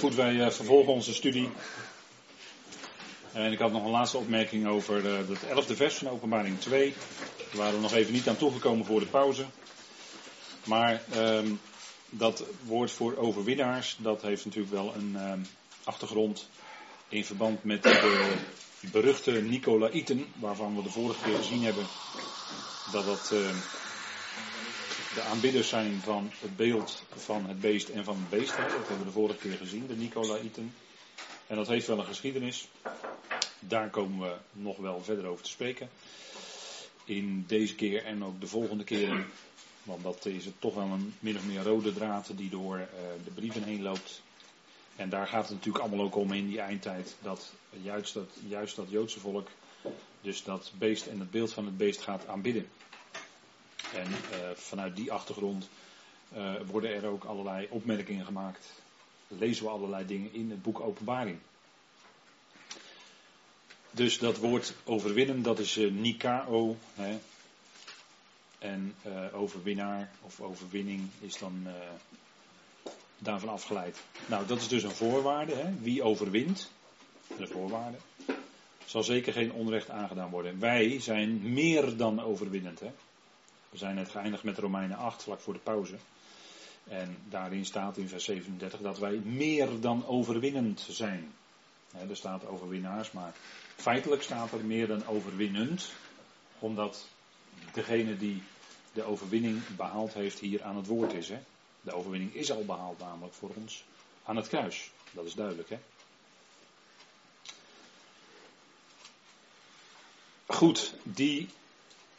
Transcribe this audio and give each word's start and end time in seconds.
Goed, 0.00 0.14
wij 0.14 0.40
eh, 0.40 0.50
vervolgen 0.50 0.92
onze 0.92 1.14
studie. 1.14 1.48
En 3.32 3.52
ik 3.52 3.58
had 3.58 3.72
nog 3.72 3.84
een 3.84 3.90
laatste 3.90 4.16
opmerking 4.16 4.66
over 4.66 5.04
het 5.04 5.46
elfde 5.48 5.76
vers 5.76 5.94
van 5.94 6.08
openbaring 6.08 6.60
2. 6.60 6.94
Daar 7.36 7.56
waren 7.56 7.74
we 7.74 7.80
nog 7.80 7.92
even 7.92 8.12
niet 8.12 8.28
aan 8.28 8.36
toegekomen 8.36 8.86
voor 8.86 9.00
de 9.00 9.06
pauze. 9.06 9.44
Maar 10.64 11.02
ehm, 11.12 11.46
dat 12.10 12.44
woord 12.64 12.90
voor 12.90 13.16
overwinnaars, 13.16 13.96
dat 13.98 14.22
heeft 14.22 14.44
natuurlijk 14.44 14.72
wel 14.72 14.94
een 14.94 15.16
ehm, 15.16 15.40
achtergrond 15.84 16.48
in 17.08 17.24
verband 17.24 17.64
met 17.64 17.82
de 17.82 18.36
beruchte 18.80 19.30
Nicolaïten, 19.30 20.26
waarvan 20.36 20.76
we 20.76 20.82
de 20.82 20.90
vorige 20.90 21.24
keer 21.24 21.36
gezien 21.36 21.62
hebben 21.62 21.86
dat 22.92 23.04
dat 23.04 23.30
ehm, 23.32 23.56
de 25.14 25.22
aanbidders 25.22 25.68
zijn 25.68 26.00
van 26.00 26.30
het 26.40 26.56
beeld 26.56 27.02
van 27.16 27.46
het 27.46 27.60
beest 27.60 27.88
en 27.88 28.04
van 28.04 28.16
het 28.16 28.30
beest. 28.30 28.56
Dat 28.56 28.70
hebben 28.70 28.98
we 28.98 29.04
de 29.04 29.10
vorige 29.10 29.38
keer 29.38 29.56
gezien, 29.56 29.86
de 29.86 29.96
Nicolaïten. 29.96 30.74
En 31.46 31.56
dat 31.56 31.68
heeft 31.68 31.86
wel 31.86 31.98
een 31.98 32.04
geschiedenis. 32.04 32.68
Daar 33.58 33.90
komen 33.90 34.28
we 34.28 34.36
nog 34.52 34.76
wel 34.76 35.02
verder 35.02 35.26
over 35.26 35.44
te 35.44 35.50
spreken. 35.50 35.88
In 37.04 37.44
deze 37.46 37.74
keer 37.74 38.04
en 38.04 38.24
ook 38.24 38.40
de 38.40 38.46
volgende 38.46 38.84
keren. 38.84 39.26
Want 39.82 40.02
dat 40.02 40.26
is 40.26 40.44
het 40.44 40.54
toch 40.58 40.74
wel 40.74 40.84
een 40.84 41.14
min 41.18 41.36
of 41.36 41.44
meer 41.44 41.62
rode 41.62 41.92
draad 41.92 42.30
die 42.36 42.50
door 42.50 42.78
uh, 42.78 42.84
de 43.24 43.30
brieven 43.30 43.62
heen 43.62 43.82
loopt. 43.82 44.22
En 44.96 45.08
daar 45.08 45.26
gaat 45.26 45.48
het 45.48 45.52
natuurlijk 45.56 45.84
allemaal 45.84 46.04
ook 46.04 46.16
om 46.16 46.32
in 46.32 46.48
die 46.48 46.60
eindtijd. 46.60 47.16
Dat 47.22 47.52
juist 47.82 48.14
dat, 48.14 48.28
juist 48.48 48.76
dat 48.76 48.90
Joodse 48.90 49.20
volk 49.20 49.48
dus 50.20 50.44
dat 50.44 50.72
beest 50.78 51.06
en 51.06 51.20
het 51.20 51.30
beeld 51.30 51.52
van 51.52 51.64
het 51.64 51.76
beest 51.76 52.00
gaat 52.00 52.26
aanbidden. 52.26 52.68
En 53.94 54.06
uh, 54.08 54.50
vanuit 54.54 54.96
die 54.96 55.12
achtergrond 55.12 55.68
uh, 56.36 56.52
worden 56.66 56.90
er 56.94 57.06
ook 57.06 57.24
allerlei 57.24 57.66
opmerkingen 57.70 58.24
gemaakt. 58.24 58.72
Lezen 59.28 59.64
we 59.64 59.70
allerlei 59.70 60.06
dingen 60.06 60.32
in 60.32 60.50
het 60.50 60.62
boek 60.62 60.80
Openbaring. 60.80 61.38
Dus 63.90 64.18
dat 64.18 64.36
woord 64.36 64.74
overwinnen, 64.84 65.42
dat 65.42 65.58
is 65.58 65.76
uh, 65.76 65.92
Nikao. 65.92 66.76
Hè. 66.94 67.18
En 68.58 68.94
overwinnaar 69.32 70.10
of 70.22 70.40
overwinning 70.40 71.08
is 71.20 71.38
dan 71.38 71.66
daarvan 73.18 73.48
afgeleid. 73.48 73.98
Nou, 74.26 74.46
dat 74.46 74.60
is 74.60 74.68
dus 74.68 74.82
een 74.82 74.90
voorwaarde. 74.90 75.54
Hè. 75.54 75.72
Wie 75.80 76.02
overwint, 76.02 76.70
een 77.38 77.48
voorwaarde, 77.48 77.96
zal 78.84 79.02
zeker 79.02 79.32
geen 79.32 79.52
onrecht 79.52 79.90
aangedaan 79.90 80.30
worden. 80.30 80.60
Wij 80.60 81.00
zijn 81.00 81.52
meer 81.52 81.96
dan 81.96 82.22
overwinnend. 82.22 82.80
Hè. 82.80 82.90
We 83.70 83.78
zijn 83.78 83.94
net 83.94 84.08
geëindigd 84.08 84.42
met 84.42 84.58
Romeinen 84.58 84.96
8, 84.96 85.22
vlak 85.22 85.40
voor 85.40 85.52
de 85.52 85.58
pauze. 85.58 85.96
En 86.84 87.16
daarin 87.28 87.64
staat 87.64 87.96
in 87.96 88.08
vers 88.08 88.24
37 88.24 88.80
dat 88.80 88.98
wij 88.98 89.16
meer 89.16 89.80
dan 89.80 90.06
overwinnend 90.06 90.86
zijn. 90.90 91.32
er 92.08 92.16
staat 92.16 92.46
overwinnaars, 92.46 93.12
maar 93.12 93.32
feitelijk 93.76 94.22
staat 94.22 94.52
er 94.52 94.64
meer 94.64 94.86
dan 94.86 95.06
overwinnend. 95.06 95.92
Omdat 96.58 97.06
degene 97.72 98.16
die 98.16 98.42
de 98.92 99.02
overwinning 99.02 99.76
behaald 99.76 100.14
heeft 100.14 100.38
hier 100.38 100.62
aan 100.62 100.76
het 100.76 100.86
woord 100.86 101.12
is. 101.12 101.30
De 101.80 101.92
overwinning 101.92 102.34
is 102.34 102.52
al 102.52 102.64
behaald 102.64 102.98
namelijk 102.98 103.34
voor 103.34 103.50
ons 103.54 103.84
aan 104.24 104.36
het 104.36 104.48
kruis. 104.48 104.90
Dat 105.10 105.24
is 105.24 105.34
duidelijk 105.34 105.68
hè. 105.68 105.78
Goed, 110.46 110.94
die 111.02 111.48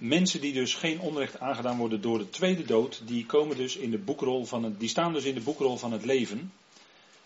mensen 0.01 0.41
die 0.41 0.53
dus 0.53 0.75
geen 0.75 0.99
onrecht 0.99 1.39
aangedaan 1.39 1.77
worden 1.77 2.01
door 2.01 2.17
de 2.17 2.29
tweede 2.29 2.65
dood, 2.65 3.01
die 3.05 3.25
komen 3.25 3.57
dus 3.57 3.75
in 3.75 3.91
de 3.91 3.97
boekrol 3.97 4.45
van 4.45 4.63
het, 4.63 4.79
die 4.79 4.89
staan 4.89 5.13
dus 5.13 5.23
in 5.23 5.33
de 5.33 5.41
boekrol 5.41 5.77
van 5.77 5.91
het 5.91 6.05
leven. 6.05 6.53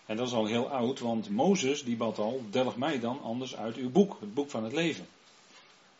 En 0.06 0.16
dat 0.16 0.26
is 0.26 0.32
al 0.32 0.46
heel 0.46 0.70
oud, 0.70 1.00
want 1.00 1.30
Mozes 1.30 1.84
die 1.84 1.96
bad 1.96 2.18
al, 2.18 2.44
delg 2.50 2.76
mij 2.76 3.00
dan 3.00 3.22
anders 3.22 3.56
uit 3.56 3.76
uw 3.76 3.90
boek, 3.90 4.16
het 4.20 4.34
boek 4.34 4.50
van 4.50 4.64
het 4.64 4.72
leven. 4.72 5.06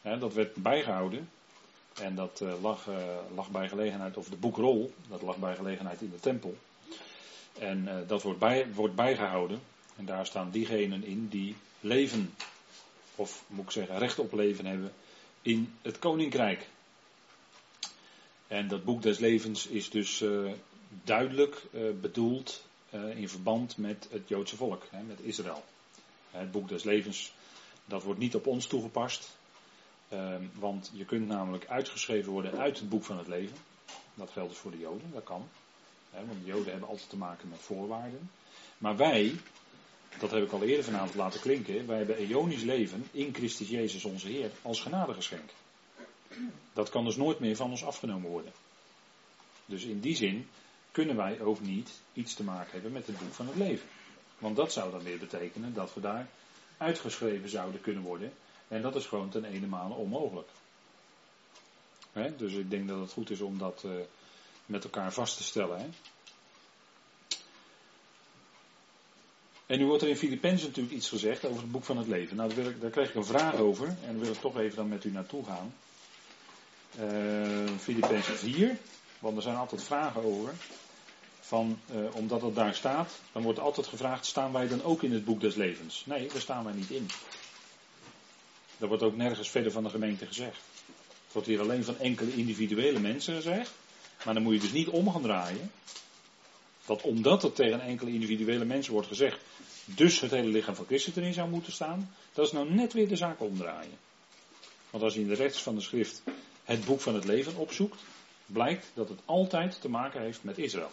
dat 0.03 0.35
werd 0.35 0.55
bijgehouden. 0.55 1.29
En 2.01 2.15
dat 2.15 2.41
uh, 2.43 2.63
lag, 2.63 2.87
uh, 2.89 2.97
lag, 3.35 3.51
bij 3.51 3.69
gelegenheid, 3.69 4.17
of 4.17 4.29
de 4.29 4.37
boekrol, 4.37 4.95
dat 5.09 5.23
lag 5.23 5.37
bij 5.37 5.55
gelegenheid 5.55 6.01
in 6.01 6.11
de 6.11 6.21
tempel. 6.21 6.57
En 7.59 7.85
uh, 7.85 7.95
dat 8.07 8.23
wordt, 8.23 8.39
bij, 8.39 8.73
wordt 8.73 8.95
bijgehouden. 8.95 9.61
En 9.97 10.05
daar 10.05 10.27
staan 10.27 10.51
diegenen 10.51 11.05
in 11.05 11.29
die 11.29 11.57
leven, 11.81 12.35
of 13.15 13.45
moet 13.47 13.65
ik 13.65 13.71
zeggen, 13.71 13.99
recht 13.99 14.19
op 14.19 14.33
leven 14.33 14.67
hebben 14.67 14.93
in 15.43 15.75
het 15.83 15.99
koninkrijk. 15.99 16.67
En 18.47 18.69
dat 18.69 18.85
boek 18.85 19.03
des 19.03 19.19
levens 19.19 19.67
is 19.67 19.91
dus 19.91 20.23
uh, 20.23 20.53
duidelijk 21.05 21.67
uh, 21.75 21.91
bedoeld 22.01 22.65
uh, 22.95 23.17
in 23.17 23.29
verband 23.29 23.77
met 23.77 24.09
het 24.11 24.29
Joodse 24.29 24.57
volk, 24.57 24.87
hè, 24.91 25.03
met 25.03 25.21
Israël. 25.21 25.65
Het 26.31 26.51
boek 26.51 26.69
des 26.69 26.83
levens, 26.83 27.33
dat 27.85 28.03
wordt 28.03 28.21
niet 28.21 28.35
op 28.35 28.47
ons 28.47 28.67
toegepast. 28.67 29.37
Ehm, 30.09 30.43
want 30.55 30.91
je 30.95 31.05
kunt 31.05 31.29
namelijk 31.29 31.67
uitgeschreven 31.67 32.33
worden 32.33 32.59
uit 32.59 32.79
het 32.79 32.89
boek 32.89 33.05
van 33.05 33.19
het 33.19 33.27
leven. 33.27 33.57
Dat 34.15 34.31
geldt 34.31 34.51
dus 34.51 34.59
voor 34.59 34.71
de 34.71 34.79
Joden, 34.79 35.11
dat 35.13 35.25
kan. 35.25 35.49
Hè, 36.11 36.27
want 36.27 36.45
de 36.45 36.51
Joden 36.51 36.71
hebben 36.71 36.89
altijd 36.89 37.09
te 37.09 37.17
maken 37.17 37.49
met 37.49 37.59
voorwaarden. 37.59 38.31
Maar 38.79 38.97
wij, 38.97 39.35
dat 40.19 40.31
heb 40.31 40.43
ik 40.43 40.53
al 40.53 40.63
eerder 40.63 40.85
vanavond 40.85 41.15
laten 41.15 41.41
klinken. 41.41 41.87
Wij 41.87 41.97
hebben 41.97 42.17
eonisch 42.17 42.63
leven 42.63 43.09
in 43.11 43.35
Christus 43.35 43.69
Jezus 43.69 44.05
onze 44.05 44.29
Heer 44.29 44.51
als 44.63 44.81
genadegeschenk. 44.81 45.51
Dat 46.73 46.89
kan 46.89 47.05
dus 47.05 47.17
nooit 47.17 47.39
meer 47.39 47.57
van 47.57 47.71
ons 47.71 47.85
afgenomen 47.85 48.31
worden. 48.31 48.53
Dus 49.67 49.85
in 49.85 50.01
die 50.01 50.17
zin 50.17 50.49
kunnen 50.91 51.17
wij 51.17 51.41
ook 51.41 51.61
niet 51.61 51.91
iets 52.13 52.35
te 52.35 52.43
maken 52.45 52.73
hebben 52.73 52.93
met 52.93 53.07
het 53.07 53.19
boek 53.19 53.33
van 53.33 53.47
het 53.47 53.57
leven. 53.57 53.89
Want 54.39 54.57
dat 54.57 54.73
zou 54.73 54.91
dan 54.91 55.03
weer 55.03 55.19
betekenen 55.19 55.75
dat 55.75 55.95
we 55.95 56.01
daar 56.01 56.29
uitgeschreven 56.77 57.49
zouden 57.49 57.81
kunnen 57.81 58.03
worden. 58.03 58.33
En 58.69 58.83
dat 58.83 58.97
is 58.97 59.07
gewoon 59.07 59.29
ten 59.29 59.45
ene 59.45 59.67
male 59.67 59.95
onmogelijk. 59.95 60.49
dus 62.37 62.53
ik 62.53 62.71
denk 62.71 62.89
dat 62.89 63.01
het 63.01 63.13
goed 63.13 63.31
is 63.31 63.41
om 63.41 63.59
dat 63.59 63.83
uh, 63.87 63.93
met 64.67 64.85
elkaar 64.85 65.13
vast 65.13 65.37
te 65.37 65.43
stellen. 65.43 65.95
En 69.67 69.79
nu 69.79 69.87
wordt 69.87 70.03
er 70.03 70.09
in 70.09 70.17
Filippenzen 70.17 70.69
natuurlijk 70.69 70.95
iets 70.95 71.09
gezegd 71.09 71.45
over 71.45 71.63
het 71.63 71.71
boek 71.71 71.85
van 71.85 71.97
het 71.97 72.07
leven. 72.07 72.37
Nou, 72.37 72.49
daar, 72.49 72.59
wil 72.63 72.71
ik, 72.71 72.81
daar 72.81 72.91
kreeg 72.91 73.09
ik 73.09 73.15
een 73.15 73.25
vraag 73.25 73.55
over 73.55 73.89
en 73.89 74.13
daar 74.13 74.19
wil 74.19 74.33
ik 74.33 74.41
toch 74.41 74.59
even 74.59 74.77
dan 74.77 74.89
met 74.89 75.05
u 75.05 75.11
naartoe 75.11 75.45
gaan. 75.45 75.75
Uh, 77.01 77.79
Filippenzen 77.79 78.37
4, 78.37 78.79
want 79.19 79.37
er 79.37 79.43
zijn 79.43 79.57
altijd 79.57 79.83
vragen 79.83 80.25
over. 80.25 80.55
Van, 81.41 81.79
uh, 81.95 82.15
omdat 82.15 82.43
het 82.43 82.55
daar 82.55 82.75
staat, 82.75 83.11
dan 83.33 83.43
wordt 83.43 83.59
altijd 83.59 83.87
gevraagd, 83.87 84.27
staan 84.27 84.53
wij 84.53 84.69
dan 84.69 84.83
ook 84.83 85.03
in 85.03 85.13
het 85.13 85.25
boek 85.25 85.41
des 85.41 85.55
levens? 85.55 86.03
Nee, 86.07 86.29
daar 86.29 86.41
staan 86.41 86.65
wij 86.65 86.73
niet 86.73 86.91
in. 86.91 87.09
Dat 88.79 88.89
wordt 88.89 89.03
ook 89.03 89.17
nergens 89.17 89.51
verder 89.51 89.73
van 89.73 89.83
de 89.83 89.91
gemeente 89.91 90.27
gezegd. 90.27 90.61
Het 91.25 91.33
wordt 91.33 91.49
hier 91.49 91.61
alleen 91.61 91.85
van 91.85 91.99
enkele 91.99 92.37
individuele 92.37 92.99
mensen 92.99 93.35
gezegd. 93.35 93.71
Maar 94.25 94.35
dan 94.35 94.43
moet 94.43 94.55
je 94.55 94.61
dus 94.61 94.73
niet 94.73 94.89
om 94.89 95.11
gaan 95.11 95.23
draaien. 95.23 95.71
Dat 96.87 97.03
omdat 97.03 97.43
het 97.43 97.55
tegen 97.55 97.81
enkele 97.81 98.13
individuele 98.13 98.65
mensen 98.65 98.93
wordt 98.93 99.09
gezegd, 99.09 99.41
dus 99.85 100.21
het 100.21 100.31
hele 100.31 100.49
lichaam 100.49 100.75
van 100.75 100.87
Christus 100.87 101.17
erin 101.17 101.33
zou 101.33 101.49
moeten 101.49 101.73
staan, 101.73 102.15
dat 102.33 102.47
is 102.47 102.53
nou 102.53 102.71
net 102.71 102.93
weer 102.93 103.09
de 103.09 103.17
zaak 103.17 103.41
omdraaien. 103.41 103.99
Want 104.91 105.05
als 105.05 105.15
je 105.15 105.21
in 105.21 105.29
de 105.29 105.35
rechts 105.35 105.63
van 105.63 105.75
de 105.75 105.81
schrift 105.81 106.23
het 106.67 106.85
boek 106.85 107.01
van 107.01 107.15
het 107.15 107.25
leven 107.25 107.57
opzoekt, 107.57 108.01
blijkt 108.47 108.91
dat 108.95 109.09
het 109.09 109.19
altijd 109.25 109.81
te 109.81 109.89
maken 109.89 110.21
heeft 110.21 110.45
met 110.45 110.59
Israël. 110.59 110.91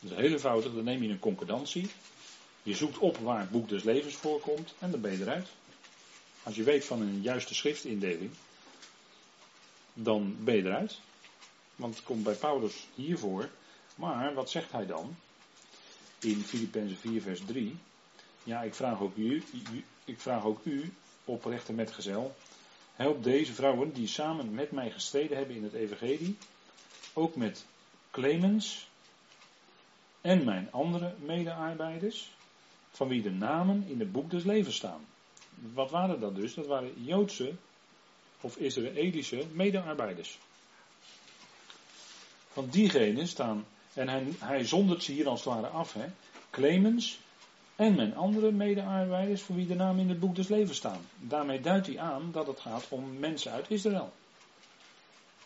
Dat 0.00 0.10
is 0.10 0.16
heel 0.16 0.30
eenvoudig, 0.30 0.74
dan 0.74 0.84
neem 0.84 1.02
je 1.02 1.08
een 1.08 1.18
concordantie, 1.18 1.90
je 2.62 2.74
zoekt 2.74 2.98
op 2.98 3.16
waar 3.16 3.40
het 3.40 3.50
boek 3.50 3.68
des 3.68 3.82
levens 3.82 4.14
voorkomt 4.14 4.74
en 4.78 4.90
dan 4.90 5.00
ben 5.00 5.12
je 5.12 5.20
eruit. 5.20 5.48
Als 6.42 6.54
je 6.54 6.62
weet 6.62 6.84
van 6.84 7.00
een 7.00 7.20
juiste 7.22 7.54
schriftindeling, 7.54 8.30
dan 9.94 10.36
ben 10.44 10.54
je 10.54 10.62
eruit. 10.64 10.98
Want 11.76 11.94
het 11.94 12.04
komt 12.04 12.22
bij 12.22 12.34
Paulus 12.34 12.86
hiervoor 12.94 13.48
maar 13.94 14.34
wat 14.34 14.50
zegt 14.50 14.72
hij 14.72 14.86
dan? 14.86 15.16
In 16.20 16.42
Filippenzen 16.42 16.96
4, 16.96 17.22
vers 17.22 17.40
3. 17.46 17.76
Ja, 18.44 18.62
ik 18.62 18.74
vraag 18.74 19.00
ook 19.00 19.16
u, 19.16 19.42
ik 20.04 20.20
vraag 20.20 20.44
ook 20.44 20.64
u, 20.64 20.92
oprechte 21.24 21.72
metgezel, 21.72 22.36
help 23.02 23.22
deze 23.22 23.52
vrouwen 23.52 23.92
die 23.92 24.06
samen 24.06 24.54
met 24.54 24.70
mij 24.70 24.90
gestreden 24.90 25.36
hebben 25.36 25.56
in 25.56 25.62
het 25.62 25.72
Evangelie, 25.72 26.36
ook 27.12 27.36
met 27.36 27.66
Clemens 28.10 28.88
en 30.20 30.44
mijn 30.44 30.68
andere 30.72 31.14
medearbeiders, 31.18 32.30
van 32.90 33.08
wie 33.08 33.22
de 33.22 33.30
namen 33.30 33.84
in 33.88 34.00
het 34.00 34.12
boek 34.12 34.30
des 34.30 34.44
levens 34.44 34.76
staan. 34.76 35.06
Wat 35.72 35.90
waren 35.90 36.20
dat 36.20 36.34
dus? 36.34 36.54
Dat 36.54 36.66
waren 36.66 37.04
Joodse 37.04 37.54
of 38.40 38.56
Israëlische 38.56 39.44
medearbeiders. 39.52 40.38
Van 42.52 42.68
diegenen 42.68 43.28
staan 43.28 43.66
en 43.94 44.08
hij, 44.08 44.26
hij 44.38 44.64
zondert 44.64 45.02
ze 45.02 45.12
hier 45.12 45.28
als 45.28 45.44
het 45.44 45.54
ware 45.54 45.66
af. 45.66 45.92
Hè? 45.92 46.06
Clemens 46.50 47.18
en 47.82 47.94
mijn 47.94 48.16
andere 48.16 48.52
medearbeiders 48.52 49.42
voor 49.42 49.54
wie 49.54 49.66
de 49.66 49.74
naam 49.74 49.98
in 49.98 50.08
het 50.08 50.20
boek 50.20 50.34
des 50.34 50.48
levens 50.48 50.76
staan. 50.76 51.06
Daarmee 51.16 51.60
duidt 51.60 51.86
hij 51.86 51.98
aan 51.98 52.32
dat 52.32 52.46
het 52.46 52.60
gaat 52.60 52.86
om 52.88 53.18
mensen 53.18 53.52
uit 53.52 53.70
Israël. 53.70 54.12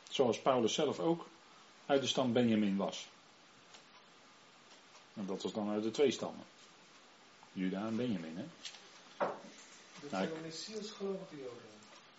Zoals 0.09 0.41
Paulus 0.41 0.75
zelf 0.75 1.01
ook 1.01 1.29
uit 1.87 2.01
de 2.01 2.07
stam 2.07 2.33
Benjamin 2.33 2.77
was. 2.77 3.09
En 5.15 5.27
dat 5.27 5.43
was 5.43 5.53
dan 5.53 5.71
uit 5.71 5.83
de 5.83 5.91
twee 5.91 6.11
stammen. 6.11 6.45
Juda 7.53 7.87
en 7.87 7.97
Benjamin. 7.97 8.37
Hè? 8.37 8.45
Nou, 10.11 10.27
zijn 10.27 10.43
niet 10.45 10.55
zielsgelovige 10.55 11.37
Joden. 11.37 11.63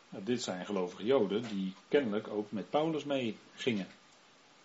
Nou, 0.09 0.23
dit 0.23 0.43
zijn 0.43 0.65
gelovige 0.65 1.05
Joden 1.05 1.47
die 1.47 1.73
kennelijk 1.87 2.27
ook 2.27 2.51
met 2.51 2.69
Paulus 2.69 3.03
mee 3.03 3.37
gingen. 3.55 3.87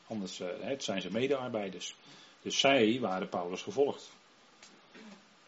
Anders 0.06 0.40
eh, 0.40 0.48
het 0.60 0.84
zijn 0.84 1.00
ze 1.00 1.10
medearbeiders. 1.10 1.96
Dus 2.42 2.58
zij 2.58 3.00
waren 3.00 3.28
Paulus 3.28 3.62
gevolgd. 3.62 4.10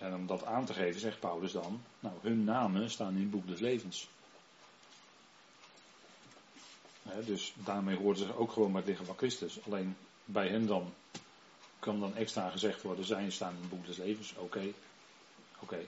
En 0.05 0.15
om 0.15 0.27
dat 0.27 0.45
aan 0.45 0.65
te 0.65 0.73
geven 0.73 1.01
zegt 1.01 1.21
Paulus 1.21 1.53
dan, 1.53 1.83
nou 2.01 2.15
hun 2.21 2.45
namen 2.45 2.91
staan 2.91 3.15
in 3.15 3.21
het 3.21 3.31
boek 3.31 3.47
des 3.47 3.61
levens. 3.61 4.09
Dus 7.25 7.55
daarmee 7.57 7.97
hoorden 7.97 8.27
ze 8.27 8.37
ook 8.37 8.53
gewoon 8.53 8.71
bij 8.71 8.81
het 8.81 8.89
liggen 8.89 9.07
van 9.07 9.17
Christus. 9.17 9.65
Alleen 9.67 9.97
bij 10.25 10.49
hen 10.49 10.67
dan 10.67 10.93
kan 11.79 12.01
dan 12.01 12.17
extra 12.17 12.51
gezegd 12.51 12.83
worden, 12.83 13.05
zij 13.05 13.31
staan 13.31 13.55
in 13.55 13.61
het 13.61 13.71
boek 13.71 13.87
des 13.87 13.97
levens. 13.97 14.35
Oké, 14.37 14.73
oké. 15.59 15.81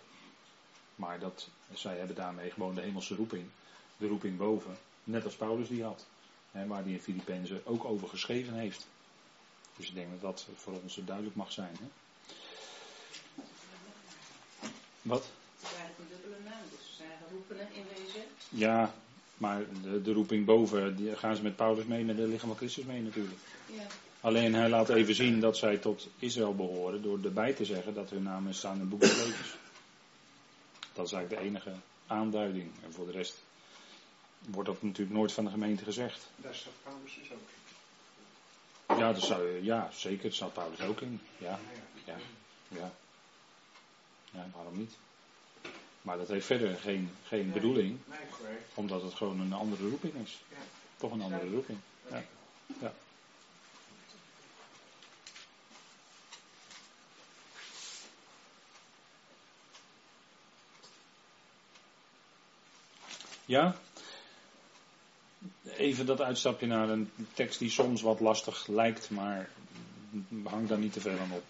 Maar 0.94 1.18
dat, 1.18 1.48
zij 1.72 1.98
hebben 1.98 2.16
daarmee 2.16 2.50
gewoon 2.50 2.74
de 2.74 2.80
hemelse 2.80 3.14
roeping 3.14 3.48
de 3.96 4.06
roeping 4.06 4.36
boven. 4.38 4.76
Net 5.04 5.24
als 5.24 5.36
Paulus 5.36 5.68
die 5.68 5.84
had. 5.84 6.06
Waar 6.50 6.82
hij 6.82 6.92
in 6.92 7.00
Filippenzen 7.00 7.66
ook 7.66 7.84
over 7.84 8.08
geschreven 8.08 8.54
heeft. 8.54 8.86
Dus 9.76 9.88
ik 9.88 9.94
denk 9.94 10.10
dat 10.10 10.20
dat 10.20 10.46
voor 10.54 10.72
ons 10.82 11.00
duidelijk 11.04 11.36
mag 11.36 11.52
zijn. 11.52 11.76
Hè? 11.80 11.86
Wat? 15.06 15.24
Ze 15.60 15.66
waren 15.74 15.94
een 15.98 16.08
dubbele 16.08 16.42
naam, 16.44 16.62
dus 16.70 16.86
ze 16.86 16.94
zijn 16.96 17.10
geroepenen 17.26 17.68
in 17.74 17.84
wezen. 17.94 18.22
Ja, 18.48 18.94
maar 19.36 19.64
de, 19.82 20.02
de 20.02 20.12
roeping 20.12 20.44
boven, 20.44 20.96
die 20.96 21.16
gaan 21.16 21.36
ze 21.36 21.42
met 21.42 21.56
Paulus 21.56 21.84
mee, 21.84 22.04
met 22.04 22.16
de 22.16 22.26
lichaam 22.26 22.48
van 22.48 22.56
Christus 22.56 22.84
mee 22.84 23.02
natuurlijk. 23.02 23.38
Ja. 23.66 23.86
Alleen 24.20 24.54
hij 24.54 24.68
laat 24.68 24.88
even 24.88 25.14
zien 25.14 25.40
dat 25.40 25.56
zij 25.56 25.76
tot 25.76 26.08
Israël 26.18 26.54
behoren 26.54 27.02
door 27.02 27.18
erbij 27.24 27.52
te 27.52 27.64
zeggen 27.64 27.94
dat 27.94 28.10
hun 28.10 28.22
namen 28.22 28.54
staan 28.54 28.74
in 28.74 28.80
het 28.80 28.88
boek 28.88 29.00
des 29.00 29.16
levens. 29.16 29.54
Dat 30.92 31.06
is 31.06 31.12
eigenlijk 31.12 31.42
de 31.42 31.48
enige 31.48 31.72
aanduiding. 32.06 32.70
En 32.84 32.92
voor 32.92 33.06
de 33.06 33.12
rest 33.12 33.34
wordt 34.38 34.68
dat 34.68 34.82
natuurlijk 34.82 35.16
nooit 35.16 35.32
van 35.32 35.44
de 35.44 35.50
gemeente 35.50 35.84
gezegd. 35.84 36.26
Daar 36.36 36.54
staat 36.54 36.72
Paulus 36.82 37.18
dus 37.20 37.32
ook. 37.32 38.98
Ja, 38.98 39.12
dat 39.12 39.22
zou, 39.22 39.64
ja 39.64 39.90
zeker, 39.92 40.22
dat 40.22 40.34
staat 40.34 40.52
Paulus 40.52 40.80
ook 40.80 41.00
in. 41.00 41.20
Ja, 41.38 41.58
ja, 42.04 42.16
ja. 42.68 42.92
Ja, 44.36 44.46
waarom 44.54 44.78
niet? 44.78 44.92
Maar 46.02 46.16
dat 46.16 46.28
heeft 46.28 46.46
verder 46.46 46.76
geen, 46.76 47.10
geen 47.24 47.52
bedoeling, 47.52 47.98
Nee, 48.04 48.18
omdat 48.74 49.02
het 49.02 49.14
gewoon 49.14 49.40
een 49.40 49.52
andere 49.52 49.88
roeping 49.88 50.14
is. 50.14 50.40
Ja. 50.48 50.56
Toch 50.96 51.12
een 51.12 51.22
andere 51.22 51.50
roeping. 51.50 51.78
Ja. 52.10 52.22
ja. 52.80 52.92
Ja? 63.44 63.76
Even 65.64 66.06
dat 66.06 66.20
uitstapje 66.20 66.66
naar 66.66 66.88
een 66.88 67.10
tekst 67.34 67.58
die 67.58 67.70
soms 67.70 68.02
wat 68.02 68.20
lastig 68.20 68.66
lijkt, 68.66 69.10
maar 69.10 69.50
hang 70.44 70.68
daar 70.68 70.78
niet 70.78 70.92
te 70.92 71.00
veel 71.00 71.18
aan 71.18 71.32
op. 71.32 71.44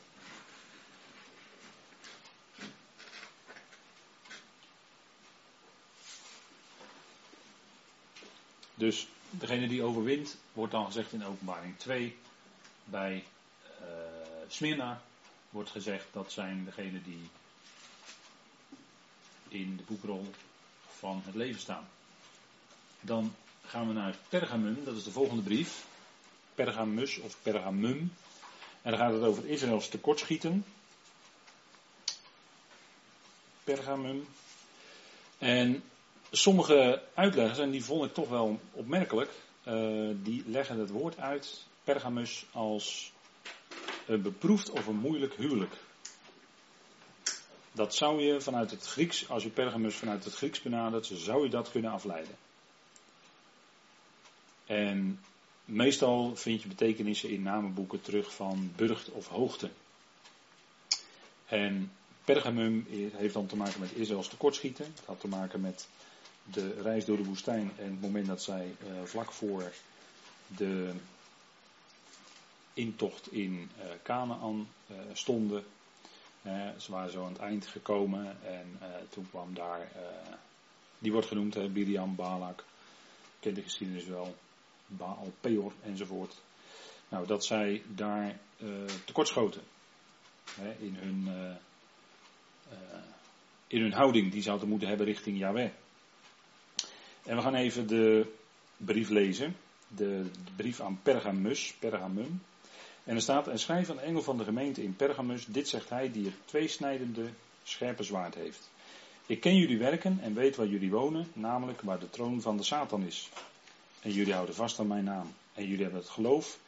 Dus 8.86 9.06
degene 9.30 9.68
die 9.68 9.82
overwint, 9.82 10.36
wordt 10.52 10.72
dan 10.72 10.86
gezegd 10.86 11.12
in 11.12 11.24
openbaring 11.24 11.78
2. 11.78 12.16
Bij 12.84 13.24
eh 13.80 13.84
Smyrna 14.48 15.02
wordt 15.50 15.70
gezegd 15.70 16.06
dat 16.12 16.32
zijn 16.32 16.64
degenen 16.64 17.02
die 17.02 17.28
in 19.48 19.76
de 19.76 19.82
boekrol 19.82 20.30
van 20.98 21.22
het 21.24 21.34
leven 21.34 21.60
staan. 21.60 21.88
Dan 23.00 23.34
gaan 23.64 23.86
we 23.86 23.92
naar 23.92 24.14
Pergamum, 24.28 24.84
dat 24.84 24.96
is 24.96 25.04
de 25.04 25.10
volgende 25.10 25.42
brief. 25.42 25.84
Pergamus 26.54 27.18
of 27.18 27.36
Pergamum. 27.42 28.12
En 28.82 28.90
dan 28.90 28.98
gaat 29.00 29.12
het 29.12 29.22
over 29.22 29.46
Israëls 29.46 29.88
tekortschieten. 29.88 30.64
Pergamum. 33.64 34.26
En 35.38 35.82
sommige 36.30 37.02
uitleggers, 37.14 37.58
en 37.58 37.70
die 37.70 37.84
vond 37.84 38.04
ik 38.04 38.14
toch 38.14 38.28
wel 38.28 38.60
opmerkelijk, 38.72 39.30
eh, 39.62 40.08
die 40.22 40.42
leggen 40.46 40.78
het 40.78 40.90
woord 40.90 41.18
uit, 41.18 41.64
Pergamus, 41.84 42.46
als 42.52 43.12
een 44.06 44.22
beproefd 44.22 44.70
of 44.70 44.86
een 44.86 44.98
moeilijk 44.98 45.34
huwelijk. 45.34 45.74
Dat 47.72 47.94
zou 47.94 48.22
je 48.22 48.40
vanuit 48.40 48.70
het 48.70 48.86
Grieks, 48.86 49.28
als 49.28 49.42
je 49.42 49.48
Pergamus 49.48 49.94
vanuit 49.94 50.24
het 50.24 50.34
Grieks 50.34 50.62
benadert, 50.62 51.10
zou 51.14 51.42
je 51.42 51.50
dat 51.50 51.70
kunnen 51.70 51.90
afleiden. 51.90 52.34
En 54.66 55.20
meestal 55.64 56.36
vind 56.36 56.62
je 56.62 56.68
betekenissen 56.68 57.30
in 57.30 57.42
namenboeken 57.42 58.00
terug 58.00 58.34
van 58.34 58.72
burcht 58.76 59.10
of 59.10 59.28
hoogte. 59.28 59.70
En 61.46 61.92
Pergamum 62.24 62.86
heeft 62.88 63.34
dan 63.34 63.46
te 63.46 63.56
maken 63.56 63.80
met 63.80 63.92
Israëls 63.92 64.28
tekortschieten. 64.28 64.84
Het 64.84 65.06
had 65.06 65.20
te 65.20 65.28
maken 65.28 65.60
met 65.60 65.88
de 66.52 66.82
reis 66.82 67.04
door 67.04 67.16
de 67.16 67.24
woestijn 67.24 67.72
en 67.76 67.90
het 67.90 68.00
moment 68.00 68.26
dat 68.26 68.42
zij 68.42 68.74
eh, 68.80 68.86
vlak 69.04 69.32
voor 69.32 69.72
de 70.46 70.92
intocht 72.74 73.32
in 73.32 73.70
eh 73.78 73.86
Canaan 74.02 74.68
eh, 74.86 74.96
stonden. 75.12 75.64
Ze 76.78 76.90
waren 76.90 77.10
zo 77.10 77.24
aan 77.24 77.32
het 77.32 77.40
eind 77.40 77.66
gekomen 77.66 78.36
en 78.44 78.78
toen 79.08 79.26
kwam 79.30 79.54
daar, 79.54 79.88
die 80.98 81.12
wordt 81.12 81.26
genoemd, 81.26 81.54
hè, 81.54 81.68
Biriam, 81.68 82.14
Balak, 82.14 82.64
kent 83.40 83.56
de 83.56 83.62
geschiedenis 83.62 84.04
wel, 84.04 84.36
Baal, 84.86 85.32
Peor 85.40 85.72
enzovoort. 85.82 86.34
Nou, 87.08 87.26
dat 87.26 87.44
zij 87.44 87.82
daar 87.86 88.38
tekortschoten 89.04 89.62
hè, 90.50 90.72
in, 90.78 90.96
hun, 90.96 91.28
in 93.66 93.80
hun 93.80 93.92
houding 93.92 94.32
die 94.32 94.42
ze 94.42 94.50
hadden 94.50 94.68
moeten 94.68 94.88
hebben 94.88 95.06
richting 95.06 95.38
Yahweh. 95.38 95.70
En 97.26 97.36
we 97.36 97.42
gaan 97.42 97.54
even 97.54 97.86
de 97.86 98.32
brief 98.76 99.08
lezen, 99.08 99.56
de, 99.88 100.22
de 100.44 100.52
brief 100.56 100.80
aan 100.80 101.00
Pergamus, 101.02 101.74
Pergamum. 101.78 102.42
En 103.04 103.14
er 103.14 103.22
staat, 103.22 103.48
en 103.48 103.58
schrijf 103.58 103.90
aan 103.90 103.96
de 103.96 104.02
engel 104.02 104.22
van 104.22 104.38
de 104.38 104.44
gemeente 104.44 104.82
in 104.82 104.96
Pergamus, 104.96 105.46
dit 105.46 105.68
zegt 105.68 105.88
hij 105.88 106.12
die 106.12 106.24
het 106.24 106.34
tweesnijdende 106.44 107.28
scherpe 107.62 108.02
zwaard 108.02 108.34
heeft. 108.34 108.70
Ik 109.26 109.40
ken 109.40 109.56
jullie 109.56 109.78
werken 109.78 110.18
en 110.20 110.34
weet 110.34 110.56
waar 110.56 110.66
jullie 110.66 110.90
wonen, 110.90 111.26
namelijk 111.32 111.80
waar 111.80 111.98
de 111.98 112.10
troon 112.10 112.40
van 112.40 112.56
de 112.56 112.62
Satan 112.62 113.02
is. 113.02 113.28
En 114.00 114.12
jullie 114.12 114.32
houden 114.32 114.54
vast 114.54 114.78
aan 114.78 114.86
mijn 114.86 115.04
naam. 115.04 115.32
En 115.54 115.64
jullie 115.64 115.82
hebben 115.82 116.00
het 116.00 116.10
geloof 116.10 116.58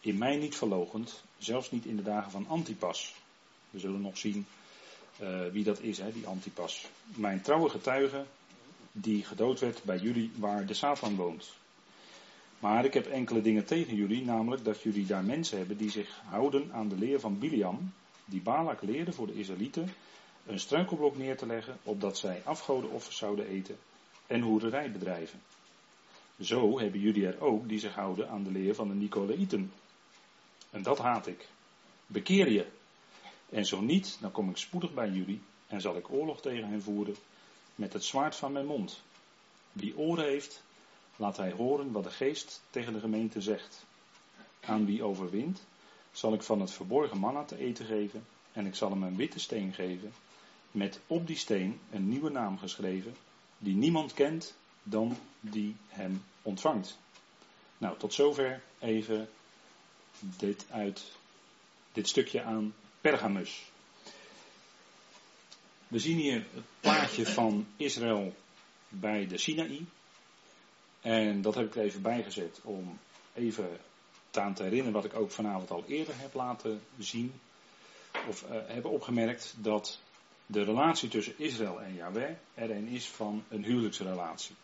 in 0.00 0.18
mij 0.18 0.36
niet 0.36 0.56
verlogend, 0.56 1.22
zelfs 1.38 1.70
niet 1.70 1.84
in 1.84 1.96
de 1.96 2.02
dagen 2.02 2.30
van 2.30 2.48
Antipas. 2.48 3.14
We 3.70 3.78
zullen 3.78 4.00
nog 4.00 4.18
zien 4.18 4.46
eh, 5.18 5.40
wie 5.52 5.64
dat 5.64 5.80
is, 5.80 5.98
hè, 5.98 6.12
die 6.12 6.26
Antipas. 6.26 6.86
Mijn 7.04 7.42
trouwe 7.42 7.68
getuige, 7.68 8.24
die 8.98 9.24
gedood 9.24 9.60
werd 9.60 9.82
bij 9.84 9.98
jullie 9.98 10.30
waar 10.36 10.66
de 10.66 10.74
Satan 10.74 11.16
woont. 11.16 11.52
Maar 12.58 12.84
ik 12.84 12.94
heb 12.94 13.06
enkele 13.06 13.42
dingen 13.42 13.64
tegen 13.64 13.94
jullie, 13.94 14.24
namelijk 14.24 14.64
dat 14.64 14.82
jullie 14.82 15.06
daar 15.06 15.24
mensen 15.24 15.58
hebben 15.58 15.76
die 15.76 15.90
zich 15.90 16.20
houden 16.24 16.72
aan 16.72 16.88
de 16.88 16.96
leer 16.96 17.20
van 17.20 17.38
Biliam, 17.38 17.92
die 18.24 18.40
Balak 18.40 18.82
leerde 18.82 19.12
voor 19.12 19.26
de 19.26 19.38
Israëlieten, 19.38 19.88
een 20.46 20.60
struikelblok 20.60 21.16
neer 21.16 21.36
te 21.36 21.46
leggen, 21.46 21.78
opdat 21.82 22.18
zij 22.18 22.42
afgodenoffers 22.44 23.16
zouden 23.16 23.46
eten 23.46 23.76
en 24.26 24.40
hoererij 24.40 24.92
bedrijven. 24.92 25.40
Zo 26.40 26.78
hebben 26.78 27.00
jullie 27.00 27.26
er 27.26 27.40
ook 27.40 27.68
die 27.68 27.78
zich 27.78 27.94
houden 27.94 28.28
aan 28.28 28.42
de 28.42 28.50
leer 28.50 28.74
van 28.74 28.88
de 28.88 28.94
Nicolaïten. 28.94 29.72
En 30.70 30.82
dat 30.82 30.98
haat 30.98 31.26
ik. 31.26 31.48
Bekeer 32.06 32.50
je. 32.50 32.66
En 33.48 33.64
zo 33.64 33.80
niet, 33.80 34.18
dan 34.20 34.30
kom 34.30 34.50
ik 34.50 34.56
spoedig 34.56 34.94
bij 34.94 35.08
jullie 35.08 35.40
en 35.66 35.80
zal 35.80 35.96
ik 35.96 36.10
oorlog 36.10 36.40
tegen 36.40 36.68
hen 36.68 36.82
voeren 36.82 37.16
met 37.76 37.92
het 37.92 38.04
zwaard 38.04 38.36
van 38.36 38.52
mijn 38.52 38.66
mond. 38.66 39.02
Wie 39.72 39.96
oren 39.96 40.24
heeft, 40.24 40.62
laat 41.16 41.36
hij 41.36 41.52
horen 41.52 41.92
wat 41.92 42.04
de 42.04 42.10
geest 42.10 42.62
tegen 42.70 42.92
de 42.92 43.00
gemeente 43.00 43.40
zegt. 43.40 43.84
Aan 44.60 44.86
wie 44.86 45.02
overwint, 45.02 45.64
zal 46.12 46.32
ik 46.32 46.42
van 46.42 46.60
het 46.60 46.70
verborgen 46.70 47.18
manna 47.18 47.44
te 47.44 47.58
eten 47.58 47.86
geven 47.86 48.26
en 48.52 48.66
ik 48.66 48.74
zal 48.74 48.90
hem 48.90 49.02
een 49.02 49.16
witte 49.16 49.38
steen 49.38 49.72
geven, 49.72 50.12
met 50.70 51.00
op 51.06 51.26
die 51.26 51.36
steen 51.36 51.80
een 51.90 52.08
nieuwe 52.08 52.30
naam 52.30 52.58
geschreven, 52.58 53.16
die 53.58 53.74
niemand 53.74 54.12
kent 54.12 54.54
dan 54.82 55.16
die 55.40 55.76
hem 55.88 56.22
ontvangt. 56.42 56.98
Nou, 57.78 57.98
tot 57.98 58.14
zover 58.14 58.62
even 58.78 59.28
dit 60.20 60.66
uit 60.70 61.12
dit 61.92 62.08
stukje 62.08 62.42
aan 62.42 62.74
Pergamus. 63.00 63.70
We 65.88 65.98
zien 65.98 66.16
hier 66.16 66.46
het 66.54 66.64
plaatje 66.80 67.26
van 67.26 67.66
Israël 67.76 68.34
bij 68.88 69.26
de 69.26 69.38
Sinaï. 69.38 69.86
En 71.00 71.42
dat 71.42 71.54
heb 71.54 71.66
ik 71.66 71.76
er 71.76 71.82
even 71.82 72.02
bijgezet 72.02 72.60
om 72.62 72.98
even 73.34 73.78
aan 74.30 74.54
te 74.54 74.62
herinneren 74.62 74.92
wat 74.92 75.04
ik 75.04 75.14
ook 75.14 75.30
vanavond 75.30 75.70
al 75.70 75.84
eerder 75.86 76.14
heb 76.18 76.34
laten 76.34 76.80
zien. 76.98 77.32
Of 78.28 78.42
uh, 78.42 78.56
heb 78.66 78.84
opgemerkt 78.84 79.54
dat 79.58 80.00
de 80.46 80.62
relatie 80.62 81.08
tussen 81.08 81.38
Israël 81.38 81.80
en 81.80 81.94
Yahweh 81.94 82.30
er 82.54 82.70
een 82.70 82.88
is 82.88 83.08
van 83.08 83.44
een 83.48 83.64
huwelijksrelatie. 83.64 84.54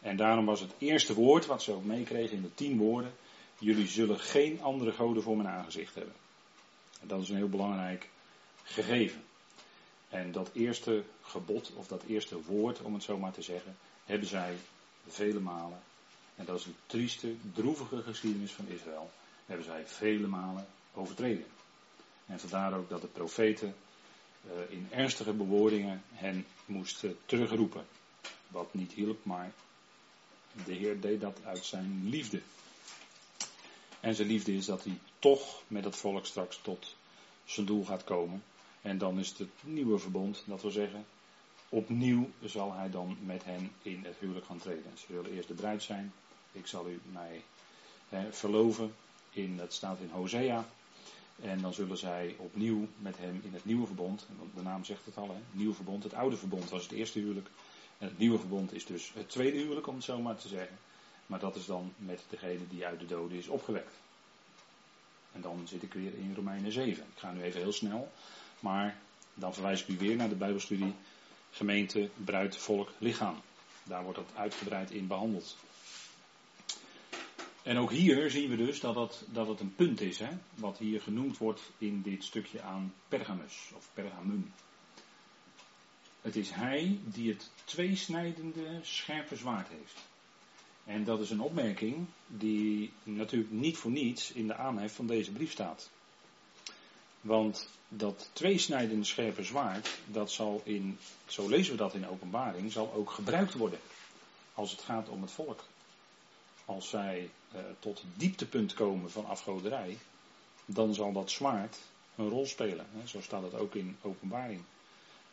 En 0.00 0.16
daarom 0.16 0.44
was 0.44 0.60
het 0.60 0.72
eerste 0.78 1.14
woord 1.14 1.46
wat 1.46 1.62
ze 1.62 1.72
ook 1.72 1.84
meekregen 1.84 2.36
in 2.36 2.42
de 2.42 2.54
tien 2.54 2.78
woorden, 2.78 3.12
jullie 3.58 3.86
zullen 3.86 4.18
geen 4.18 4.62
andere 4.62 4.92
goden 4.92 5.22
voor 5.22 5.36
mijn 5.36 5.48
aangezicht 5.48 5.94
hebben. 5.94 6.14
En 7.00 7.08
dat 7.08 7.22
is 7.22 7.28
een 7.28 7.36
heel 7.36 7.48
belangrijk 7.48 8.08
gegeven. 8.62 9.22
En 10.10 10.32
dat 10.32 10.50
eerste 10.52 11.04
gebod, 11.22 11.72
of 11.74 11.86
dat 11.86 12.02
eerste 12.02 12.42
woord, 12.42 12.80
om 12.80 12.94
het 12.94 13.02
zo 13.02 13.18
maar 13.18 13.32
te 13.32 13.42
zeggen, 13.42 13.76
hebben 14.04 14.28
zij 14.28 14.56
vele 15.06 15.40
malen, 15.40 15.80
en 16.36 16.44
dat 16.44 16.58
is 16.58 16.66
een 16.66 16.76
trieste, 16.86 17.34
droevige 17.54 18.02
geschiedenis 18.02 18.52
van 18.52 18.68
Israël, 18.68 19.10
hebben 19.46 19.64
zij 19.66 19.86
vele 19.86 20.26
malen 20.26 20.66
overtreden. 20.94 21.46
En 22.26 22.40
vandaar 22.40 22.74
ook 22.74 22.88
dat 22.88 23.00
de 23.00 23.06
profeten 23.06 23.74
uh, 24.46 24.52
in 24.68 24.88
ernstige 24.90 25.32
bewoordingen 25.32 26.02
hen 26.12 26.46
moesten 26.66 27.18
terugroepen. 27.26 27.86
Wat 28.48 28.74
niet 28.74 28.92
hielp, 28.92 29.24
maar 29.24 29.52
de 30.64 30.72
Heer 30.72 31.00
deed 31.00 31.20
dat 31.20 31.38
uit 31.44 31.64
zijn 31.64 32.08
liefde. 32.08 32.40
En 34.00 34.14
zijn 34.14 34.28
liefde 34.28 34.54
is 34.54 34.64
dat 34.64 34.84
hij 34.84 34.98
toch 35.18 35.62
met 35.66 35.84
het 35.84 35.96
volk 35.96 36.26
straks 36.26 36.58
tot 36.62 36.96
zijn 37.44 37.66
doel 37.66 37.84
gaat 37.84 38.04
komen. 38.04 38.42
En 38.82 38.98
dan 38.98 39.18
is 39.18 39.28
het 39.28 39.38
het 39.38 39.48
nieuwe 39.62 39.98
verbond, 39.98 40.42
dat 40.46 40.62
wil 40.62 40.70
zeggen, 40.70 41.04
opnieuw 41.68 42.30
zal 42.44 42.72
hij 42.72 42.90
dan 42.90 43.16
met 43.24 43.44
hen 43.44 43.72
in 43.82 44.04
het 44.04 44.16
huwelijk 44.18 44.46
gaan 44.46 44.58
treden. 44.58 44.92
Ze 44.94 45.06
zullen 45.08 45.32
eerst 45.32 45.48
de 45.48 45.54
bruid 45.54 45.82
zijn. 45.82 46.12
Ik 46.52 46.66
zal 46.66 46.88
u 46.88 47.00
mij 47.12 47.42
hè, 48.08 48.32
verloven. 48.32 48.94
In, 49.30 49.56
dat 49.56 49.72
staat 49.72 49.98
in 50.00 50.10
Hosea. 50.10 50.64
En 51.42 51.60
dan 51.60 51.72
zullen 51.72 51.98
zij 51.98 52.34
opnieuw 52.38 52.88
met 52.98 53.18
hem 53.18 53.40
in 53.44 53.54
het 53.54 53.64
nieuwe 53.64 53.86
verbond. 53.86 54.26
De 54.54 54.62
naam 54.62 54.84
zegt 54.84 55.04
het 55.04 55.16
al, 55.16 55.28
hè, 55.28 55.40
nieuw 55.50 55.74
verbond. 55.74 56.02
Het 56.02 56.14
oude 56.14 56.36
verbond 56.36 56.70
was 56.70 56.82
het 56.82 56.92
eerste 56.92 57.18
huwelijk. 57.18 57.48
En 57.98 58.08
het 58.08 58.18
nieuwe 58.18 58.38
verbond 58.38 58.72
is 58.72 58.86
dus 58.86 59.12
het 59.14 59.28
tweede 59.28 59.58
huwelijk, 59.58 59.86
om 59.86 59.94
het 59.94 60.04
zo 60.04 60.20
maar 60.20 60.36
te 60.36 60.48
zeggen. 60.48 60.78
Maar 61.26 61.38
dat 61.40 61.56
is 61.56 61.66
dan 61.66 61.92
met 61.96 62.24
degene 62.28 62.68
die 62.68 62.86
uit 62.86 63.00
de 63.00 63.06
doden 63.06 63.38
is 63.38 63.48
opgewekt. 63.48 63.94
En 65.32 65.40
dan 65.40 65.62
zit 65.68 65.82
ik 65.82 65.92
weer 65.92 66.14
in 66.14 66.34
Romeinen 66.34 66.72
7. 66.72 67.02
Ik 67.02 67.18
ga 67.18 67.32
nu 67.32 67.42
even 67.42 67.60
heel 67.60 67.72
snel. 67.72 68.12
Maar 68.60 68.98
dan 69.34 69.54
verwijs 69.54 69.82
ik 69.82 69.88
u 69.88 69.98
weer 69.98 70.16
naar 70.16 70.28
de 70.28 70.34
Bijbelstudie 70.34 70.94
gemeente, 71.50 72.10
bruid, 72.24 72.56
volk, 72.56 72.92
lichaam. 72.98 73.40
Daar 73.82 74.02
wordt 74.02 74.18
dat 74.18 74.30
uitgebreid 74.34 74.90
in 74.90 75.06
behandeld. 75.06 75.56
En 77.62 77.78
ook 77.78 77.90
hier 77.90 78.30
zien 78.30 78.50
we 78.50 78.56
dus 78.56 78.80
dat 78.80 78.94
het, 78.94 79.22
dat 79.32 79.46
het 79.46 79.60
een 79.60 79.74
punt 79.74 80.00
is, 80.00 80.18
hè, 80.18 80.28
wat 80.54 80.78
hier 80.78 81.00
genoemd 81.00 81.38
wordt 81.38 81.70
in 81.78 82.02
dit 82.02 82.24
stukje 82.24 82.62
aan 82.62 82.94
Pergamus 83.08 83.70
of 83.76 83.90
Pergamum. 83.94 84.52
Het 86.20 86.36
is 86.36 86.50
hij 86.50 86.98
die 87.04 87.32
het 87.32 87.50
tweesnijdende 87.64 88.78
scherpe 88.82 89.36
zwaard 89.36 89.68
heeft. 89.68 90.08
En 90.84 91.04
dat 91.04 91.20
is 91.20 91.30
een 91.30 91.40
opmerking 91.40 92.06
die 92.26 92.92
natuurlijk 93.02 93.52
niet 93.52 93.76
voor 93.76 93.90
niets 93.90 94.32
in 94.32 94.46
de 94.46 94.54
aanhef 94.54 94.94
van 94.94 95.06
deze 95.06 95.32
brief 95.32 95.50
staat. 95.50 95.90
Want 97.20 97.68
dat 97.92 98.30
tweesnijdende 98.32 99.04
scherpe 99.04 99.42
zwaard, 99.42 99.98
dat 100.06 100.30
zal 100.30 100.60
in, 100.64 100.98
zo 101.26 101.48
lezen 101.48 101.72
we 101.72 101.78
dat 101.78 101.94
in 101.94 102.08
openbaring, 102.08 102.72
zal 102.72 102.92
ook 102.92 103.10
gebruikt 103.10 103.54
worden. 103.54 103.78
Als 104.54 104.70
het 104.70 104.80
gaat 104.80 105.08
om 105.08 105.22
het 105.22 105.30
volk. 105.30 105.64
Als 106.64 106.88
zij 106.88 107.30
eh, 107.52 107.60
tot 107.78 108.02
dieptepunt 108.16 108.74
komen 108.74 109.10
van 109.10 109.26
afgoderij, 109.26 109.98
dan 110.64 110.94
zal 110.94 111.12
dat 111.12 111.30
zwaard 111.30 111.78
een 112.16 112.28
rol 112.28 112.46
spelen. 112.46 112.86
Hè? 112.92 113.06
Zo 113.06 113.20
staat 113.20 113.42
het 113.42 113.54
ook 113.54 113.74
in 113.74 113.96
openbaring 114.02 114.62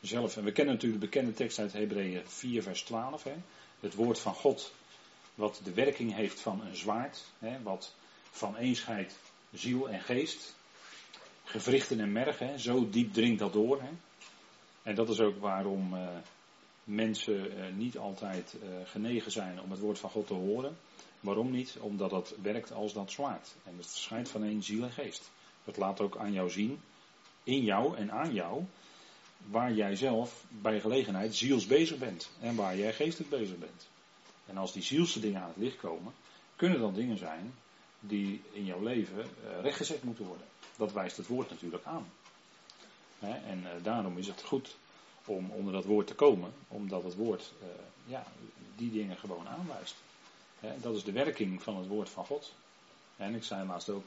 zelf. 0.02 0.38
En 0.38 0.44
we 0.44 0.52
kennen 0.52 0.74
natuurlijk 0.74 1.02
de 1.02 1.08
bekende 1.08 1.34
tekst 1.34 1.60
uit 1.60 1.74
Hebreeën 1.74 2.22
4, 2.28 2.64
vers 2.64 2.82
12. 2.82 3.24
Hè? 3.24 3.36
Het 3.80 3.94
woord 3.94 4.20
van 4.20 4.34
God, 4.34 4.72
wat 5.36 5.62
de 5.64 5.74
werking 5.74 6.14
heeft 6.14 6.40
van 6.40 6.62
een 6.62 6.76
zwaard. 6.76 7.24
Hè? 7.40 7.62
Wat 7.62 7.94
van 8.32 8.58
een 8.58 8.76
scheidt 8.76 9.16
ziel 9.54 9.90
en 9.90 10.02
geest 10.02 10.56
gewrichten 11.48 12.00
en 12.00 12.12
merg. 12.12 12.40
Hè? 12.40 12.58
Zo 12.58 12.90
diep 12.90 13.14
dringt 13.14 13.40
dat 13.40 13.54
door. 13.54 13.82
Hè? 13.82 13.90
En 14.84 14.96
dat 14.96 15.10
is 15.10 15.20
ook 15.20 15.40
waarom 15.40 15.94
uh, 15.94 16.08
mensen 16.84 17.58
uh, 17.58 17.76
niet 17.76 17.98
altijd 17.98 18.56
uh, 18.64 18.70
genegen 18.84 19.32
zijn 19.32 19.62
om 19.62 19.72
het 19.72 19.80
woord 19.80 20.00
van 20.00 20.10
God 20.10 20.28
te 20.28 20.34
horen. 20.34 20.78
Waarom 21.20 21.52
niet? 21.52 21.78
Omdat 21.80 22.10
dat 22.10 22.36
werkt 22.42 22.72
als 22.72 22.94
dat 22.94 23.12
zwaard. 23.12 23.56
En 23.64 23.74
het 23.78 23.86
schijnt 23.86 24.30
van 24.30 24.44
één 24.44 24.64
ziel 24.64 24.84
en 24.84 24.92
geest. 24.92 25.32
Dat 25.64 25.78
laat 25.78 26.02
ook 26.02 26.18
aan 26.18 26.34
jou 26.34 26.50
zien, 26.50 26.80
in 27.44 27.64
jou 27.64 27.98
en 27.98 28.12
aan 28.12 28.34
jou, 28.34 28.64
waar 29.38 29.74
jij 29.74 29.96
zelf 29.96 30.46
bij 30.50 30.80
gelegenheid 30.80 31.36
ziels 31.36 31.66
bezig 31.66 31.98
bent. 31.98 32.32
En 32.40 32.56
waar 32.56 32.78
jij 32.78 32.94
geestelijk 32.94 33.30
bezig 33.30 33.58
bent. 33.58 33.88
En 34.46 34.58
als 34.58 34.74
die 34.74 34.84
zielse 34.84 35.20
dingen 35.20 35.42
aan 35.42 35.48
het 35.48 35.58
licht 35.58 35.78
komen, 35.78 36.14
kunnen 36.56 36.80
dan 36.80 36.94
dingen 36.94 37.18
zijn 37.18 37.54
die 38.00 38.42
in 38.52 38.66
jouw 38.66 38.84
leven 38.84 39.26
rechtgezet 39.62 40.04
moeten 40.04 40.26
worden. 40.26 40.48
Dat 40.76 40.94
wijst 40.94 41.18
het 41.18 41.28
woord 41.28 41.50
natuurlijk 41.50 41.86
aan. 41.86 42.12
en 43.20 43.64
uh, 43.64 43.84
daarom 43.84 44.18
is 44.18 44.28
het 44.28 44.44
goed 44.44 44.76
om 45.26 45.52
onder 45.52 45.74
dat 45.74 45.86
woord 45.86 46.08
te 46.08 46.16
komen, 46.16 46.54
omdat 46.68 47.04
het 47.04 47.16
woord 47.16 47.54
uh, 47.62 47.68
ja, 48.06 48.24
die 48.76 48.92
dingen 48.92 49.18
gewoon 49.18 49.48
aanwijst. 49.48 49.96
dat 50.82 50.96
is 50.96 51.04
de 51.04 51.12
werking 51.12 51.64
van 51.64 51.78
het 51.78 51.88
woord 51.88 52.10
van 52.10 52.26
God. 52.26 52.54
En 53.16 53.36
ik 53.36 53.44
zei 53.44 53.68
laatst 53.68 53.90
ook 53.90 54.06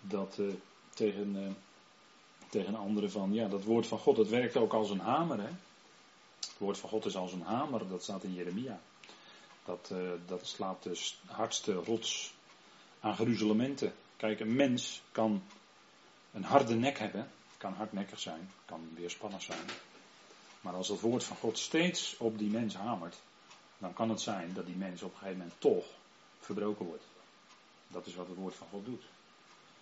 dat 0.00 0.38
tegen, 0.94 1.56
tegen 2.48 2.74
anderen 2.74 3.10
van, 3.10 3.32
ja, 3.32 3.48
dat 3.48 3.64
woord 3.64 3.86
van 3.86 3.98
God, 3.98 4.16
dat 4.16 4.28
werkt 4.28 4.56
ook 4.56 4.72
als 4.72 4.90
een 4.90 5.00
hamer. 5.00 5.38
Hè? 5.38 5.50
Het 6.40 6.58
woord 6.58 6.78
van 6.78 6.88
God 6.88 7.04
is 7.04 7.16
als 7.16 7.32
een 7.32 7.42
hamer, 7.42 7.88
dat 7.88 8.02
staat 8.02 8.24
in 8.24 8.34
Jeremia. 8.34 8.80
Dat, 9.64 9.92
dat 10.26 10.46
slaat 10.46 10.82
de 10.82 11.12
hardste 11.26 11.72
rots 11.72 12.34
aan 13.02 13.16
geruzelementen. 13.16 13.94
Kijk, 14.16 14.40
een 14.40 14.54
mens 14.54 15.02
kan 15.12 15.42
een 16.32 16.44
harde 16.44 16.74
nek 16.74 16.98
hebben, 16.98 17.30
kan 17.56 17.72
hardnekkig 17.72 18.20
zijn, 18.20 18.50
kan 18.64 18.88
weerspannig 18.94 19.42
zijn. 19.42 19.66
Maar 20.60 20.74
als 20.74 20.88
het 20.88 21.00
woord 21.00 21.24
van 21.24 21.36
God 21.36 21.58
steeds 21.58 22.16
op 22.16 22.38
die 22.38 22.50
mens 22.50 22.74
hamert, 22.74 23.16
dan 23.78 23.92
kan 23.92 24.10
het 24.10 24.20
zijn 24.20 24.54
dat 24.54 24.66
die 24.66 24.76
mens 24.76 25.02
op 25.02 25.12
een 25.12 25.18
gegeven 25.18 25.38
moment 25.38 25.60
toch 25.60 25.84
verbroken 26.40 26.86
wordt. 26.86 27.04
Dat 27.88 28.06
is 28.06 28.14
wat 28.14 28.28
het 28.28 28.36
woord 28.36 28.54
van 28.54 28.66
God 28.70 28.84
doet. 28.84 29.02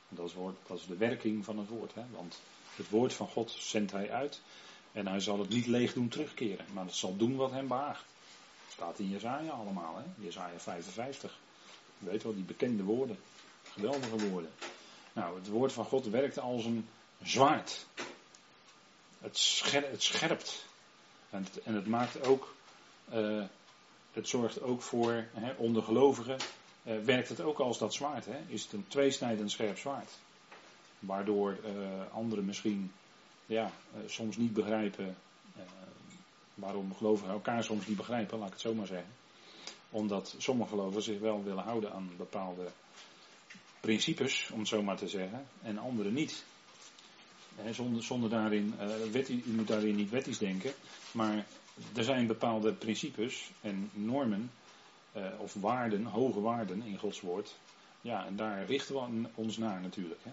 Dat, 0.09 0.27
is, 0.27 0.35
dat 0.67 0.79
is 0.79 0.87
de 0.87 0.97
werking 0.97 1.45
van 1.45 1.59
het 1.59 1.69
woord. 1.69 1.95
Hè? 1.95 2.03
Want 2.11 2.41
het 2.77 2.89
woord 2.89 3.15
van 3.15 3.29
God 3.29 3.51
zendt 3.51 3.93
hij 3.93 4.11
uit. 4.11 4.41
En 4.93 5.07
hij 5.07 5.21
zal 5.21 5.39
het 5.39 5.49
niet 5.49 5.67
leeg 5.67 5.93
doen 5.93 6.09
terugkeren. 6.09 6.67
Maar 6.73 6.85
het 6.85 6.95
zal 6.95 7.17
doen 7.17 7.37
wat 7.37 7.51
hem 7.51 7.69
behaagt. 7.69 8.05
Staat 8.69 8.99
in 8.99 9.09
Jezaja 9.09 9.51
allemaal. 9.51 9.97
Hè? 9.97 10.25
Jezaja 10.25 10.59
55. 10.59 11.39
Weet 12.01 12.23
wel, 12.23 12.35
die 12.35 12.45
bekende 12.45 12.83
woorden. 12.83 13.19
Geweldige 13.63 14.29
woorden. 14.29 14.51
Nou, 15.13 15.39
het 15.39 15.49
woord 15.49 15.73
van 15.73 15.85
God 15.85 16.07
werkt 16.07 16.39
als 16.39 16.65
een 16.65 16.89
zwaard. 17.23 17.87
Het, 19.19 19.63
het 19.73 20.03
scherpt. 20.03 20.65
En 21.31 21.45
het, 21.45 21.63
en 21.63 21.75
het, 21.75 21.87
maakt 21.87 22.27
ook, 22.27 22.55
uh, 23.13 23.45
het 24.13 24.29
zorgt 24.29 24.63
ook 24.63 24.83
voor, 24.83 25.25
hè, 25.33 25.53
onder 25.53 25.83
gelovigen, 25.83 26.37
uh, 26.83 26.99
werkt 27.05 27.29
het 27.29 27.41
ook 27.41 27.59
als 27.59 27.79
dat 27.79 27.95
zwaard. 27.95 28.27
Hè? 28.27 28.39
Is 28.47 28.63
het 28.63 28.73
een 28.73 28.85
tweesnijdend 28.89 29.51
scherp 29.51 29.79
zwaard. 29.79 30.11
Waardoor 30.99 31.59
uh, 31.65 32.15
anderen 32.15 32.45
misschien 32.45 32.93
ja, 33.47 33.71
soms 34.07 34.37
niet 34.37 34.53
begrijpen, 34.53 35.17
waarom 36.55 36.95
gelovigen 36.95 37.33
elkaar 37.33 37.65
soms 37.65 37.87
niet 37.87 37.97
begrijpen, 37.97 38.39
laat 38.39 38.47
ik 38.47 38.53
het 38.53 38.63
zo 38.63 38.75
maar 38.75 38.87
zeggen. 38.87 39.20
Omdat 39.91 40.35
sommige 40.39 40.71
gelovigen 40.71 41.03
zich 41.03 41.19
wel 41.19 41.43
willen 41.45 41.63
houden 41.63 41.93
aan 41.93 42.11
bepaalde 42.17 42.67
principes, 43.81 44.51
om 44.53 44.59
het 44.59 44.69
zo 44.69 44.83
maar 44.83 44.97
te 44.97 45.09
zeggen, 45.09 45.47
en 45.63 45.79
anderen 45.79 46.13
niet. 46.13 46.45
zonder, 47.71 48.03
zonder 48.03 48.31
daarin, 48.31 48.75
uh, 49.13 49.29
u 49.29 49.51
moet 49.51 49.69
daarin 49.69 49.97
niet 49.97 50.11
wettisch 50.11 50.39
denken, 50.39 50.73
maar 51.13 51.47
er 51.95 52.05
zijn 52.05 52.27
bepaalde 52.27 52.73
principes 52.73 53.51
en 53.61 53.91
normen 53.93 54.51
uh, 55.17 55.27
of 55.39 55.55
waarden, 55.55 56.05
hoge 56.05 56.41
waarden 56.41 56.83
in 56.83 56.99
Gods 56.99 57.21
woord. 57.21 57.57
Ja, 58.01 58.27
en 58.27 58.37
daar 58.37 58.65
richten 58.65 58.95
we 58.95 59.29
ons 59.35 59.57
naar 59.57 59.81
natuurlijk. 59.81 60.21
Hè. 60.23 60.31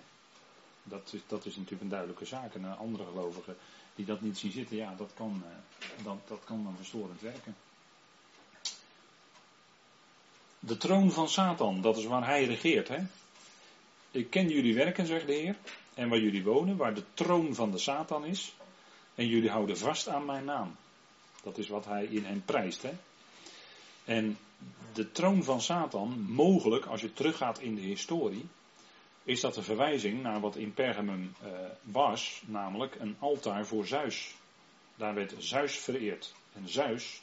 Dat, 0.84 1.14
is, 1.14 1.20
dat 1.28 1.46
is 1.46 1.56
natuurlijk 1.56 1.82
een 1.82 1.90
duidelijke 1.90 2.26
zaak. 2.26 2.56
En 2.56 2.78
andere 2.78 3.06
gelovigen 3.06 3.56
die 3.96 4.06
dat 4.06 4.22
niet 4.22 4.38
zien 4.38 4.52
zitten, 4.52 4.76
ja, 4.76 4.96
dat 4.96 5.12
kan, 5.16 5.44
dat, 6.04 6.18
dat 6.28 6.40
kan 6.44 6.64
dan 6.64 6.76
verstorend 6.76 7.22
werken. 7.22 7.56
De 10.67 10.77
troon 10.77 11.12
van 11.12 11.29
Satan, 11.29 11.81
dat 11.81 11.97
is 11.97 12.05
waar 12.05 12.25
hij 12.25 12.45
regeert. 12.45 12.88
Hè? 12.88 12.97
Ik 14.12 14.29
ken 14.29 14.50
jullie 14.50 14.75
werken, 14.75 15.05
zegt 15.05 15.27
de 15.27 15.33
Heer, 15.33 15.55
en 15.93 16.09
waar 16.09 16.19
jullie 16.19 16.43
wonen, 16.43 16.77
waar 16.77 16.93
de 16.93 17.03
troon 17.13 17.55
van 17.55 17.71
de 17.71 17.77
Satan 17.77 18.25
is. 18.25 18.55
En 19.15 19.27
jullie 19.27 19.50
houden 19.50 19.77
vast 19.77 20.07
aan 20.07 20.25
mijn 20.25 20.45
naam. 20.45 20.75
Dat 21.43 21.57
is 21.57 21.67
wat 21.67 21.86
hij 21.86 22.05
in 22.05 22.25
hen 22.25 22.43
prijst. 22.45 22.81
Hè? 22.81 22.91
En 24.05 24.38
de 24.93 25.12
troon 25.12 25.43
van 25.43 25.62
Satan, 25.62 26.25
mogelijk, 26.29 26.86
als 26.86 27.01
je 27.01 27.13
teruggaat 27.13 27.59
in 27.59 27.75
de 27.75 27.81
historie, 27.81 28.45
is 29.24 29.39
dat 29.39 29.55
een 29.55 29.63
verwijzing 29.63 30.21
naar 30.21 30.39
wat 30.39 30.55
in 30.55 30.74
Pergamum 30.74 31.36
uh, 31.43 31.50
was, 31.81 32.41
namelijk 32.45 32.95
een 33.00 33.15
altaar 33.19 33.65
voor 33.65 33.86
Zeus. 33.86 34.36
Daar 34.95 35.13
werd 35.13 35.33
Zeus 35.38 35.77
vereerd. 35.77 36.33
En 36.53 36.69
Zeus, 36.69 37.21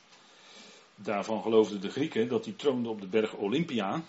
daarvan 0.94 1.42
geloofden 1.42 1.80
de 1.80 1.90
Grieken 1.90 2.28
dat 2.28 2.44
hij 2.44 2.54
troonde 2.54 2.88
op 2.88 3.00
de 3.00 3.06
berg 3.06 3.34
Olympia. 3.34 4.02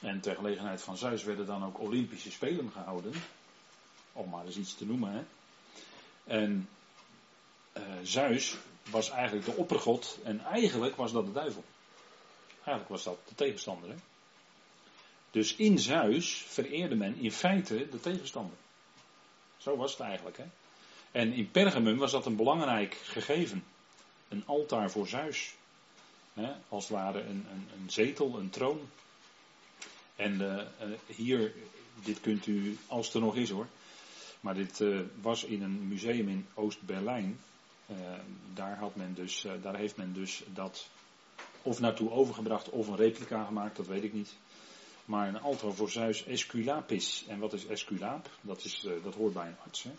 En 0.00 0.20
ter 0.20 0.34
gelegenheid 0.34 0.82
van 0.82 0.96
Zeus 0.96 1.24
werden 1.24 1.46
dan 1.46 1.64
ook 1.64 1.80
Olympische 1.80 2.30
Spelen 2.30 2.70
gehouden. 2.70 3.12
Om 4.12 4.28
maar 4.28 4.46
eens 4.46 4.56
iets 4.56 4.74
te 4.74 4.86
noemen. 4.86 5.12
Hè. 5.12 5.22
En 6.24 6.68
uh, 7.76 7.82
Zeus 8.02 8.56
was 8.90 9.10
eigenlijk 9.10 9.46
de 9.46 9.56
oppergod 9.56 10.18
en 10.24 10.40
eigenlijk 10.44 10.96
was 10.96 11.12
dat 11.12 11.26
de 11.26 11.32
duivel. 11.32 11.64
Eigenlijk 12.54 12.88
was 12.88 13.02
dat 13.02 13.18
de 13.28 13.34
tegenstander. 13.34 13.88
Hè? 13.88 13.96
Dus 15.30 15.56
in 15.56 15.78
Zeus 15.78 16.44
vereerde 16.46 16.94
men 16.94 17.16
in 17.16 17.32
feite 17.32 17.88
de 17.90 18.00
tegenstander. 18.00 18.56
Zo 19.56 19.76
was 19.76 19.90
het 19.92 20.00
eigenlijk. 20.00 20.36
Hè? 20.36 20.44
En 21.10 21.32
in 21.32 21.50
Pergamum 21.50 21.98
was 21.98 22.10
dat 22.10 22.26
een 22.26 22.36
belangrijk 22.36 22.94
gegeven. 22.94 23.64
Een 24.28 24.46
altaar 24.46 24.90
voor 24.90 25.06
Zeus. 25.06 25.54
Als 26.68 26.88
het 26.88 26.92
ware 26.92 27.20
een, 27.20 27.46
een, 27.52 27.68
een 27.80 27.90
zetel, 27.90 28.38
een 28.38 28.50
troon. 28.50 28.80
En 30.16 30.32
uh, 30.32 30.56
uh, 30.56 30.96
hier, 31.06 31.52
dit 32.04 32.20
kunt 32.20 32.46
u, 32.46 32.78
als 32.86 33.06
het 33.06 33.14
er 33.14 33.20
nog 33.20 33.36
is 33.36 33.50
hoor. 33.50 33.66
Maar 34.40 34.54
dit 34.54 34.80
uh, 34.80 35.00
was 35.20 35.44
in 35.44 35.62
een 35.62 35.88
museum 35.88 36.28
in 36.28 36.46
Oost-Berlijn. 36.54 37.40
daar, 38.54 38.78
had 38.78 38.96
men 38.96 39.14
dus, 39.14 39.46
daar 39.62 39.76
heeft 39.76 39.96
men 39.96 40.12
dus 40.12 40.42
dat 40.52 40.88
of 41.62 41.80
naartoe 41.80 42.10
overgebracht 42.10 42.68
of 42.68 42.86
een 42.86 42.96
replica 42.96 43.44
gemaakt, 43.44 43.76
dat 43.76 43.86
weet 43.86 44.04
ik 44.04 44.12
niet. 44.12 44.36
Maar 45.04 45.28
een 45.28 45.40
altaar 45.40 45.72
voor 45.72 45.90
Zeus 45.90 46.24
Esculapis. 46.24 47.24
En 47.28 47.38
wat 47.38 47.52
is 47.52 47.66
Esculaap? 47.66 48.30
Dat, 48.40 48.64
is, 48.64 48.86
dat 49.02 49.14
hoort 49.14 49.32
bij 49.32 49.46
een 49.46 49.58
arts. 49.64 49.82
Hè? 49.82 49.90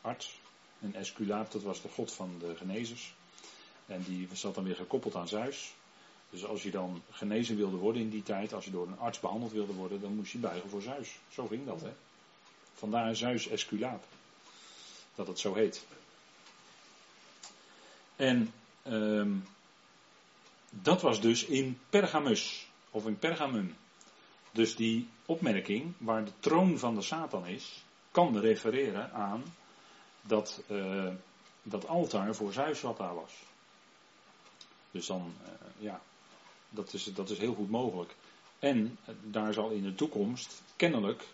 Arts. 0.00 0.40
En 0.80 0.94
Esculaap, 0.94 1.50
dat 1.50 1.62
was 1.62 1.82
de 1.82 1.88
god 1.88 2.12
van 2.12 2.38
de 2.38 2.56
genezers. 2.56 3.14
En 3.88 4.02
die 4.02 4.28
zat 4.32 4.54
dan 4.54 4.64
weer 4.64 4.76
gekoppeld 4.76 5.14
aan 5.14 5.28
Zeus. 5.28 5.74
Dus 6.30 6.44
als 6.44 6.62
je 6.62 6.70
dan 6.70 7.02
genezen 7.10 7.56
wilde 7.56 7.76
worden 7.76 8.02
in 8.02 8.10
die 8.10 8.22
tijd, 8.22 8.52
als 8.52 8.64
je 8.64 8.70
door 8.70 8.86
een 8.86 8.98
arts 8.98 9.20
behandeld 9.20 9.52
wilde 9.52 9.72
worden, 9.72 10.00
dan 10.00 10.14
moest 10.14 10.32
je 10.32 10.38
buigen 10.38 10.70
voor 10.70 10.82
Zeus. 10.82 11.18
Zo 11.32 11.46
ging 11.46 11.66
dat, 11.66 11.80
hè. 11.80 11.92
Vandaar 12.74 13.16
Zeus 13.16 13.48
Esculaap. 13.48 14.04
Dat 15.14 15.26
het 15.26 15.38
zo 15.38 15.54
heet. 15.54 15.86
En 18.16 18.52
um, 18.86 19.44
dat 20.70 21.02
was 21.02 21.20
dus 21.20 21.44
in 21.44 21.78
Pergamus, 21.90 22.68
of 22.90 23.06
in 23.06 23.18
Pergamum. 23.18 23.76
Dus 24.50 24.76
die 24.76 25.08
opmerking, 25.26 25.92
waar 25.98 26.24
de 26.24 26.32
troon 26.40 26.78
van 26.78 26.94
de 26.94 27.02
Satan 27.02 27.46
is, 27.46 27.84
kan 28.10 28.38
refereren 28.38 29.12
aan 29.12 29.42
dat, 30.22 30.60
uh, 30.70 31.12
dat 31.62 31.86
altaar 31.86 32.34
voor 32.34 32.52
Zeus 32.52 32.80
wat 32.80 32.96
daar 32.96 33.14
was. 33.14 33.32
Dus 34.90 35.06
dan, 35.06 35.34
uh, 35.42 35.48
ja, 35.78 36.00
dat 36.68 36.92
is, 36.92 37.04
dat 37.04 37.30
is 37.30 37.38
heel 37.38 37.54
goed 37.54 37.70
mogelijk. 37.70 38.14
En 38.58 38.98
daar 39.22 39.52
zal 39.52 39.70
in 39.70 39.82
de 39.82 39.94
toekomst 39.94 40.62
kennelijk 40.76 41.26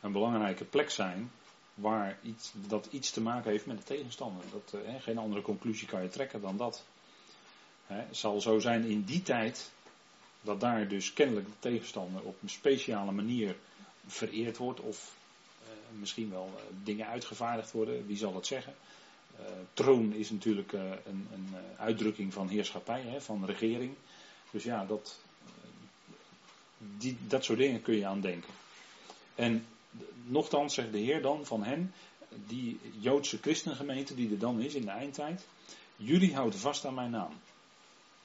een 0.00 0.12
belangrijke 0.12 0.64
plek 0.64 0.90
zijn 0.90 1.30
waar 1.74 2.18
iets, 2.22 2.52
dat 2.54 2.88
iets 2.90 3.10
te 3.10 3.20
maken 3.20 3.50
heeft 3.50 3.66
met 3.66 3.78
de 3.78 3.84
tegenstander. 3.84 4.44
Dat, 4.52 4.80
uh, 4.82 4.94
geen 5.00 5.18
andere 5.18 5.42
conclusie 5.42 5.88
kan 5.88 6.02
je 6.02 6.08
trekken 6.08 6.40
dan 6.40 6.56
dat. 6.56 6.84
Het 7.86 8.16
zal 8.16 8.40
zo 8.40 8.58
zijn 8.58 8.84
in 8.84 9.04
die 9.04 9.22
tijd 9.22 9.70
dat 10.40 10.60
daar 10.60 10.88
dus 10.88 11.12
kennelijk 11.12 11.46
de 11.46 11.58
tegenstander 11.58 12.22
op 12.22 12.42
een 12.42 12.48
speciale 12.48 13.12
manier 13.12 13.56
vereerd 14.06 14.56
wordt 14.56 14.80
of 14.80 15.18
misschien 15.98 16.30
wel 16.30 16.60
dingen 16.82 17.06
uitgevaardigd 17.06 17.72
worden, 17.72 18.06
wie 18.06 18.16
zal 18.16 18.34
het 18.34 18.46
zeggen. 18.46 18.74
Uh, 19.38 19.46
troon 19.74 20.12
is 20.12 20.30
natuurlijk 20.30 20.72
een, 20.72 21.28
een 21.32 21.54
uitdrukking 21.78 22.32
van 22.32 22.48
heerschappij, 22.48 23.02
hè, 23.02 23.20
van 23.20 23.44
regering. 23.44 23.94
Dus 24.50 24.64
ja, 24.64 24.84
dat, 24.84 25.18
die, 26.78 27.16
dat 27.26 27.44
soort 27.44 27.58
dingen 27.58 27.82
kun 27.82 27.96
je 27.96 28.06
aan 28.06 28.20
denken. 28.20 28.52
En 29.34 29.66
nochtans 30.24 30.74
zegt 30.74 30.92
de 30.92 30.98
Heer 30.98 31.22
dan 31.22 31.46
van 31.46 31.62
hen, 31.62 31.94
die 32.46 32.80
Joodse 32.98 33.38
christengemeente 33.40 34.14
die 34.14 34.30
er 34.30 34.38
dan 34.38 34.60
is 34.60 34.74
in 34.74 34.84
de 34.84 34.90
eindtijd, 34.90 35.46
jullie 35.96 36.34
houden 36.34 36.58
vast 36.58 36.84
aan 36.84 36.94
mijn 36.94 37.10
naam. 37.10 37.32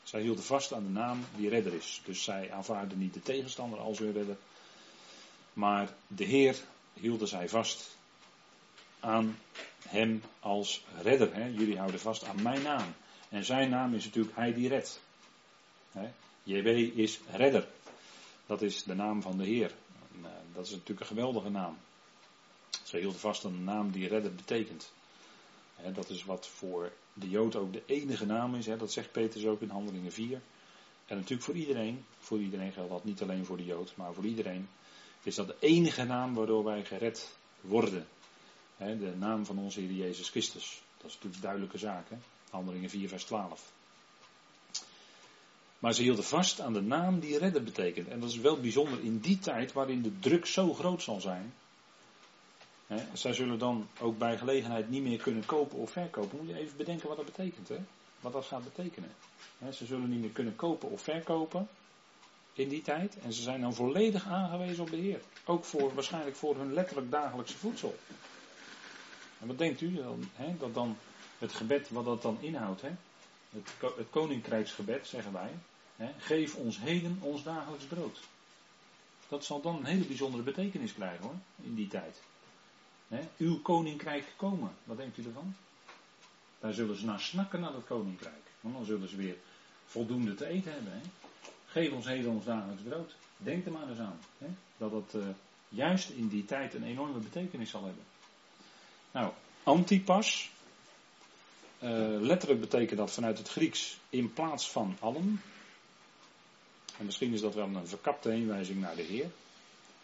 Zij 0.03 0.21
hielden 0.21 0.43
vast 0.43 0.73
aan 0.73 0.83
de 0.83 0.89
naam 0.89 1.25
die 1.35 1.49
redder 1.49 1.73
is. 1.73 2.01
Dus 2.05 2.23
zij 2.23 2.51
aanvaarden 2.51 2.99
niet 2.99 3.13
de 3.13 3.21
tegenstander 3.21 3.79
als 3.79 3.99
hun 3.99 4.13
redder. 4.13 4.37
Maar 5.53 5.93
de 6.07 6.23
Heer 6.23 6.57
hielden 6.93 7.27
zij 7.27 7.49
vast 7.49 7.97
aan 8.99 9.37
hem 9.87 10.21
als 10.39 10.85
redder. 11.01 11.33
Hè? 11.33 11.45
Jullie 11.45 11.77
houden 11.77 11.99
vast 11.99 12.23
aan 12.23 12.41
mijn 12.41 12.61
naam. 12.61 12.93
En 13.29 13.45
zijn 13.45 13.69
naam 13.69 13.93
is 13.93 14.05
natuurlijk 14.05 14.35
Hij 14.35 14.53
die 14.53 14.67
redt. 14.67 14.99
JW 16.45 16.67
is 16.99 17.19
redder. 17.31 17.67
Dat 18.45 18.61
is 18.61 18.83
de 18.83 18.95
naam 18.95 19.21
van 19.21 19.37
de 19.37 19.45
Heer. 19.45 19.71
En, 20.13 20.19
uh, 20.19 20.27
dat 20.53 20.65
is 20.65 20.71
natuurlijk 20.71 20.99
een 20.99 21.05
geweldige 21.05 21.49
naam. 21.49 21.77
Zij 22.83 22.99
hielden 22.99 23.19
vast 23.19 23.45
aan 23.45 23.51
de 23.51 23.57
naam 23.57 23.91
die 23.91 24.07
redder 24.07 24.35
betekent. 24.35 24.91
Hè, 25.75 25.91
dat 25.91 26.09
is 26.09 26.25
wat 26.25 26.47
voor 26.47 26.91
de 27.13 27.29
Jood 27.29 27.55
ook 27.55 27.73
de 27.73 27.83
enige 27.85 28.25
naam 28.25 28.55
is. 28.55 28.65
Hè, 28.65 28.77
dat 28.77 28.91
zegt 28.91 29.11
Petrus 29.11 29.45
ook 29.45 29.61
in 29.61 29.69
Handelingen 29.69 30.11
4. 30.11 30.41
En 31.05 31.15
natuurlijk 31.15 31.43
voor 31.43 31.55
iedereen, 31.55 32.05
voor 32.19 32.39
iedereen 32.39 32.71
geldt 32.71 32.89
dat 32.89 33.03
niet 33.03 33.21
alleen 33.21 33.45
voor 33.45 33.57
de 33.57 33.65
Jood, 33.65 33.93
maar 33.95 34.13
voor 34.13 34.25
iedereen, 34.25 34.69
is 35.23 35.35
dat 35.35 35.47
de 35.47 35.55
enige 35.59 36.03
naam 36.03 36.33
waardoor 36.33 36.63
wij 36.63 36.85
gered 36.85 37.37
worden. 37.61 38.07
De 38.77 39.13
naam 39.17 39.45
van 39.45 39.57
onze 39.57 39.79
Heer 39.79 39.91
Jezus 39.91 40.29
Christus. 40.29 40.81
Dat 40.97 41.07
is 41.07 41.13
natuurlijk 41.13 41.41
duidelijke 41.41 41.77
zaak. 41.77 42.07
Handelingen 42.49 42.89
4, 42.89 43.07
vers 43.07 43.23
12. 43.23 43.71
Maar 45.79 45.93
ze 45.93 46.01
hielden 46.01 46.23
vast 46.23 46.61
aan 46.61 46.73
de 46.73 46.81
naam 46.81 47.19
die 47.19 47.37
redden 47.37 47.63
betekent. 47.63 48.07
En 48.07 48.19
dat 48.19 48.29
is 48.29 48.37
wel 48.37 48.59
bijzonder 48.59 49.03
in 49.03 49.19
die 49.19 49.39
tijd 49.39 49.73
waarin 49.73 50.01
de 50.01 50.19
druk 50.19 50.45
zo 50.45 50.73
groot 50.73 51.01
zal 51.01 51.21
zijn. 51.21 51.53
He, 52.87 53.03
zij 53.13 53.33
zullen 53.33 53.59
dan 53.59 53.87
ook 53.99 54.17
bij 54.17 54.37
gelegenheid 54.37 54.89
niet 54.89 55.03
meer 55.03 55.21
kunnen 55.21 55.45
kopen 55.45 55.77
of 55.77 55.91
verkopen. 55.91 56.37
Moet 56.37 56.47
je 56.47 56.57
even 56.57 56.77
bedenken 56.77 57.07
wat 57.07 57.17
dat 57.17 57.25
betekent, 57.25 57.67
hè? 57.67 57.77
Wat 58.19 58.33
dat 58.33 58.45
gaat 58.45 58.63
betekenen. 58.63 59.11
Ze 59.71 59.85
zullen 59.85 60.09
niet 60.09 60.21
meer 60.21 60.29
kunnen 60.29 60.55
kopen 60.55 60.89
of 60.89 61.01
verkopen 61.01 61.67
in 62.53 62.69
die 62.69 62.81
tijd. 62.81 63.17
En 63.19 63.33
ze 63.33 63.41
zijn 63.41 63.61
dan 63.61 63.73
volledig 63.73 64.25
aangewezen 64.27 64.83
op 64.83 64.89
de 64.89 64.97
Heer. 64.97 65.21
Ook 65.45 65.65
voor, 65.65 65.93
waarschijnlijk 65.93 66.35
voor 66.35 66.55
hun 66.57 66.73
letterlijk 66.73 67.11
dagelijkse 67.11 67.57
voedsel. 67.57 67.95
En 69.39 69.47
wat 69.47 69.57
denkt 69.57 69.81
u 69.81 69.95
dan? 69.95 70.29
He, 70.33 70.57
dat 70.57 70.73
dan 70.73 70.97
het 71.37 71.53
gebed, 71.53 71.89
wat 71.89 72.05
dat 72.05 72.21
dan 72.21 72.37
inhoudt, 72.41 72.81
hè? 72.81 72.91
Het, 73.49 73.95
het 73.97 74.09
koninkrijksgebed, 74.09 75.07
zeggen 75.07 75.33
wij. 75.33 75.51
geef 76.17 76.55
ons 76.55 76.79
heden 76.79 77.17
ons 77.21 77.43
dagelijks 77.43 77.85
brood. 77.85 78.19
Dat 79.27 79.45
zal 79.45 79.61
dan 79.61 79.75
een 79.75 79.85
hele 79.85 80.05
bijzondere 80.05 80.43
betekenis 80.43 80.93
krijgen 80.93 81.23
hoor, 81.23 81.35
in 81.55 81.75
die 81.75 81.87
tijd. 81.87 82.21
He, 83.07 83.19
uw 83.37 83.61
koninkrijk 83.61 84.33
komen. 84.35 84.71
Wat 84.83 84.97
denkt 84.97 85.17
u 85.17 85.23
ervan? 85.25 85.55
Daar 86.59 86.73
zullen 86.73 86.97
ze 86.97 87.05
naar 87.05 87.19
snakken 87.19 87.59
naar 87.59 87.71
dat 87.71 87.85
koninkrijk. 87.85 88.43
Want 88.61 88.75
dan 88.75 88.85
zullen 88.85 89.09
ze 89.09 89.15
weer 89.15 89.35
voldoende 89.85 90.35
te 90.35 90.45
eten 90.45 90.71
hebben. 90.71 90.91
He. 90.91 91.01
Geef 91.65 91.91
ons 91.91 92.05
heden 92.05 92.31
ons 92.31 92.45
dagelijks 92.45 92.81
brood. 92.81 93.15
Denk 93.37 93.65
er 93.65 93.71
maar 93.71 93.89
eens 93.89 93.99
aan. 93.99 94.19
He, 94.37 94.47
dat 94.77 94.91
dat 94.91 95.13
uh, 95.15 95.27
juist 95.69 96.09
in 96.09 96.27
die 96.27 96.45
tijd 96.45 96.73
een 96.73 96.83
enorme 96.83 97.19
betekenis 97.19 97.69
zal 97.69 97.83
hebben. 97.83 98.03
Nou, 99.15 99.31
antipas. 99.63 100.51
Uh, 101.83 101.89
letterlijk 102.19 102.59
betekent 102.59 102.97
dat 102.97 103.11
vanuit 103.11 103.37
het 103.37 103.49
Grieks 103.49 103.97
in 104.09 104.33
plaats 104.33 104.71
van 104.71 104.97
allen. 104.99 105.41
En 106.97 107.05
misschien 107.05 107.33
is 107.33 107.41
dat 107.41 107.53
wel 107.53 107.67
een 107.67 107.87
verkapte 107.87 108.29
heenwijzing 108.29 108.81
naar 108.81 108.95
de 108.95 109.01
Heer. 109.01 109.31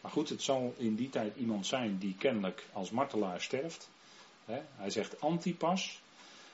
Maar 0.01 0.11
goed, 0.11 0.29
het 0.29 0.41
zal 0.41 0.75
in 0.77 0.95
die 0.95 1.09
tijd 1.09 1.35
iemand 1.35 1.67
zijn 1.67 1.97
die 1.97 2.15
kennelijk 2.17 2.65
als 2.73 2.89
martelaar 2.89 3.41
sterft. 3.41 3.89
Hij 4.75 4.89
zegt 4.89 5.21
Antipas, 5.21 6.01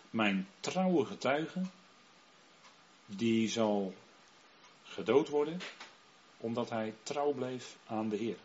mijn 0.10 0.48
trouwe 0.60 1.06
getuige, 1.06 1.62
die 3.06 3.50
zal 3.50 3.93
gedood 4.84 5.30
worden 5.30 5.60
omdat 6.38 6.70
hij 6.70 6.93
trouw 7.04 7.32
bleef 7.32 7.76
aan 7.88 8.10
de 8.10 8.15
Heer. 8.15 8.38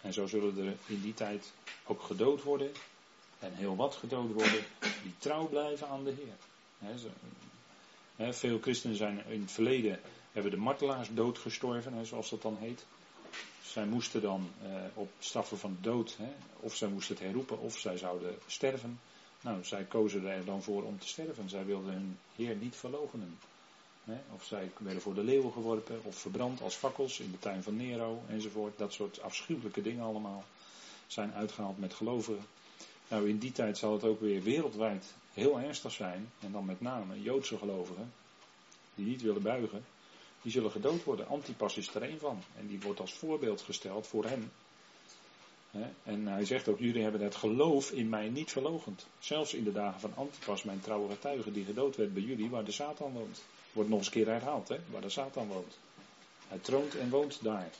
En 0.00 0.12
zo 0.12 0.26
zullen 0.26 0.66
er 0.66 0.76
in 0.86 1.00
die 1.00 1.14
tijd 1.14 1.52
ook 1.86 2.02
gedood 2.02 2.42
worden, 2.42 2.72
en 3.44 3.54
heel 3.54 3.76
wat 3.76 3.94
gedood 3.94 4.32
worden, 4.32 4.64
die 5.02 5.14
trouw 5.18 5.48
blijven 5.48 5.88
aan 5.88 6.04
de 6.04 6.14
Heer. 6.16 6.34
veel 8.34 8.58
christenen 8.60 8.96
zijn 8.96 9.26
in 9.26 9.40
het 9.40 9.52
verleden, 9.52 10.00
hebben 10.32 10.50
de 10.50 10.56
martelaars 10.56 11.08
doodgestorven, 11.12 12.06
zoals 12.06 12.30
dat 12.30 12.42
dan 12.42 12.56
heet. 12.60 12.84
Zij 13.62 13.86
moesten 13.86 14.22
dan 14.22 14.50
eh, 14.62 14.68
op 14.94 15.10
straffen 15.18 15.58
van 15.58 15.78
dood, 15.80 16.16
of 16.60 16.74
zij 16.74 16.88
moesten 16.88 17.14
het 17.14 17.24
herroepen, 17.24 17.60
of 17.60 17.78
zij 17.78 17.96
zouden 17.96 18.38
sterven. 18.46 19.00
Nou, 19.40 19.64
zij 19.64 19.84
kozen 19.84 20.26
er 20.26 20.44
dan 20.44 20.62
voor 20.62 20.82
om 20.82 20.98
te 20.98 21.08
sterven. 21.08 21.48
Zij 21.48 21.64
wilden 21.64 21.92
hun 21.92 22.18
Heer 22.36 22.56
niet 22.56 22.76
verloochenen. 22.76 23.38
Hè. 24.04 24.16
Of 24.34 24.44
zij 24.44 24.70
werden 24.78 25.02
voor 25.02 25.14
de 25.14 25.22
leeuwen 25.22 25.52
geworpen, 25.52 26.00
of 26.02 26.16
verbrand 26.16 26.60
als 26.60 26.74
fakkels 26.74 27.20
in 27.20 27.30
de 27.30 27.38
tuin 27.38 27.62
van 27.62 27.76
Nero, 27.76 28.22
enzovoort. 28.28 28.78
Dat 28.78 28.92
soort 28.92 29.20
afschuwelijke 29.20 29.82
dingen 29.82 30.04
allemaal 30.04 30.44
zijn 31.06 31.32
uitgehaald 31.32 31.78
met 31.78 31.94
gelovigen. 31.94 32.44
Nou, 33.08 33.28
in 33.28 33.38
die 33.38 33.52
tijd 33.52 33.78
zal 33.78 33.92
het 33.92 34.04
ook 34.04 34.20
weer 34.20 34.42
wereldwijd 34.42 35.14
heel 35.32 35.60
ernstig 35.60 35.92
zijn. 35.92 36.30
En 36.40 36.52
dan 36.52 36.64
met 36.64 36.80
name 36.80 37.22
Joodse 37.22 37.58
gelovigen, 37.58 38.12
die 38.94 39.06
niet 39.06 39.22
willen 39.22 39.42
buigen, 39.42 39.84
die 40.42 40.52
zullen 40.52 40.70
gedood 40.70 41.04
worden. 41.04 41.28
Antipas 41.28 41.76
is 41.76 41.94
er 41.94 42.02
een 42.02 42.18
van. 42.18 42.42
En 42.58 42.66
die 42.66 42.80
wordt 42.80 43.00
als 43.00 43.12
voorbeeld 43.12 43.60
gesteld 43.60 44.06
voor 44.06 44.24
hen. 44.24 44.50
En 46.02 46.26
hij 46.26 46.44
zegt 46.44 46.68
ook, 46.68 46.78
jullie 46.78 47.02
hebben 47.02 47.20
het 47.20 47.34
geloof 47.34 47.90
in 47.90 48.08
mij 48.08 48.28
niet 48.28 48.50
verlogend. 48.50 49.06
Zelfs 49.18 49.54
in 49.54 49.64
de 49.64 49.72
dagen 49.72 50.00
van 50.00 50.14
Antipas, 50.14 50.62
mijn 50.62 50.80
trouwe 50.80 51.10
getuige, 51.10 51.52
die 51.52 51.64
gedood 51.64 51.96
werd 51.96 52.14
bij 52.14 52.22
jullie, 52.22 52.50
waar 52.50 52.64
de 52.64 52.72
Satan 52.72 53.12
woont. 53.12 53.42
Wordt 53.72 53.88
nog 53.88 53.98
eens 53.98 54.06
een 54.06 54.12
keer 54.12 54.26
herhaald, 54.26 54.68
hè? 54.68 54.76
waar 54.90 55.00
de 55.00 55.08
Satan 55.08 55.48
woont. 55.48 55.78
Hij 56.48 56.58
troont 56.58 56.94
en 56.94 57.10
woont 57.10 57.42
daar. 57.42 57.70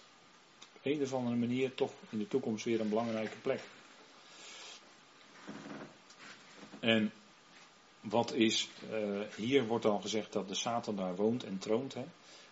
Op 0.76 0.80
een 0.82 1.02
of 1.02 1.14
andere 1.14 1.36
manier 1.36 1.74
toch 1.74 1.92
in 2.10 2.18
de 2.18 2.28
toekomst 2.28 2.64
weer 2.64 2.80
een 2.80 2.88
belangrijke 2.88 3.36
plek. 3.42 3.60
En 6.84 7.12
wat 8.00 8.32
is, 8.32 8.68
eh, 8.90 9.20
hier 9.36 9.66
wordt 9.66 9.84
al 9.84 10.00
gezegd 10.00 10.32
dat 10.32 10.48
de 10.48 10.54
Satan 10.54 10.96
daar 10.96 11.16
woont 11.16 11.44
en 11.44 11.58
troont. 11.58 11.94
Hè? 11.94 12.04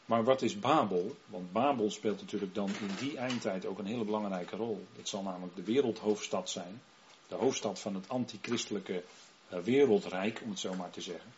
Maar 0.05 0.25
wat 0.25 0.42
is 0.42 0.59
Babel? 0.59 1.16
Want 1.27 1.53
Babel 1.53 1.90
speelt 1.90 2.21
natuurlijk 2.21 2.55
dan 2.55 2.68
in 2.68 2.90
die 2.99 3.16
eindtijd 3.18 3.66
ook 3.66 3.79
een 3.79 3.87
hele 3.87 4.05
belangrijke 4.05 4.57
rol. 4.57 4.87
Het 4.97 5.09
zal 5.09 5.23
namelijk 5.23 5.57
de 5.57 5.62
wereldhoofdstad 5.62 6.51
zijn. 6.51 6.83
De 7.29 7.35
hoofdstad 7.35 7.81
van 7.81 7.95
het 7.95 8.09
antichristelijke 8.09 9.03
eh, 9.49 9.59
wereldrijk, 9.59 10.40
om 10.45 10.51
het 10.51 10.59
zo 10.59 10.75
maar 10.75 10.90
te 10.90 11.01
zeggen. 11.01 11.33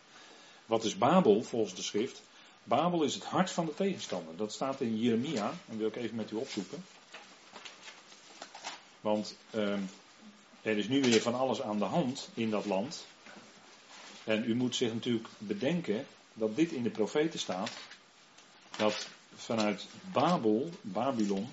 Wat 0.65 0.83
is 0.83 0.97
Babel 0.97 1.43
volgens 1.43 1.75
de 1.75 1.81
schrift? 1.81 2.21
Babel 2.63 3.03
is 3.03 3.13
het 3.13 3.23
hart 3.23 3.51
van 3.51 3.65
de 3.65 3.73
tegenstander. 3.73 4.35
Dat 4.35 4.53
staat 4.53 4.81
in 4.81 4.97
Jeremia, 4.97 5.53
en 5.69 5.77
wil 5.77 5.87
ik 5.87 5.95
even 5.95 6.15
met 6.15 6.31
u 6.31 6.35
opzoeken. 6.35 6.85
Want 9.01 9.35
uh, 9.55 9.77
er 10.65 10.77
is 10.77 10.87
nu 10.87 11.01
weer 11.01 11.21
van 11.21 11.35
alles 11.35 11.61
aan 11.61 11.77
de 11.77 11.85
hand 11.85 12.29
in 12.33 12.49
dat 12.49 12.65
land. 12.65 13.05
En 14.23 14.43
u 14.49 14.55
moet 14.55 14.75
zich 14.75 14.93
natuurlijk 14.93 15.27
bedenken 15.37 16.05
dat 16.33 16.55
dit 16.55 16.71
in 16.71 16.83
de 16.83 16.89
profeten 16.89 17.39
staat. 17.39 17.71
Dat 18.77 19.07
vanuit 19.35 19.87
Babel, 20.11 20.69
Babylon, 20.81 21.49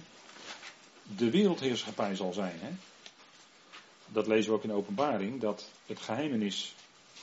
de 1.17 1.31
wereldheerschappij 1.31 2.15
zal 2.15 2.33
zijn. 2.33 2.59
Hè? 2.61 2.71
Dat 4.07 4.27
lezen 4.27 4.51
we 4.51 4.57
ook 4.57 4.63
in 4.63 4.69
de 4.69 4.75
openbaring. 4.75 5.41
Dat 5.41 5.71
het 5.87 6.01
geheimenis 6.01 6.75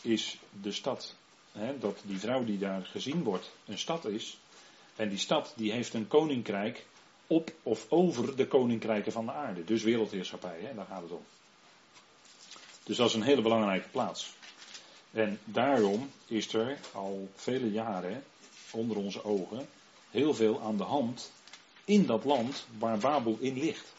is 0.02 0.38
de 0.62 0.72
stad. 0.72 1.16
Hè? 1.52 1.78
Dat 1.78 2.02
die 2.04 2.20
vrouw 2.20 2.44
die 2.44 2.58
daar 2.58 2.86
gezien 2.86 3.24
wordt 3.24 3.52
een 3.66 3.80
stad 3.80 4.06
is. 4.06 4.40
En 4.96 5.10
die 5.10 5.18
stad 5.18 5.54
die 5.56 5.72
heeft 5.72 5.94
een 5.94 6.08
koninkrijk 6.08 6.86
op 7.28 7.52
of 7.64 7.86
over 7.90 8.36
de 8.36 8.48
koninkrijken 8.48 9.12
van 9.12 9.26
de 9.26 9.32
aarde. 9.32 9.64
Dus 9.64 9.84
wereldheerschappij, 9.84 10.60
hè? 10.62 10.76
daar 10.76 10.86
gaat 10.86 11.02
het 11.02 11.12
om. 11.12 11.26
Dus 12.84 12.98
dat 12.98 13.10
is 13.10 13.16
een 13.16 13.22
hele 13.22 13.42
belangrijke 13.42 13.90
plaats. 13.90 14.34
En 15.12 15.40
daarom 15.44 16.12
is 16.28 16.54
er 16.54 16.78
al 16.94 17.30
vele 17.36 17.72
jaren 17.72 18.24
onder 18.72 18.98
onze 18.98 19.24
ogen 19.24 19.68
heel 20.12 20.34
veel 20.34 20.62
aan 20.62 20.78
de 20.78 20.84
hand 20.84 21.32
in 21.86 22.06
dat 22.06 22.24
land 22.24 22.66
waar 22.78 22.98
Babel 22.98 23.38
in 23.40 23.60
ligt. 23.60 23.94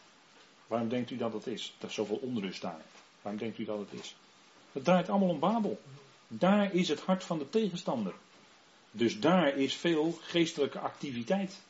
Waarom 0.66 0.88
denkt 0.88 1.10
u 1.10 1.16
dat 1.16 1.32
dat 1.32 1.46
is? 1.46 1.74
Er 1.80 1.88
is 1.88 1.94
zoveel 1.94 2.16
onrust 2.16 2.60
daar. 2.60 2.82
Waarom 3.22 3.40
denkt 3.40 3.58
u 3.58 3.64
dat 3.64 3.78
het 3.78 4.00
is? 4.00 4.16
Het 4.72 4.84
draait 4.84 5.08
allemaal 5.08 5.28
om 5.28 5.38
Babel. 5.38 5.80
Daar 6.28 6.74
is 6.74 6.88
het 6.88 7.00
hart 7.00 7.24
van 7.24 7.38
de 7.38 7.48
tegenstander. 7.48 8.14
Dus 8.90 9.20
daar 9.20 9.56
is 9.56 9.74
veel 9.74 10.18
geestelijke 10.20 10.78
activiteit. 10.78 11.60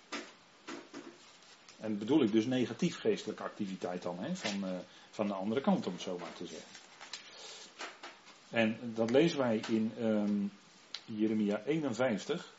En 1.78 1.98
bedoel 1.98 2.22
ik 2.22 2.32
dus 2.32 2.46
negatief 2.46 2.98
geestelijke 2.98 3.42
activiteit 3.42 4.02
dan, 4.02 4.18
hè, 4.18 4.36
van, 4.36 4.64
uh, 4.64 4.70
van 5.10 5.26
de 5.26 5.32
andere 5.32 5.60
kant 5.60 5.86
om 5.86 5.92
het 5.92 6.02
zo 6.02 6.18
maar 6.18 6.32
te 6.32 6.46
zeggen. 6.46 6.68
En 8.50 8.78
dat 8.94 9.10
lezen 9.10 9.38
wij 9.38 9.60
in 9.68 9.92
um, 10.00 10.52
Jeremia 11.04 11.62
51. 11.66 12.52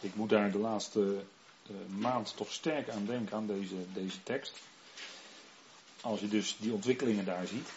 Ik 0.00 0.14
moet 0.14 0.28
daar 0.28 0.50
de 0.50 0.58
laatste 0.58 1.24
uh, 1.70 1.76
maand 1.98 2.36
toch 2.36 2.52
sterk 2.52 2.90
aan 2.90 3.06
denken, 3.06 3.36
aan 3.36 3.46
deze, 3.46 3.74
deze 3.92 4.22
tekst. 4.22 4.58
Als 6.00 6.20
je 6.20 6.28
dus 6.28 6.56
die 6.58 6.72
ontwikkelingen 6.72 7.24
daar 7.24 7.46
ziet. 7.46 7.68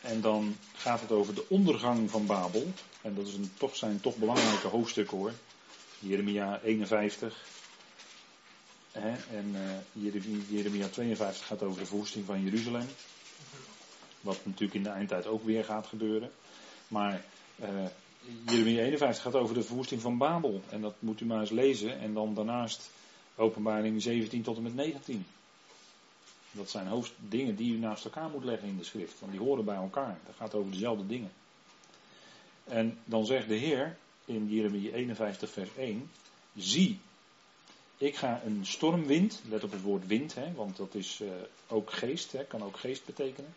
En 0.00 0.20
dan 0.20 0.56
gaat 0.74 1.00
het 1.00 1.10
over 1.12 1.34
de 1.34 1.48
ondergang 1.48 2.10
van 2.10 2.26
Babel. 2.26 2.72
En 3.02 3.14
dat 3.14 3.26
is 3.26 3.34
een, 3.34 3.52
toch, 3.56 3.76
zijn 3.76 4.00
toch 4.00 4.16
belangrijke 4.16 4.66
hoofdstukken 4.66 5.16
hoor. 5.16 5.32
Jeremia 5.98 6.60
51. 6.60 7.44
Hè, 8.92 9.36
en 9.36 9.54
uh, 9.54 10.12
Jeremia 10.48 10.88
52 10.88 11.46
gaat 11.46 11.62
over 11.62 11.80
de 11.80 11.86
verwoesting 11.86 12.26
van 12.26 12.42
Jeruzalem. 12.42 12.86
Wat 14.22 14.38
natuurlijk 14.44 14.74
in 14.74 14.82
de 14.82 14.88
eindtijd 14.88 15.26
ook 15.26 15.44
weer 15.44 15.64
gaat 15.64 15.86
gebeuren. 15.86 16.30
Maar 16.88 17.24
uh, 17.60 17.68
Jeremia 18.46 18.82
51 18.82 19.22
gaat 19.22 19.34
over 19.34 19.54
de 19.54 19.62
verwoesting 19.62 20.00
van 20.00 20.18
Babel. 20.18 20.60
En 20.70 20.80
dat 20.80 20.94
moet 20.98 21.20
u 21.20 21.24
maar 21.24 21.40
eens 21.40 21.50
lezen. 21.50 21.98
En 21.98 22.14
dan 22.14 22.34
daarnaast 22.34 22.90
openbaring 23.36 24.02
17 24.02 24.42
tot 24.42 24.56
en 24.56 24.62
met 24.62 24.74
19. 24.74 25.26
Dat 26.50 26.70
zijn 26.70 26.86
hoofddingen 26.86 27.56
die 27.56 27.74
u 27.74 27.78
naast 27.78 28.04
elkaar 28.04 28.30
moet 28.30 28.44
leggen 28.44 28.68
in 28.68 28.76
de 28.76 28.84
schrift. 28.84 29.20
Want 29.20 29.32
die 29.32 29.40
horen 29.40 29.64
bij 29.64 29.76
elkaar. 29.76 30.18
Dat 30.26 30.34
gaat 30.36 30.54
over 30.54 30.72
dezelfde 30.72 31.06
dingen. 31.06 31.32
En 32.64 32.98
dan 33.04 33.26
zegt 33.26 33.48
de 33.48 33.54
Heer 33.54 33.96
in 34.24 34.48
Jeremia 34.48 34.92
51 34.92 35.50
vers 35.50 35.70
1. 35.76 36.10
Zie, 36.56 36.98
ik 37.96 38.16
ga 38.16 38.42
een 38.44 38.66
stormwind, 38.66 39.42
let 39.48 39.64
op 39.64 39.72
het 39.72 39.82
woord 39.82 40.06
wind, 40.06 40.34
hè, 40.34 40.52
want 40.52 40.76
dat 40.76 40.94
is 40.94 41.20
uh, 41.20 41.28
ook 41.68 41.92
geest, 41.92 42.32
hè, 42.32 42.44
kan 42.44 42.62
ook 42.62 42.76
geest 42.76 43.04
betekenen 43.04 43.54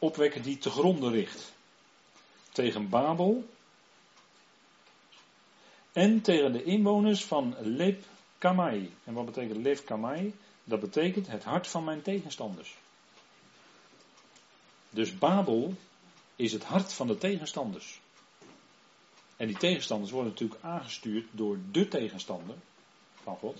opwekken 0.00 0.42
die 0.42 0.58
te 0.58 0.70
gronden 0.70 1.12
richt. 1.12 1.52
Tegen 2.52 2.88
Babel 2.88 3.44
en 5.92 6.20
tegen 6.20 6.52
de 6.52 6.62
inwoners 6.62 7.24
van 7.24 7.56
Leb 7.60 8.04
Kamai. 8.38 8.94
En 9.04 9.14
wat 9.14 9.24
betekent 9.24 9.62
Leb 9.62 9.84
Kamai? 9.84 10.34
Dat 10.64 10.80
betekent 10.80 11.26
het 11.26 11.44
hart 11.44 11.66
van 11.66 11.84
mijn 11.84 12.02
tegenstanders. 12.02 12.76
Dus 14.90 15.18
Babel 15.18 15.74
is 16.36 16.52
het 16.52 16.64
hart 16.64 16.92
van 16.92 17.06
de 17.06 17.18
tegenstanders. 17.18 18.00
En 19.36 19.46
die 19.46 19.56
tegenstanders 19.56 20.10
worden 20.10 20.32
natuurlijk 20.32 20.62
aangestuurd 20.62 21.26
door 21.30 21.58
de 21.70 21.88
tegenstander 21.88 22.56
van 23.22 23.36
God. 23.36 23.58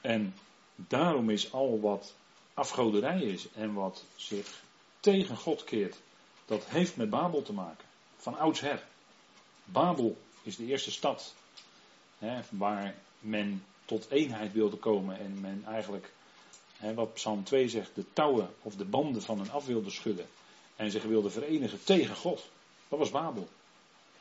En 0.00 0.34
daarom 0.74 1.30
is 1.30 1.52
al 1.52 1.80
wat 1.80 2.14
afgoderij 2.60 3.22
is 3.22 3.46
en 3.54 3.74
wat 3.74 4.04
zich 4.16 4.62
tegen 5.00 5.36
God 5.36 5.64
keert, 5.64 5.96
dat 6.44 6.64
heeft 6.64 6.96
met 6.96 7.10
Babel 7.10 7.42
te 7.42 7.52
maken. 7.52 7.84
Van 8.16 8.38
oudsher. 8.38 8.82
Babel 9.64 10.16
is 10.42 10.56
de 10.56 10.66
eerste 10.66 10.90
stad 10.90 11.34
hè, 12.18 12.40
waar 12.50 12.94
men 13.18 13.64
tot 13.84 14.10
eenheid 14.10 14.52
wilde 14.52 14.76
komen 14.76 15.18
en 15.18 15.40
men 15.40 15.64
eigenlijk, 15.66 16.12
hè, 16.76 16.94
wat 16.94 17.14
Psalm 17.14 17.44
2 17.44 17.68
zegt, 17.68 17.94
de 17.94 18.04
touwen 18.12 18.50
of 18.62 18.74
de 18.74 18.84
banden 18.84 19.22
van 19.22 19.40
een 19.40 19.50
af 19.50 19.66
wilde 19.66 19.90
schudden 19.90 20.26
en 20.76 20.90
zich 20.90 21.02
wilde 21.02 21.30
verenigen 21.30 21.84
tegen 21.84 22.16
God. 22.16 22.48
Dat 22.88 22.98
was 22.98 23.10
Babel. 23.10 23.48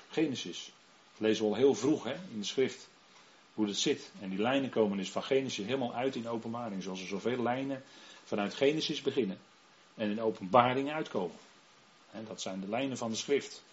Genesis. 0.09 0.71
Dat 1.11 1.27
lezen 1.27 1.43
we 1.43 1.49
al 1.49 1.55
heel 1.55 1.75
vroeg 1.75 2.03
hè, 2.03 2.13
in 2.13 2.39
de 2.39 2.45
schrift 2.45 2.87
hoe 3.53 3.65
dat 3.65 3.75
zit. 3.75 4.11
En 4.21 4.29
die 4.29 4.41
lijnen 4.41 4.69
komen 4.69 4.97
dus 4.97 5.11
van 5.11 5.23
Genesis 5.23 5.65
helemaal 5.65 5.93
uit 5.93 6.15
in 6.15 6.27
openbaring. 6.27 6.83
Zoals 6.83 7.01
er 7.01 7.07
zoveel 7.07 7.41
lijnen 7.43 7.83
vanuit 8.29 8.53
Genesis 8.53 9.01
beginnen 9.01 9.39
en 9.95 10.09
in 10.09 10.21
openbaring 10.21 10.91
uitkomen. 10.91 11.35
dat 12.27 12.41
zijn 12.41 12.59
de 12.59 12.67
lijnen 12.67 12.97
van 12.97 13.09
de 13.09 13.15
schrift. 13.15 13.63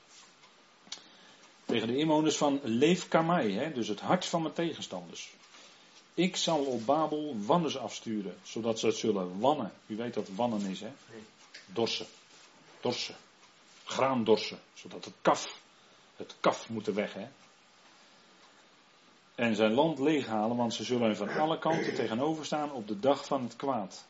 Tegen 1.65 1.89
de 1.89 1.97
inwoners 1.97 2.37
van 2.37 2.61
Leefkamai, 2.63 3.73
dus 3.75 3.89
het 3.89 4.01
hart 4.01 4.25
van 4.25 4.43
mijn 4.43 4.55
tegenstanders. 4.55 5.33
Ik 6.15 6.37
zal 6.37 6.65
op 6.65 6.87
Babel 6.87 7.37
wanners 7.39 7.77
afsturen, 7.77 8.37
zodat 8.43 8.79
ze 8.79 8.87
het 8.87 8.97
zullen 8.97 9.39
wannen. 9.41 9.73
U 9.87 9.97
weet 9.97 10.15
wat 10.15 10.29
wannen 10.29 10.61
is, 10.61 10.81
hè? 10.81 10.93
Dorsen. 11.67 12.07
Dorsen. 12.81 13.17
Graandorsen. 13.85 14.59
Zodat 14.75 15.05
het 15.05 15.15
kaf, 15.23 15.61
het 16.17 16.35
kaf 16.41 16.69
moet 16.69 16.87
weg, 16.87 17.13
hè? 17.13 17.29
En 19.35 19.57
zijn 19.57 19.73
land 19.73 19.99
leeghalen, 19.99 20.57
want 20.57 20.75
ze 20.75 20.85
zullen 20.85 21.17
van 21.17 21.29
alle 21.29 21.59
kanten 21.59 21.95
tegenover 21.95 22.45
staan 22.45 22.73
op 22.73 22.89
de 22.89 23.01
dag 23.01 23.27
van 23.27 23.43
het 23.43 23.57
kwaad. 23.57 24.07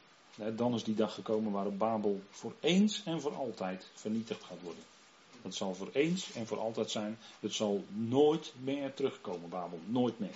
Dan 0.57 0.75
is 0.75 0.85
die 0.85 0.95
dag 0.95 1.15
gekomen 1.15 1.53
waarop 1.53 1.79
Babel 1.79 2.21
voor 2.31 2.53
eens 2.61 3.03
en 3.05 3.21
voor 3.21 3.35
altijd 3.35 3.91
vernietigd 3.95 4.45
gaat 4.45 4.63
worden. 4.63 4.83
Het 5.43 5.55
zal 5.55 5.75
voor 5.75 5.89
eens 5.93 6.33
en 6.33 6.47
voor 6.47 6.59
altijd 6.59 6.91
zijn. 6.91 7.19
Het 7.41 7.55
zal 7.55 7.85
nooit 7.89 8.53
meer 8.63 8.95
terugkomen, 8.95 9.49
Babel. 9.49 9.79
Nooit 9.87 10.19
meer. 10.19 10.35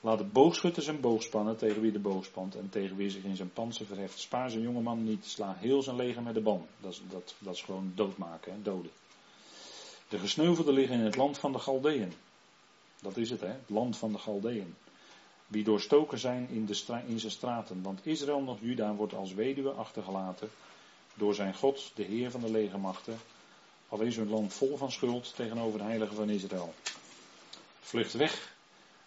Laat 0.00 0.18
de 0.18 0.24
boogschutter 0.24 0.82
zijn 0.82 1.00
boog 1.00 1.22
spannen 1.22 1.56
tegen 1.56 1.80
wie 1.80 1.92
de 1.92 1.98
boog 1.98 2.24
spant 2.24 2.54
en 2.54 2.68
tegen 2.70 2.96
wie 2.96 3.10
zich 3.10 3.22
in 3.22 3.36
zijn 3.36 3.52
panzer 3.52 3.86
verheft. 3.86 4.18
Spaar 4.18 4.50
zijn 4.50 4.62
jongeman 4.62 5.04
niet. 5.04 5.24
Sla 5.24 5.54
heel 5.58 5.82
zijn 5.82 5.96
leger 5.96 6.22
met 6.22 6.34
de 6.34 6.40
ban. 6.40 6.66
Dat 6.80 6.92
is, 6.92 7.00
dat, 7.10 7.34
dat 7.38 7.54
is 7.54 7.62
gewoon 7.62 7.92
doodmaken, 7.94 8.62
doden. 8.62 8.90
De 10.08 10.18
gesneuvelden 10.18 10.74
liggen 10.74 10.98
in 10.98 11.04
het 11.04 11.16
land 11.16 11.38
van 11.38 11.52
de 11.52 11.58
Galdeën. 11.58 12.12
Dat 13.00 13.16
is 13.16 13.30
het, 13.30 13.40
hè? 13.40 13.46
Het 13.46 13.70
land 13.70 13.96
van 13.96 14.12
de 14.12 14.18
Galdeën. 14.18 14.74
Wie 15.54 15.64
doorstoken 15.64 16.18
zijn 16.18 16.48
in, 16.48 16.66
de 16.66 17.02
in 17.06 17.20
zijn 17.20 17.32
straten. 17.32 17.82
Want 17.82 18.06
Israël 18.06 18.42
nog 18.42 18.58
Juda 18.60 18.94
wordt 18.94 19.14
als 19.14 19.34
weduwe 19.34 19.70
achtergelaten 19.70 20.50
door 21.14 21.34
zijn 21.34 21.54
God, 21.54 21.90
de 21.94 22.02
Heer 22.02 22.30
van 22.30 22.40
de 22.40 22.50
legermachten. 22.50 23.18
Al 23.88 24.00
is 24.00 24.16
hun 24.16 24.28
land 24.28 24.52
vol 24.52 24.76
van 24.76 24.92
schuld 24.92 25.34
tegenover 25.34 25.78
de 25.78 25.84
heilige 25.84 26.14
van 26.14 26.30
Israël. 26.30 26.74
Vlucht 27.80 28.12
weg 28.12 28.54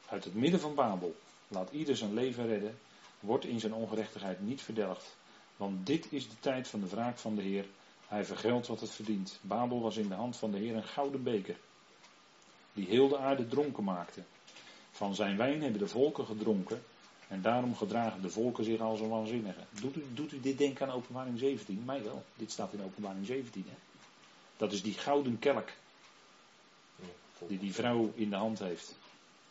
uit 0.10 0.24
het 0.24 0.36
midden 0.36 0.60
van 0.60 0.76
Babel. 0.76 1.16
Laat 1.48 1.72
ieder 1.72 1.98
zijn 1.98 2.14
leven 2.14 2.48
redden. 2.48 2.78
Wordt 3.20 3.46
in 3.46 3.60
zijn 3.60 3.74
ongerechtigheid 3.74 4.42
niet 4.42 4.62
verdelgd. 4.62 5.16
Want 5.58 5.86
dit 5.86 6.08
is 6.10 6.30
de 6.30 6.40
tijd 6.40 6.68
van 6.68 6.80
de 6.80 6.88
wraak 6.88 7.18
van 7.18 7.36
de 7.36 7.42
Heer. 7.42 7.66
Hij 8.08 8.26
vergeldt 8.26 8.68
wat 8.68 8.82
het 8.82 8.92
verdient. 8.92 9.40
Babel 9.42 9.82
was 9.82 9.98
in 9.98 10.08
de 10.08 10.16
hand 10.16 10.38
van 10.38 10.52
de 10.52 10.58
Heer 10.58 10.76
een 10.76 10.84
gouden 10.84 11.24
beker. 11.24 11.58
Die 12.74 12.88
heel 12.88 13.08
de 13.08 13.18
aarde 13.18 13.48
dronken 13.48 13.84
maakte. 13.84 14.24
Van 14.98 15.16
zijn 15.16 15.38
wijn 15.38 15.62
hebben 15.62 15.80
de 15.80 15.88
volken 15.88 16.26
gedronken. 16.26 16.82
En 17.28 17.42
daarom 17.42 17.76
gedragen 17.76 18.22
de 18.22 18.30
volken 18.30 18.64
zich 18.64 18.80
als 18.80 19.00
een 19.00 19.10
waanzinnige. 19.10 19.62
Doet 19.82 19.96
u, 19.96 20.06
doet 20.14 20.32
u 20.32 20.40
dit 20.40 20.58
denken 20.58 20.88
aan 20.88 20.96
openbaring 20.96 21.40
17? 21.40 21.84
Mij 21.86 22.04
wel. 22.04 22.24
Dit 22.36 22.52
staat 22.52 22.74
in 22.74 22.84
openbaring 22.84 23.26
17. 23.26 23.66
Hè? 23.68 23.76
Dat 24.58 24.72
is 24.72 24.82
die 24.82 24.94
gouden 24.94 25.40
kelk 25.40 25.70
die 27.48 27.60
die 27.60 27.74
vrouw 27.74 28.12
in 28.16 28.30
de 28.30 28.36
hand 28.36 28.60
heeft. 28.60 28.96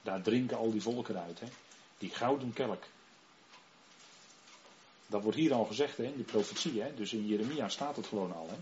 Daar 0.03 0.23
drinken 0.23 0.57
al 0.57 0.71
die 0.71 0.83
volken 0.83 1.23
uit. 1.23 1.41
Hè? 1.41 1.47
Die 1.99 2.11
gouden 2.11 2.53
kelk. 2.53 2.85
Dat 5.07 5.23
wordt 5.23 5.39
hier 5.39 5.53
al 5.53 5.65
gezegd 5.65 5.97
hè, 5.97 6.05
in 6.05 6.17
de 6.17 6.23
profetie. 6.23 6.83
Hè? 6.83 6.95
Dus 6.95 7.13
in 7.13 7.27
Jeremia 7.27 7.69
staat 7.69 7.97
het 7.97 8.07
gewoon 8.07 8.35
al. 8.35 8.49
Hè? 8.49 8.57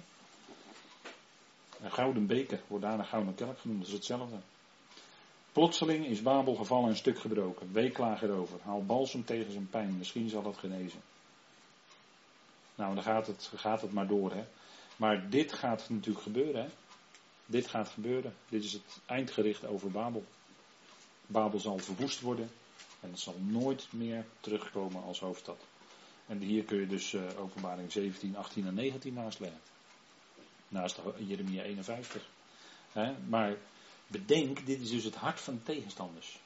Een 1.85 1.93
gouden 1.93 2.27
beker 2.27 2.61
wordt 2.67 2.85
daar 2.85 2.99
een 2.99 3.07
gouden 3.07 3.35
kelk 3.35 3.59
genoemd. 3.59 3.79
Dat 3.79 3.89
is 3.89 3.95
hetzelfde. 3.95 4.37
Plotseling 5.55 6.07
is 6.07 6.23
Babel 6.23 6.55
gevallen 6.55 6.89
en 6.89 6.97
stuk 6.97 7.19
gebroken. 7.19 7.73
Weeklaag 7.73 8.23
erover. 8.23 8.59
Haal 8.63 8.85
balsem 8.85 9.25
tegen 9.25 9.53
zijn 9.53 9.69
pijn. 9.69 9.99
Misschien 9.99 10.29
zal 10.29 10.45
het 10.45 10.57
genezen. 10.57 11.01
Nou, 12.75 12.95
dan 12.95 13.03
gaat 13.03 13.27
het, 13.27 13.51
gaat 13.55 13.81
het 13.81 13.93
maar 13.93 14.07
door. 14.07 14.33
Hè? 14.33 14.45
Maar 14.97 15.31
dit 15.31 15.53
gaat 15.53 15.89
natuurlijk 15.89 16.25
gebeuren. 16.25 16.63
Hè? 16.63 16.69
Dit 17.47 17.67
gaat 17.67 17.89
gebeuren. 17.89 18.35
Dit 18.49 18.65
is 18.65 18.73
het 18.73 19.01
eindgericht 19.07 19.67
over 19.67 19.91
Babel. 19.91 20.25
Babel 21.27 21.59
zal 21.61 21.79
verwoest 21.79 22.21
worden. 22.21 22.51
En 23.01 23.11
het 23.11 23.21
zal 23.21 23.37
nooit 23.39 23.89
meer 23.93 24.25
terugkomen 24.41 25.03
als 25.03 25.21
hoofdstad. 25.21 25.67
En 26.27 26.39
hier 26.39 26.65
kun 26.65 26.81
je 26.81 26.87
dus 26.87 27.13
uh, 27.13 27.23
openbaring 27.39 27.93
17, 27.93 28.37
18 28.37 28.67
en 28.67 28.75
19 28.75 29.15
naast 29.15 29.41
leggen. 29.41 29.61
Naast 30.69 31.01
Jeremia 31.17 31.63
51. 31.63 32.29
Hè? 32.93 33.15
Maar 33.29 33.57
bedenk, 34.19 34.67
dit 34.67 34.81
is 34.81 34.91
dus 34.91 35.05
het 35.05 35.15
hart 35.15 35.41
van 35.41 35.55
de 35.55 35.63
tegenstanders. 35.63 36.39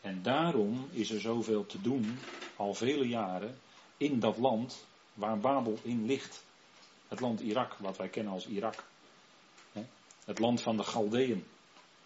En 0.00 0.22
daarom 0.22 0.88
is 0.90 1.10
er 1.10 1.20
zoveel 1.20 1.66
te 1.66 1.80
doen, 1.80 2.18
al 2.56 2.74
vele 2.74 3.08
jaren, 3.08 3.58
in 3.96 4.20
dat 4.20 4.38
land 4.38 4.84
waar 5.14 5.38
Babel 5.38 5.78
in 5.82 6.06
ligt. 6.06 6.42
Het 7.08 7.20
land 7.20 7.40
Irak, 7.40 7.74
wat 7.74 7.96
wij 7.96 8.08
kennen 8.08 8.32
als 8.32 8.46
Irak. 8.46 8.84
Het 10.24 10.38
land 10.38 10.60
van 10.60 10.76
de 10.76 10.84
Galdeën. 10.84 11.44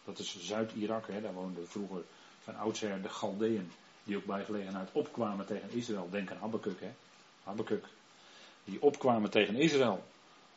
Dat 0.04 0.18
is 0.18 0.36
Zuid-Irak, 0.40 1.06
daar 1.22 1.32
woonden 1.32 1.68
vroeger 1.68 2.04
van 2.40 2.56
oudsher 2.56 3.02
de 3.02 3.08
Galdeën. 3.08 3.70
Die 4.04 4.16
ook 4.16 4.24
bij 4.24 4.44
gelegenheid 4.44 4.88
opkwamen 4.92 5.46
tegen 5.46 5.70
Israël. 5.70 6.08
Denk 6.10 6.30
aan 6.30 6.38
Habakkuk, 6.38 6.80
hè. 6.80 6.90
Die 8.64 8.82
opkwamen 8.82 9.30
tegen 9.30 9.54
Israël. 9.54 10.04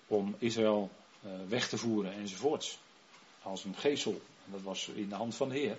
Om 0.08 0.36
Israël 0.38 0.92
uh, 1.26 1.32
weg 1.48 1.70
te 1.70 1.78
voeren 1.78 2.14
enzovoorts. 2.14 2.80
Als 3.48 3.64
een. 3.64 3.76
En 4.46 4.52
dat 4.52 4.62
was 4.62 4.88
in 4.88 5.10
de 5.10 5.16
hand 5.16 5.36
van 5.36 5.50
de 5.50 5.56
Heer. 5.56 5.78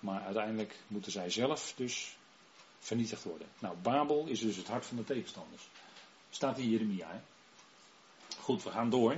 Maar 0.00 0.22
uiteindelijk 0.22 0.76
moeten 0.86 1.12
zij 1.12 1.30
zelf 1.30 1.72
dus 1.76 2.16
vernietigd 2.78 3.24
worden. 3.24 3.48
Nou, 3.58 3.76
Babel 3.82 4.26
is 4.26 4.40
dus 4.40 4.56
het 4.56 4.68
hart 4.68 4.86
van 4.86 4.96
de 4.96 5.04
tegenstanders. 5.04 5.68
Staat 6.30 6.58
in 6.58 6.70
Jeremia. 6.70 7.06
Hè? 7.10 7.18
Goed, 8.38 8.62
we 8.62 8.70
gaan 8.70 8.90
door. 8.90 9.16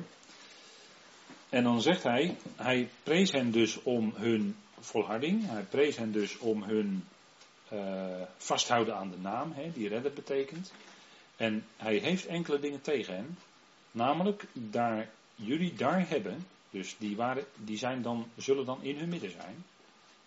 En 1.49 1.63
dan 1.63 1.83
zegt 1.83 2.03
hij, 2.03 2.37
hij 2.57 2.89
prees 3.03 3.33
hen 3.33 3.51
dus 3.51 3.83
om 3.83 4.13
hun 4.15 4.57
volharding. 4.81 5.47
Hij 5.47 5.63
prees 5.63 5.97
hen 5.97 6.13
dus 6.13 6.39
om 6.39 6.63
hun 6.63 7.05
uh, 7.73 8.23
vasthouden 8.37 8.97
aan 8.97 9.11
de 9.11 9.19
naam, 9.19 9.53
hè, 9.53 9.73
die 9.73 9.89
redder 9.89 10.13
betekent. 10.13 10.73
En 11.37 11.67
hij 11.77 11.97
heeft 11.97 12.27
enkele 12.27 12.59
dingen 12.59 12.81
tegen 12.81 13.15
hen. 13.15 13.39
Namelijk, 13.91 14.47
daar 14.53 15.11
jullie 15.35 15.75
daar 15.75 16.09
hebben, 16.09 16.47
dus 16.75 16.97
die, 16.99 17.17
waren, 17.17 17.45
die 17.57 17.77
zijn 17.77 18.03
dan, 18.03 18.27
zullen 18.37 18.65
dan 18.65 18.83
in 18.83 18.99
hun 18.99 19.09
midden 19.09 19.31
zijn. 19.31 19.65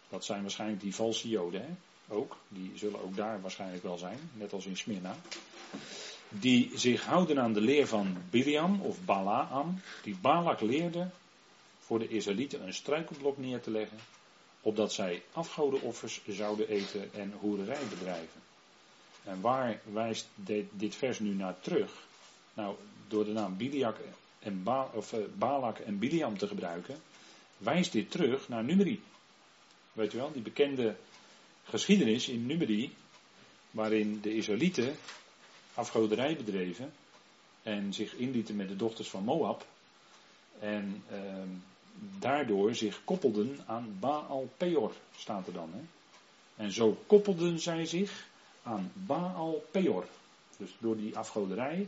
Dat 0.09 0.25
zijn 0.25 0.41
waarschijnlijk 0.41 0.81
die 0.81 0.95
valse 0.95 1.29
joden 1.29 1.61
hè, 1.61 1.73
ook. 2.13 2.37
Die 2.47 2.71
zullen 2.75 3.03
ook 3.03 3.15
daar 3.15 3.41
waarschijnlijk 3.41 3.83
wel 3.83 3.97
zijn, 3.97 4.19
net 4.33 4.53
als 4.53 4.65
in 4.65 4.77
Smyrna. 4.77 5.15
Die 6.29 6.71
zich 6.73 7.05
houden 7.05 7.39
aan 7.39 7.53
de 7.53 7.61
leer 7.61 7.87
van 7.87 8.17
Biliam 8.29 8.81
of 8.81 9.05
Balaam. 9.05 9.81
Die 10.03 10.17
Balak 10.21 10.61
leerde 10.61 11.09
voor 11.79 11.99
de 11.99 12.07
Israëlieten 12.07 12.65
een 12.65 12.73
struikelblok 12.73 13.37
neer 13.37 13.61
te 13.61 13.71
leggen. 13.71 13.97
Opdat 14.61 14.93
zij 14.93 15.23
afgodenoffers 15.31 16.21
zouden 16.27 16.67
eten 16.67 17.13
en 17.13 17.33
hoererij 17.39 17.83
bedrijven. 17.89 18.41
En 19.23 19.41
waar 19.41 19.79
wijst 19.83 20.27
dit, 20.35 20.65
dit 20.71 20.95
vers 20.95 21.19
nu 21.19 21.33
naar 21.33 21.59
terug? 21.59 21.91
Nou, 22.53 22.75
door 23.07 23.25
de 23.25 23.31
naam 23.31 23.57
Biliak 23.57 23.97
en 24.47 24.63
of, 24.93 25.13
uh, 25.13 25.25
Balak 25.37 25.79
en 25.79 25.99
Biliam 25.99 26.37
te 26.37 26.47
gebruiken, 26.47 26.95
wijst 27.57 27.91
dit 27.91 28.11
terug 28.11 28.49
naar 28.49 28.63
Numeri. 28.63 29.01
Weet 29.93 30.11
je 30.11 30.17
wel, 30.17 30.31
die 30.31 30.41
bekende 30.41 30.95
geschiedenis 31.63 32.27
in 32.27 32.45
Numeri, 32.45 32.95
waarin 33.71 34.21
de 34.21 34.35
Israëlieten 34.35 34.95
afgoderij 35.73 36.35
bedreven 36.35 36.93
en 37.63 37.93
zich 37.93 38.13
inlieten 38.13 38.55
met 38.55 38.67
de 38.67 38.75
dochters 38.75 39.09
van 39.09 39.23
Moab. 39.23 39.65
En 40.59 41.03
uh, 41.11 41.17
daardoor 42.19 42.75
zich 42.75 43.01
koppelden 43.03 43.59
aan 43.65 43.97
Baal 43.99 44.49
Peor, 44.57 44.93
staat 45.17 45.47
er 45.47 45.53
dan. 45.53 45.71
Hè? 45.73 45.81
En 46.63 46.71
zo 46.71 46.97
koppelden 47.07 47.59
zij 47.59 47.85
zich 47.85 48.27
aan 48.63 48.91
Baal 48.93 49.63
Peor. 49.71 50.07
Dus 50.57 50.69
door 50.79 50.97
die 50.97 51.17
afgoderij, 51.17 51.87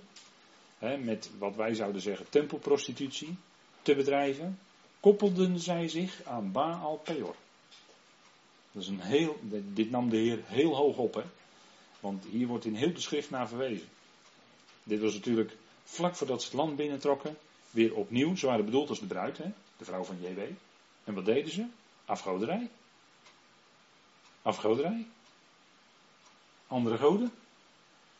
met 0.79 1.29
wat 1.37 1.55
wij 1.55 1.73
zouden 1.73 2.01
zeggen 2.01 2.29
tempelprostitutie, 2.29 3.35
te 3.81 3.95
bedrijven, 3.95 4.59
koppelden 4.99 5.59
zij 5.59 5.87
zich 5.87 6.23
aan 6.23 6.51
Baal 6.51 6.97
Peor. 7.03 7.35
Dat 8.71 8.83
is 8.83 8.87
een 8.87 8.99
heel, 8.99 9.39
dit 9.73 9.89
nam 9.89 10.09
de 10.09 10.17
Heer 10.17 10.39
heel 10.45 10.75
hoog 10.75 10.97
op, 10.97 11.13
hè? 11.13 11.23
want 11.99 12.25
hier 12.25 12.47
wordt 12.47 12.65
in 12.65 12.75
heel 12.75 12.93
de 12.93 13.01
schrift 13.01 13.29
naar 13.29 13.47
verwezen. 13.47 13.87
Dit 14.83 14.99
was 14.99 15.13
natuurlijk 15.13 15.57
vlak 15.83 16.15
voordat 16.15 16.41
ze 16.41 16.47
het 16.47 16.57
land 16.57 16.75
binnentrokken, 16.75 17.37
weer 17.71 17.95
opnieuw, 17.95 18.35
ze 18.35 18.45
waren 18.45 18.65
bedoeld 18.65 18.89
als 18.89 18.99
de 18.99 19.05
bruid, 19.05 19.37
hè? 19.37 19.51
de 19.77 19.85
vrouw 19.85 20.03
van 20.03 20.17
JW. 20.21 20.39
En 21.03 21.13
wat 21.13 21.25
deden 21.25 21.51
ze? 21.51 21.65
Afgoderij. 22.05 22.69
Afgoderij. 24.41 25.05
Andere 26.67 26.97
goden. 26.97 27.31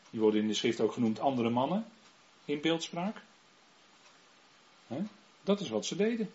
Die 0.09 0.19
worden 0.19 0.41
in 0.41 0.47
de 0.47 0.53
schrift 0.53 0.81
ook 0.81 0.93
genoemd 0.93 1.19
andere 1.19 1.49
mannen 1.49 1.85
in 2.49 2.61
beeldspraak. 2.61 3.21
Dat 5.43 5.59
is 5.59 5.69
wat 5.69 5.85
ze 5.85 5.95
deden. 5.95 6.29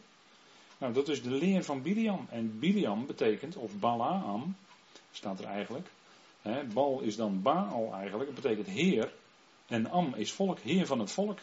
Nou, 0.79 0.92
dat 0.92 1.09
is 1.09 1.22
de 1.22 1.31
leer 1.31 1.64
van 1.64 1.83
Biliam. 1.83 2.27
En 2.31 2.59
Biliam 2.59 3.07
betekent, 3.07 3.57
of 3.57 3.79
Balaam, 3.79 4.57
staat 5.12 5.38
er 5.38 5.44
eigenlijk. 5.44 5.88
He, 6.42 6.64
Bal 6.64 7.00
is 7.00 7.16
dan 7.16 7.42
Baal 7.42 7.94
eigenlijk, 7.94 8.35
dat 8.35 8.42
betekent 8.42 8.66
heer. 8.66 9.12
En 9.66 9.90
Am 9.90 10.14
is 10.14 10.33
volk, 10.33 10.59
heer 10.59 10.87
van 10.87 10.98
het 10.98 11.11
volk. 11.11 11.38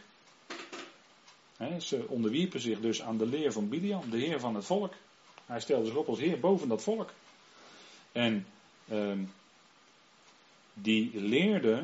Ze 1.79 2.05
onderwierpen 2.07 2.59
zich 2.59 2.79
dus 2.79 3.01
aan 3.01 3.17
de 3.17 3.25
leer 3.25 3.51
van 3.51 3.69
Biliam, 3.69 4.09
de 4.09 4.17
heer 4.17 4.39
van 4.39 4.55
het 4.55 4.65
volk. 4.65 4.93
Hij 5.45 5.59
stelde 5.59 5.85
zich 5.85 5.95
op 5.95 6.07
als 6.07 6.19
heer 6.19 6.39
boven 6.39 6.67
dat 6.67 6.83
volk. 6.83 7.13
En 8.11 8.45
uh, 8.91 9.17
die 10.73 11.19
leerde 11.19 11.83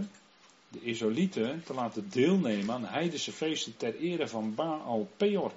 de 0.68 0.82
Israëlieten 0.82 1.64
te 1.66 1.74
laten 1.74 2.10
deelnemen 2.10 2.76
aan 2.76 2.86
heidense 2.86 3.32
feesten 3.32 3.78
ter 3.78 3.96
ere 3.96 4.28
van 4.28 4.56
Baal 4.56 5.10
Peor. 5.18 5.52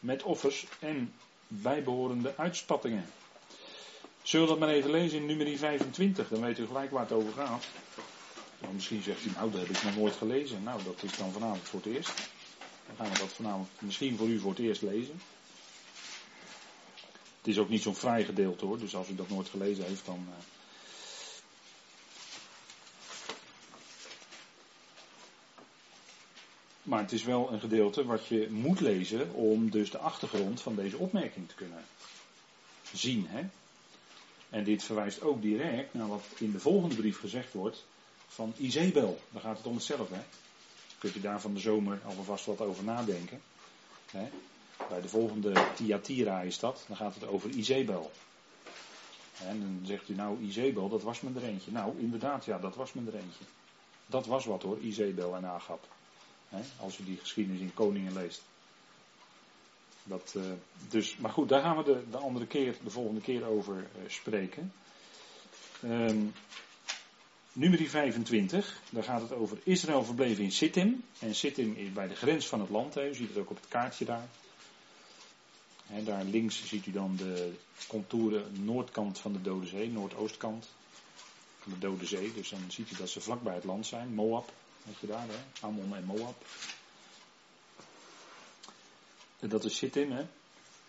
Met 0.00 0.22
offers 0.22 0.66
en 0.78 1.12
bijbehorende 1.48 2.36
uitspattingen. 2.36 3.04
Zullen 4.22 4.46
we 4.46 4.52
dat 4.52 4.60
maar 4.60 4.74
even 4.74 4.90
lezen 4.90 5.18
in 5.18 5.26
nummer 5.26 5.58
25, 5.58 6.28
dan 6.28 6.40
weet 6.40 6.58
u 6.58 6.66
gelijk 6.66 6.90
waar 6.90 7.02
het 7.02 7.12
over 7.12 7.32
gaat. 7.32 7.66
Nou, 8.60 8.74
misschien 8.74 9.02
zegt 9.02 9.24
u, 9.24 9.30
nou 9.34 9.50
dat 9.50 9.60
heb 9.60 9.70
ik 9.70 9.82
nog 9.82 9.96
nooit 9.96 10.14
gelezen. 10.14 10.62
Nou, 10.62 10.82
dat 10.82 11.02
is 11.02 11.16
dan 11.16 11.32
vanavond 11.32 11.62
voor 11.62 11.80
het 11.82 11.94
eerst. 11.94 12.12
Dan 12.86 12.96
gaan 12.96 13.12
we 13.12 13.18
dat 13.18 13.32
vanavond 13.32 13.68
misschien 13.78 14.16
voor 14.16 14.28
u 14.28 14.38
voor 14.38 14.50
het 14.50 14.58
eerst 14.58 14.82
lezen. 14.82 15.20
Het 17.38 17.52
is 17.52 17.58
ook 17.58 17.68
niet 17.68 17.82
zo'n 17.82 17.94
vrij 17.94 18.24
gedeelte 18.24 18.64
hoor, 18.64 18.78
dus 18.78 18.96
als 18.96 19.08
u 19.08 19.14
dat 19.14 19.28
nooit 19.28 19.48
gelezen 19.48 19.84
heeft, 19.84 20.06
dan. 20.06 20.26
Uh... 20.28 20.63
Maar 26.84 27.00
het 27.00 27.12
is 27.12 27.24
wel 27.24 27.52
een 27.52 27.60
gedeelte 27.60 28.04
wat 28.04 28.26
je 28.26 28.48
moet 28.50 28.80
lezen 28.80 29.32
om 29.32 29.70
dus 29.70 29.90
de 29.90 29.98
achtergrond 29.98 30.60
van 30.60 30.74
deze 30.74 30.98
opmerking 30.98 31.48
te 31.48 31.54
kunnen 31.54 31.84
zien. 32.92 33.26
Hè? 33.28 33.44
En 34.50 34.64
dit 34.64 34.82
verwijst 34.82 35.22
ook 35.22 35.42
direct 35.42 35.94
naar 35.94 36.08
wat 36.08 36.24
in 36.38 36.52
de 36.52 36.60
volgende 36.60 36.94
brief 36.94 37.20
gezegd 37.20 37.52
wordt 37.52 37.84
van 38.26 38.52
Izebel. 38.56 39.20
Daar 39.30 39.42
gaat 39.42 39.56
het 39.56 39.66
om 39.66 39.74
hetzelfde. 39.74 40.14
Hè? 40.14 40.22
Kunt 40.98 41.16
u 41.16 41.20
daar 41.20 41.40
van 41.40 41.54
de 41.54 41.60
zomer 41.60 42.00
alvast 42.04 42.46
wat 42.46 42.60
over 42.60 42.84
nadenken. 42.84 43.42
Hè? 44.10 44.28
Bij 44.88 45.00
de 45.00 45.08
volgende 45.08 45.52
Thyatira 45.74 46.40
is 46.40 46.58
dat. 46.58 46.84
Dan 46.88 46.96
gaat 46.96 47.14
het 47.14 47.26
over 47.26 47.50
Izebel. 47.50 48.10
En 49.38 49.60
dan 49.60 49.80
zegt 49.84 50.08
u 50.08 50.14
nou 50.14 50.42
Izebel, 50.42 50.88
dat 50.88 51.02
was 51.02 51.20
me 51.20 51.30
er 51.34 51.44
eentje. 51.44 51.72
Nou 51.72 51.98
inderdaad, 51.98 52.44
ja, 52.44 52.58
dat 52.58 52.76
was 52.76 52.92
me 52.92 53.10
er 53.10 53.18
eentje. 53.18 53.44
Dat 54.06 54.26
was 54.26 54.44
wat 54.44 54.62
hoor, 54.62 54.78
Izebel 54.78 55.36
en 55.36 55.44
Agap. 55.44 55.88
Hè? 56.54 56.62
Als 56.80 56.98
u 56.98 57.04
die 57.04 57.16
geschiedenis 57.16 57.60
in 57.60 57.74
Koningen 57.74 58.12
leest. 58.12 58.42
Dat, 60.02 60.34
uh, 60.36 60.42
dus, 60.88 61.16
maar 61.16 61.30
goed, 61.30 61.48
daar 61.48 61.62
gaan 61.62 61.76
we 61.76 61.84
de, 61.84 62.02
de 62.10 62.16
andere 62.16 62.46
keer, 62.46 62.76
de 62.84 62.90
volgende 62.90 63.20
keer 63.20 63.44
over 63.44 63.76
uh, 63.76 64.10
spreken. 64.10 64.72
Um, 65.84 66.32
nummer 67.52 67.88
25, 67.88 68.80
daar 68.90 69.04
gaat 69.04 69.20
het 69.20 69.32
over 69.32 69.58
Israël 69.62 70.04
verbleven 70.04 70.44
in 70.44 70.52
Sittim. 70.52 71.04
En 71.18 71.34
Sittim 71.34 71.74
is 71.76 71.92
bij 71.92 72.08
de 72.08 72.14
grens 72.14 72.46
van 72.46 72.60
het 72.60 72.70
land, 72.70 72.94
hè. 72.94 73.08
u 73.08 73.14
ziet 73.14 73.28
het 73.28 73.38
ook 73.38 73.50
op 73.50 73.56
het 73.56 73.68
kaartje 73.68 74.04
daar. 74.04 74.28
Daar 76.04 76.24
links 76.24 76.66
ziet 76.66 76.86
u 76.86 76.90
dan 76.90 77.16
de 77.16 77.52
contouren 77.88 78.64
noordkant 78.64 79.18
van 79.18 79.32
de 79.32 79.42
Dode 79.42 79.66
Zee, 79.66 79.90
noordoostkant 79.90 80.68
van 81.58 81.72
de 81.72 81.78
Dode 81.78 82.06
Zee. 82.06 82.32
Dus 82.34 82.48
dan 82.48 82.60
ziet 82.68 82.90
u 82.90 82.96
dat 82.96 83.08
ze 83.08 83.20
vlakbij 83.20 83.54
het 83.54 83.64
land 83.64 83.86
zijn. 83.86 84.14
Moab, 84.14 84.52
weet 84.84 84.98
je 85.00 85.06
daar, 85.06 85.26
hè? 85.28 85.66
Ammon 85.66 85.94
en 85.94 86.04
Moab. 86.04 86.44
En 89.40 89.48
dat 89.48 89.64
is 89.64 89.76
Sittim, 89.76 90.12
hè. 90.12 90.26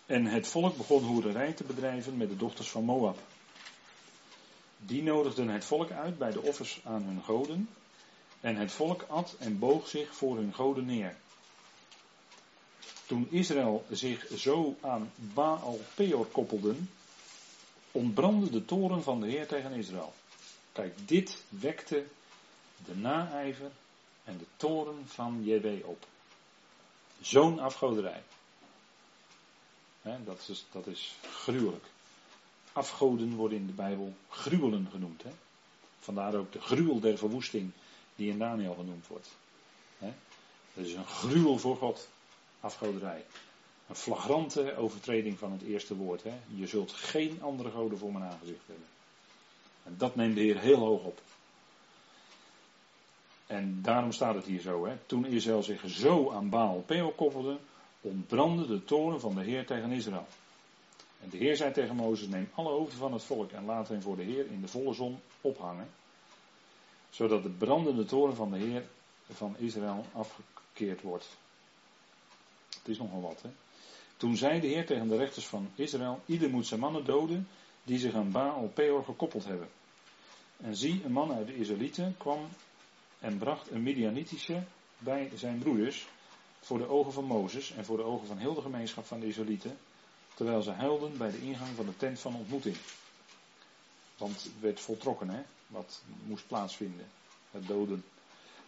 En 0.05 0.25
het 0.25 0.47
volk 0.47 0.77
begon 0.77 1.03
hoererij 1.03 1.53
te 1.53 1.63
bedrijven 1.63 2.17
met 2.17 2.29
de 2.29 2.37
dochters 2.37 2.69
van 2.69 2.83
Moab. 2.83 3.19
Die 4.77 5.03
nodigden 5.03 5.47
het 5.47 5.65
volk 5.65 5.91
uit 5.91 6.17
bij 6.17 6.31
de 6.31 6.41
offers 6.41 6.79
aan 6.83 7.03
hun 7.03 7.21
goden. 7.23 7.69
En 8.39 8.55
het 8.55 8.71
volk 8.71 9.01
at 9.01 9.35
en 9.39 9.59
boog 9.59 9.87
zich 9.87 10.15
voor 10.15 10.35
hun 10.35 10.53
goden 10.53 10.85
neer. 10.85 11.15
Toen 13.05 13.27
Israël 13.31 13.85
zich 13.89 14.27
zo 14.37 14.75
aan 14.81 15.11
Baal 15.15 15.79
Peor 15.95 16.25
koppelden, 16.25 16.89
ontbrandde 17.91 18.49
de 18.49 18.65
toren 18.65 19.03
van 19.03 19.19
de 19.19 19.27
Heer 19.27 19.47
tegen 19.47 19.71
Israël. 19.71 20.13
Kijk, 20.71 21.07
dit 21.07 21.43
wekte 21.49 22.05
de 22.85 22.95
naijver 22.95 23.71
en 24.25 24.37
de 24.37 24.45
toren 24.57 25.07
van 25.07 25.43
JW 25.43 25.85
op. 25.87 26.05
Zo'n 27.21 27.59
afgoderij. 27.59 28.23
dat, 30.01 30.45
is, 30.47 30.65
dat 30.71 30.87
is 30.87 31.15
gruwelijk. 31.21 31.85
Afgoden 32.71 33.35
worden 33.35 33.57
in 33.57 33.67
de 33.67 33.73
Bijbel 33.73 34.13
gruwelen 34.29 34.87
genoemd. 34.91 35.23
He. 35.23 35.31
Vandaar 35.99 36.35
ook 36.35 36.51
de 36.51 36.61
gruwel 36.61 36.99
der 36.99 37.17
verwoesting 37.17 37.71
die 38.15 38.29
in 38.29 38.39
Daniel 38.39 38.73
genoemd 38.73 39.07
wordt. 39.07 39.35
He. 39.97 40.13
Dat 40.73 40.85
is 40.85 40.93
een 40.93 41.05
gruwel 41.05 41.57
voor 41.57 41.77
God. 41.77 42.09
Afgoderij. 42.59 43.25
Een 43.87 43.95
flagrante 43.95 44.75
overtreding 44.75 45.39
van 45.39 45.51
het 45.51 45.61
eerste 45.61 45.95
woord. 45.95 46.23
He. 46.23 46.33
Je 46.47 46.67
zult 46.67 46.91
geen 46.91 47.41
andere 47.41 47.71
goden 47.71 47.97
voor 47.97 48.11
mijn 48.11 48.31
aangezicht 48.31 48.67
hebben. 48.67 48.87
En 49.83 49.95
dat 49.97 50.15
neemt 50.15 50.35
de 50.35 50.41
Heer 50.41 50.59
heel 50.59 50.79
hoog 50.79 51.03
op. 51.03 51.21
En 53.47 53.81
daarom 53.81 54.11
staat 54.11 54.35
het 54.35 54.45
hier 54.45 54.59
zo. 54.59 54.85
Hè. 54.85 54.97
Toen 55.05 55.25
Israël 55.25 55.63
zich 55.63 55.89
zo 55.89 56.31
aan 56.31 56.49
Baal 56.49 56.83
Peor 56.85 57.13
koppelde, 57.13 57.57
ontbrandde 58.01 58.67
de 58.67 58.83
toren 58.83 59.19
van 59.19 59.35
de 59.35 59.43
Heer 59.43 59.65
tegen 59.65 59.91
Israël. 59.91 60.27
En 61.21 61.29
de 61.29 61.37
Heer 61.37 61.55
zei 61.55 61.71
tegen 61.71 61.95
Mozes: 61.95 62.27
Neem 62.27 62.49
alle 62.53 62.69
hoofden 62.69 62.97
van 62.97 63.13
het 63.13 63.23
volk 63.23 63.51
en 63.51 63.65
laat 63.65 63.87
hen 63.87 64.01
voor 64.01 64.15
de 64.15 64.23
Heer 64.23 64.45
in 64.51 64.61
de 64.61 64.67
volle 64.67 64.93
zon 64.93 65.19
ophangen. 65.41 65.89
Zodat 67.09 67.43
de 67.43 67.49
brandende 67.49 68.05
toren 68.05 68.35
van 68.35 68.51
de 68.51 68.57
Heer 68.57 68.83
van 69.31 69.55
Israël 69.57 70.05
afgekeerd 70.13 71.01
wordt. 71.01 71.37
Het 72.69 72.87
is 72.87 72.97
nogal 72.97 73.21
wat, 73.21 73.41
hè? 73.41 73.49
Toen 74.17 74.37
zei 74.37 74.59
de 74.59 74.67
Heer 74.67 74.85
tegen 74.85 75.07
de 75.07 75.17
rechters 75.17 75.47
van 75.47 75.69
Israël: 75.75 76.21
Ieder 76.25 76.49
moet 76.49 76.67
zijn 76.67 76.79
mannen 76.79 77.05
doden 77.05 77.47
die 77.83 77.99
zich 77.99 78.13
aan 78.13 78.31
Baal 78.31 78.71
Peor 78.73 79.03
gekoppeld 79.03 79.45
hebben. 79.45 79.69
En 80.57 80.75
zie, 80.75 81.03
een 81.03 81.11
man 81.11 81.33
uit 81.33 81.47
de 81.47 81.55
Israëlieten 81.55 82.15
kwam 82.17 82.39
en 83.25 83.37
bracht 83.37 83.71
een 83.71 83.83
Midianitische 83.83 84.63
bij 84.97 85.31
zijn 85.35 85.59
broeders 85.59 86.07
voor 86.59 86.77
de 86.77 86.87
ogen 86.87 87.13
van 87.13 87.25
Mozes 87.25 87.71
en 87.71 87.85
voor 87.85 87.97
de 87.97 88.03
ogen 88.03 88.27
van 88.27 88.37
heel 88.37 88.53
de 88.53 88.61
gemeenschap 88.61 89.05
van 89.05 89.19
de 89.19 89.27
Israëlieten, 89.27 89.77
terwijl 90.33 90.61
ze 90.61 90.71
huilden 90.71 91.17
bij 91.17 91.31
de 91.31 91.41
ingang 91.41 91.75
van 91.75 91.85
de 91.85 91.97
tent 91.97 92.19
van 92.19 92.35
ontmoeting. 92.35 92.75
Want 94.17 94.43
het 94.43 94.59
werd 94.59 94.79
voltrokken, 94.79 95.29
hè, 95.29 95.41
wat 95.67 96.03
moest 96.25 96.47
plaatsvinden, 96.47 97.05
het 97.51 97.67
doden. 97.67 98.03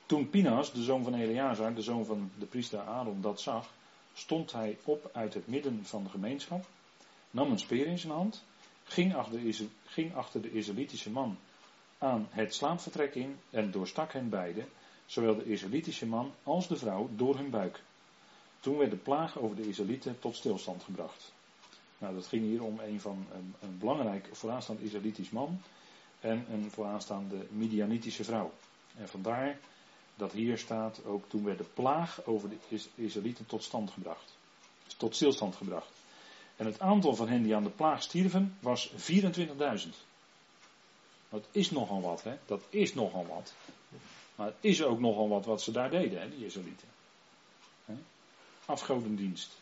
Toen 0.06 0.30
Pinas, 0.30 0.74
de 0.74 0.84
zoon 0.84 1.04
van 1.04 1.14
Eleazar, 1.14 1.74
de 1.74 1.82
zoon 1.82 2.06
van 2.06 2.32
de 2.40 2.46
priester 2.46 2.80
Aaron, 2.80 3.22
dat 3.22 3.42
zag, 3.42 3.70
stond 4.14 4.52
hij 4.52 4.78
op 4.84 5.10
uit 5.14 5.34
het 5.34 5.48
midden 5.48 5.86
van 5.86 6.04
de 6.04 6.10
gemeenschap, 6.10 6.66
nam 7.32 7.52
een 7.52 7.60
speer 7.60 7.88
in 7.88 8.00
zijn 8.00 8.14
hand, 8.14 8.44
ging 8.84 9.16
achter 9.16 9.44
de, 9.44 9.68
ging 9.86 10.16
achter 10.16 10.42
de 10.42 11.10
man 11.12 11.38
aan 11.98 12.28
het 12.30 12.54
slaapvertrek 12.54 13.16
in 13.16 13.40
en 13.50 13.72
doorstak 13.72 14.14
hen 14.14 14.30
beiden, 14.30 14.70
zowel 15.06 15.36
de 15.36 15.46
Israëlitische 15.46 16.06
man 16.06 16.34
als 16.44 16.68
de 16.68 16.76
vrouw, 16.76 17.10
door 17.16 17.36
hun 17.36 17.50
buik. 17.50 17.82
Toen 18.60 18.78
werd 18.78 18.92
de 18.92 18.98
plaag 18.98 19.38
over 19.38 19.56
de 19.56 19.68
Israëlieten 19.68 20.20
tot 20.20 20.36
stilstand 20.36 20.84
gebracht. 20.84 21.34
Nou, 21.98 22.16
dat 22.16 22.28
ging 22.28 22.44
hier 22.44 22.64
om 22.64 22.80
een 22.80 23.02
van 23.02 23.26
een, 23.34 23.56
een 23.60 23.78
belangrijk 23.78 24.30
vooraanstaand 24.32 24.80
Israëlitisch 24.80 25.30
man 25.30 25.62
en 26.20 26.46
een 26.52 26.72
vooraanstaande 26.72 27.46
Midianitische 27.50 28.24
vrouw. 28.24 28.52
En 28.98 29.08
vandaar 29.08 29.60
dat 30.16 30.32
hier 30.32 30.58
staat 30.58 31.06
ook 31.06 31.30
toen 31.30 31.44
werd 31.44 31.58
de 31.58 31.64
plaag 31.74 32.26
over 32.26 32.50
de 32.50 32.80
Israëlieten 32.96 33.46
tot 33.46 33.64
stand 33.64 33.92
gebracht. 33.92 34.38
Tot 34.98 35.16
stilstand 35.16 35.56
gebracht. 35.56 35.92
En 36.56 36.66
het 36.66 36.80
aantal 36.80 37.16
van 37.16 37.28
hen 37.28 37.44
die 37.44 37.56
aan 37.56 37.64
de 37.64 37.70
plaag 37.70 38.04
stierven 38.04 38.58
was 38.60 38.92
24.000. 39.12 40.07
Dat 41.30 41.48
is 41.52 41.72
nogal 41.72 42.02
wat, 42.02 42.24
hè? 42.24 42.38
Dat 42.46 42.62
is 42.70 42.94
nogal 42.94 43.26
wat. 43.28 43.54
Maar 44.36 44.48
het 44.48 44.56
is 44.60 44.84
ook 44.84 45.00
nogal 45.00 45.30
wat 45.30 45.46
wat 45.46 45.62
ze 45.62 45.72
daar 45.72 45.90
deden, 45.90 46.22
hè, 46.22 46.30
die 46.30 46.46
Israëlieten. 46.46 46.88
Afgodendienst. 48.66 49.60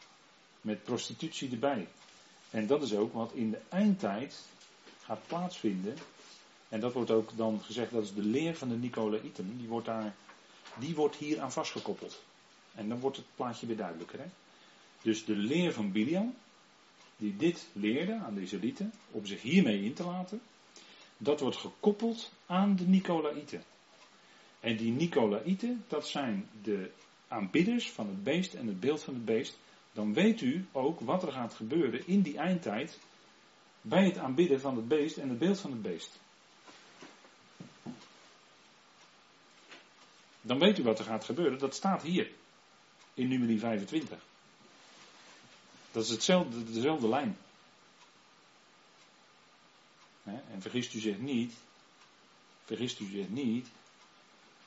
Met 0.61 0.83
prostitutie 0.83 1.51
erbij. 1.51 1.87
En 2.49 2.67
dat 2.67 2.81
is 2.83 2.93
ook 2.93 3.13
wat 3.13 3.31
in 3.33 3.51
de 3.51 3.61
eindtijd 3.69 4.41
gaat 5.01 5.27
plaatsvinden. 5.27 5.97
En 6.69 6.79
dat 6.79 6.93
wordt 6.93 7.11
ook 7.11 7.37
dan 7.37 7.61
gezegd, 7.61 7.91
dat 7.91 8.03
is 8.03 8.13
de 8.13 8.21
leer 8.21 8.55
van 8.57 8.69
de 8.69 8.75
Nicolaïten. 8.75 9.57
Die 9.57 9.67
wordt, 9.67 9.85
daar, 9.85 10.15
die 10.79 10.95
wordt 10.95 11.15
hier 11.15 11.39
aan 11.39 11.51
vastgekoppeld. 11.51 12.21
En 12.75 12.89
dan 12.89 12.99
wordt 12.99 13.17
het 13.17 13.25
plaatje 13.35 13.67
weer 13.67 13.77
duidelijker. 13.77 14.19
Hè? 14.19 14.25
Dus 15.01 15.25
de 15.25 15.35
leer 15.35 15.73
van 15.73 15.91
Biliam, 15.91 16.35
die 17.17 17.35
dit 17.35 17.67
leerde 17.73 18.13
aan 18.25 18.33
de 18.33 18.41
Israëlieten, 18.41 18.93
om 19.11 19.25
zich 19.25 19.41
hiermee 19.41 19.83
in 19.83 19.93
te 19.93 20.03
laten, 20.03 20.41
dat 21.17 21.39
wordt 21.39 21.57
gekoppeld 21.57 22.31
aan 22.45 22.75
de 22.75 22.87
Nicolaïten. 22.87 23.63
En 24.59 24.77
die 24.77 24.91
Nicolaïten, 24.91 25.83
dat 25.87 26.07
zijn 26.07 26.49
de 26.63 26.91
aanbidders 27.27 27.91
van 27.91 28.07
het 28.07 28.23
beest 28.23 28.53
en 28.53 28.67
het 28.67 28.79
beeld 28.79 29.03
van 29.03 29.13
het 29.13 29.25
beest. 29.25 29.57
Dan 29.91 30.13
weet 30.13 30.41
u 30.41 30.65
ook 30.71 30.99
wat 30.99 31.23
er 31.23 31.31
gaat 31.31 31.53
gebeuren 31.53 32.07
in 32.07 32.21
die 32.21 32.37
eindtijd 32.37 32.99
bij 33.81 34.05
het 34.05 34.17
aanbidden 34.17 34.59
van 34.59 34.75
het 34.75 34.87
beest 34.87 35.17
en 35.17 35.29
het 35.29 35.39
beeld 35.39 35.59
van 35.59 35.71
het 35.71 35.81
beest. 35.81 36.19
Dan 40.41 40.59
weet 40.59 40.77
u 40.77 40.83
wat 40.83 40.99
er 40.99 41.05
gaat 41.05 41.23
gebeuren. 41.23 41.59
Dat 41.59 41.75
staat 41.75 42.01
hier 42.01 42.31
in 43.13 43.27
nummer 43.27 43.59
25. 43.59 44.17
Dat 45.91 46.03
is 46.03 46.09
hetzelfde, 46.09 46.63
dezelfde 46.63 47.07
lijn. 47.07 47.37
En 50.25 50.61
vergist 50.61 50.93
u 50.93 50.99
zich 50.99 51.17
niet, 51.17 51.53
vergist 52.63 52.99
u 52.99 53.05
zich 53.05 53.29
niet, 53.29 53.67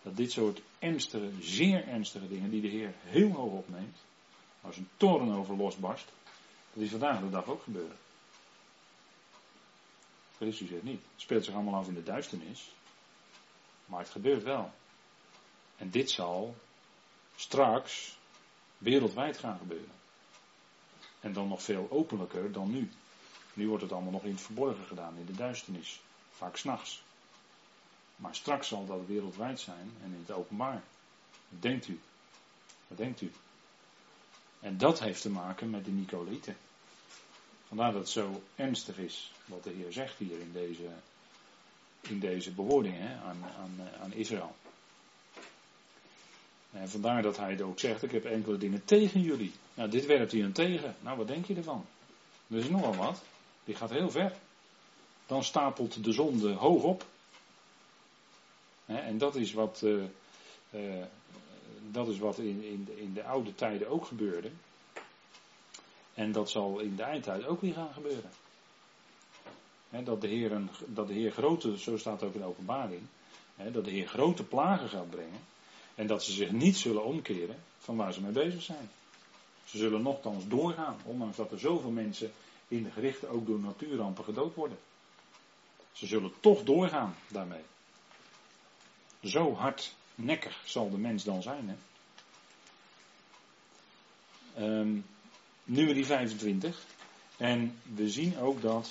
dat 0.03 0.17
dit 0.17 0.33
soort 0.33 0.61
ernstige, 0.79 1.31
zeer 1.41 1.89
ernstige 1.89 2.29
dingen, 2.29 2.51
die 2.51 2.61
de 2.61 2.69
Heer 2.69 2.95
heel 3.03 3.31
hoog 3.31 3.53
opneemt, 3.53 3.97
als 4.61 4.77
een 4.77 4.89
toren 4.97 5.31
over 5.31 5.57
losbarst, 5.57 6.07
dat 6.73 6.83
is 6.83 6.91
vandaag 6.91 7.21
de 7.21 7.31
dag 7.31 7.47
ook 7.47 7.63
gebeuren. 7.63 7.97
Vergist 10.37 10.61
u 10.61 10.67
zich 10.67 10.83
niet. 10.83 11.01
Het 11.13 11.21
speelt 11.21 11.45
zich 11.45 11.55
allemaal 11.55 11.81
af 11.81 11.89
in 11.89 11.95
de 11.95 12.03
duisternis, 12.03 12.73
maar 13.85 14.01
het 14.01 14.11
gebeurt 14.11 14.43
wel. 14.43 14.73
En 15.77 15.91
dit 15.91 16.11
zal 16.11 16.57
straks 17.37 18.19
wereldwijd 18.79 19.39
gaan 19.39 19.59
gebeuren. 19.59 19.93
En 21.21 21.33
dan 21.33 21.49
nog 21.49 21.63
veel 21.63 21.87
openlijker 21.91 22.53
dan 22.53 22.71
nu. 22.71 22.91
Nu 23.59 23.69
wordt 23.69 23.83
het 23.83 23.93
allemaal 23.93 24.13
nog 24.13 24.25
in 24.25 24.31
het 24.31 24.41
verborgen 24.41 24.85
gedaan, 24.85 25.17
in 25.17 25.27
de 25.27 25.33
duisternis. 25.33 26.01
Vaak 26.31 26.57
s'nachts. 26.57 27.03
Maar 28.17 28.35
straks 28.35 28.69
zal 28.69 28.87
dat 28.87 29.07
wereldwijd 29.07 29.61
zijn 29.61 29.93
en 30.03 30.13
in 30.13 30.25
het 30.27 30.37
openbaar. 30.37 30.83
Wat 31.49 31.63
denkt 31.63 31.89
u? 31.89 32.01
Wat 32.89 32.99
denkt 32.99 33.21
u? 33.21 33.33
En 34.61 34.79
dat 34.79 35.01
heeft 35.01 35.23
te 35.23 35.31
maken 35.31 35.71
met 35.71 35.85
de 35.85 35.91
Nicolieten. 35.91 36.57
Vandaar 37.69 37.93
dat 37.93 38.01
het 38.01 38.11
zo 38.11 38.43
ernstig 38.55 38.99
is 38.99 39.33
wat 39.45 39.65
de 39.65 39.71
Heer 39.71 39.93
zegt 39.93 40.19
hier 40.19 40.41
in 40.41 40.53
deze, 40.53 40.89
in 42.01 42.19
deze 42.19 42.51
bewoording 42.51 42.95
hè, 42.99 43.17
aan, 43.17 43.45
aan, 43.59 43.89
aan 44.01 44.13
Israël. 44.13 44.57
En 46.71 46.89
vandaar 46.89 47.23
dat 47.23 47.37
hij 47.37 47.63
ook 47.63 47.79
zegt, 47.79 48.03
ik 48.03 48.11
heb 48.11 48.25
enkele 48.25 48.59
dingen 48.59 48.85
tegen 48.85 49.21
jullie. 49.21 49.53
Nou, 49.75 49.91
dit 49.91 50.07
werpt 50.07 50.33
hij 50.33 50.41
hem 50.41 50.53
tegen. 50.53 50.97
Nou, 51.01 51.17
wat 51.17 51.27
denk 51.27 51.47
je 51.47 51.55
ervan? 51.55 51.87
Er 52.51 52.57
is 52.57 52.69
nogal 52.69 52.95
wat. 52.95 53.23
Die 53.69 53.77
gaat 53.77 53.91
heel 53.91 54.11
ver. 54.11 54.33
Dan 55.27 55.45
stapelt 55.45 56.05
de 56.05 56.13
zonde 56.13 56.53
hoog 56.53 56.83
op. 56.83 57.05
en 58.87 59.19
dat 59.19 59.35
is 59.35 59.53
wat, 59.53 59.81
uh, 59.85 60.05
uh, 60.71 61.05
dat 61.91 62.09
is 62.09 62.19
wat 62.19 62.39
in, 62.39 62.65
in, 62.65 62.89
in 62.97 63.13
de 63.15 63.25
oude 63.25 63.55
tijden 63.55 63.89
ook 63.89 64.07
gebeurde. 64.07 64.51
En 66.15 66.33
dat 66.33 66.51
zal 66.51 66.79
in 66.79 66.97
de 66.97 67.03
eindtijd 67.03 67.47
ook 67.47 67.61
weer 67.61 67.73
gaan 67.73 67.93
gebeuren. 67.93 68.31
dat, 70.05 70.21
de 70.21 70.29
Heer 70.29 70.53
een, 70.53 70.71
dat 70.87 71.07
de 71.07 71.15
Heer 71.15 71.31
grote, 71.31 71.79
zo 71.79 71.97
staat 71.97 72.23
ook 72.23 72.35
in 72.35 72.41
de 72.41 72.47
openbaring, 72.47 73.03
dat 73.73 73.85
de 73.85 73.91
Heer 73.91 74.09
grote 74.09 74.45
plagen 74.45 74.89
gaat 74.89 75.11
brengen. 75.11 75.41
En 75.95 76.07
dat 76.07 76.25
ze 76.25 76.33
zich 76.33 76.51
niet 76.51 76.77
zullen 76.77 77.05
omkeren 77.05 77.57
van 77.79 77.97
waar 77.97 78.13
ze 78.13 78.21
mee 78.21 78.33
bezig 78.33 78.63
zijn. 78.63 78.91
Ze 79.65 79.79
zullen 79.79 80.03
nogthans 80.03 80.49
doorgaan, 80.49 80.97
ondanks 81.05 81.37
dat 81.37 81.53
er 81.53 81.59
zoveel 81.59 81.91
mensen 81.91 82.33
in 82.69 82.83
de 82.83 82.91
gerichten 82.91 83.29
ook 83.29 83.47
door 83.47 83.59
natuurrampen 83.59 84.25
gedood 84.25 84.55
worden. 84.55 84.79
Ze 85.93 86.07
zullen 86.07 86.33
toch 86.41 86.63
doorgaan 86.63 87.15
daarmee. 87.29 87.63
Zo 89.23 89.55
hardnekkig 89.55 90.63
zal 90.65 90.91
de 90.91 90.99
mens 90.99 91.25
dan 91.25 91.43
zijn. 91.43 91.69
Hè? 91.69 91.77
Um, 94.81 95.05
nummer 95.65 96.05
25. 96.05 96.87
En 97.37 97.81
we 97.95 98.11
zien 98.11 98.39
ook 98.39 98.63
dat 98.63 98.91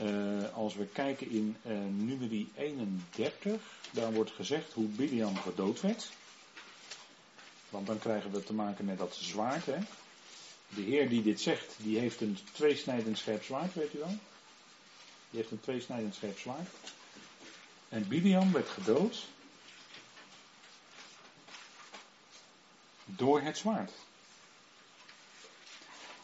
uh, 0.00 0.54
als 0.54 0.74
we 0.74 0.86
kijken 0.86 1.30
in 1.30 1.56
uh, 1.66 1.72
nummer 1.78 2.46
31, 2.54 3.62
daar 3.90 4.12
wordt 4.12 4.30
gezegd 4.30 4.72
hoe 4.72 4.86
Biliam 4.86 5.36
gedood 5.36 5.80
werd. 5.80 6.12
Want 7.70 7.86
dan 7.86 7.98
krijgen 7.98 8.30
we 8.30 8.44
te 8.44 8.54
maken 8.54 8.84
met 8.84 8.98
dat 8.98 9.14
zwaard. 9.14 9.66
Hè? 9.66 9.78
De 10.68 10.82
Heer 10.82 11.08
die 11.08 11.22
dit 11.22 11.40
zegt, 11.40 11.74
die 11.76 11.98
heeft 11.98 12.20
een 12.20 12.38
tweesnijdend 12.52 13.18
scherp 13.18 13.44
zwaard, 13.44 13.74
weet 13.74 13.94
u 13.94 13.98
wel? 13.98 14.18
Die 15.30 15.40
heeft 15.40 15.50
een 15.50 15.60
tweesnijdend 15.60 16.14
scherp 16.14 16.38
zwaard. 16.38 16.68
En 17.88 18.08
Biliam 18.08 18.52
werd 18.52 18.68
gedood 18.68 19.24
door 23.04 23.40
het 23.40 23.58
zwaard. 23.58 23.92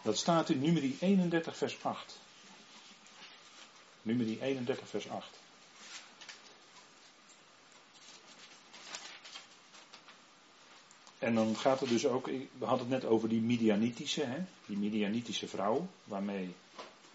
Dat 0.03 0.19
staat 0.19 0.49
in 0.49 0.61
nummer 0.61 0.83
31 1.01 1.57
vers 1.57 1.85
8. 1.85 2.19
Nummer 4.03 4.27
31 4.41 4.89
vers 4.89 5.09
8. 5.09 5.40
En 11.21 11.35
dan 11.35 11.57
gaat 11.57 11.81
het 11.81 11.89
dus 11.89 12.07
ook, 12.07 12.27
we 12.27 12.65
hadden 12.65 12.91
het 12.91 13.03
net 13.03 13.11
over 13.11 13.29
die 13.29 13.41
Midianitische, 13.41 14.23
hè, 14.23 14.39
die 14.67 14.77
Midianitische 14.77 15.49
vrouw, 15.49 15.87
waarmee 16.05 16.55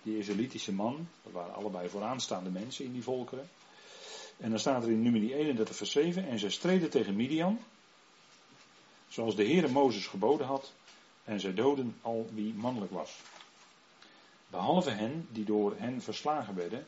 die 0.04 0.18
Israëlitische 0.18 0.74
man, 0.74 1.08
dat 1.24 1.32
waren 1.34 1.56
allebei 1.56 1.90
vooraanstaande 1.90 2.50
mensen 2.50 2.86
in 2.86 2.94
die 2.94 3.04
volkeren. 3.04 3.50
En 4.38 4.50
dan 4.50 4.60
staat 4.60 4.84
er 4.84 4.90
in 4.90 5.02
nummer 5.02 5.22
31 5.22 5.76
vers 5.76 5.92
7, 5.92 6.28
en 6.28 6.40
zij 6.40 6.50
streden 6.50 6.90
tegen 6.90 7.16
Midian, 7.16 7.60
zoals 9.08 9.36
de 9.36 9.46
Heere 9.46 9.68
Mozes 9.68 10.08
geboden 10.08 10.48
had, 10.48 10.74
en 11.24 11.40
zij 11.40 11.54
doden 11.54 11.96
al 12.02 12.30
wie 12.34 12.54
mannelijk 12.54 12.92
was. 12.92 13.20
Behalve 14.48 14.90
hen 14.90 15.28
die 15.32 15.46
door 15.46 15.76
hen 15.78 16.02
verslagen 16.02 16.56
werden, 16.56 16.86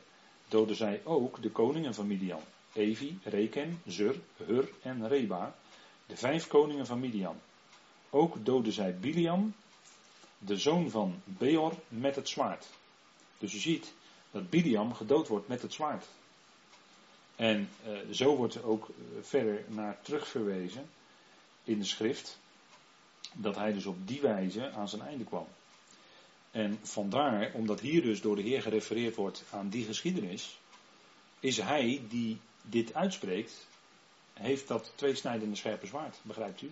doden 0.48 0.76
zij 0.76 1.02
ook 1.04 1.42
de 1.42 1.50
koningen 1.50 1.94
van 1.94 2.08
Midian. 2.08 2.42
Evi, 2.74 3.20
Reken, 3.24 3.82
Zur, 3.86 4.20
Hur 4.46 4.70
en 4.82 5.08
Reba, 5.08 5.56
de 6.08 6.18
vijf 6.18 6.48
koningen 6.48 6.86
van 6.86 7.00
Midian. 7.00 7.40
Ook 8.10 8.46
doden 8.46 8.74
zij 8.74 8.98
Biliam, 8.98 9.54
de 10.38 10.58
zoon 10.58 10.90
van 10.90 11.22
Beor, 11.24 11.74
met 11.88 12.16
het 12.16 12.30
zwaard. 12.30 12.66
Dus 13.38 13.52
je 13.52 13.60
ziet 13.60 13.94
dat 14.32 14.50
Biliam 14.50 14.94
gedood 14.94 15.28
wordt 15.28 15.48
met 15.48 15.62
het 15.62 15.74
zwaard. 15.74 16.06
En 17.36 17.70
uh, 17.88 17.98
zo 18.12 18.36
wordt 18.36 18.56
er 18.56 18.66
ook 18.66 18.90
eh, 18.90 18.96
verder 19.22 19.64
naar 19.68 20.02
terugverwezen 20.02 20.90
in 21.64 21.80
de 21.80 21.86
schrift 21.86 22.40
dat 23.34 23.56
hij 23.56 23.74
dus 23.74 23.86
op 23.86 24.08
die 24.08 24.22
wijze 24.22 24.72
aan 24.72 24.90
zijn 24.90 25.02
einde 25.02 25.24
kwam. 25.24 25.48
En 26.52 26.80
vandaar, 26.82 27.52
omdat 27.54 27.80
hier 27.80 28.02
dus 28.02 28.22
door 28.22 28.36
de 28.36 28.42
Heer 28.42 28.62
gerefereerd 28.62 29.16
wordt 29.16 29.44
aan 29.52 29.70
die 29.70 29.86
geschiedenis, 29.86 30.60
is 31.40 31.58
hij 31.58 32.02
die 32.10 32.40
dit 32.62 32.94
uitspreekt, 32.94 33.68
heeft 34.40 34.68
dat 34.68 34.92
tweesnijdende 34.96 35.56
scherpe 35.56 35.86
zwaard, 35.86 36.20
begrijpt 36.22 36.62
u? 36.62 36.72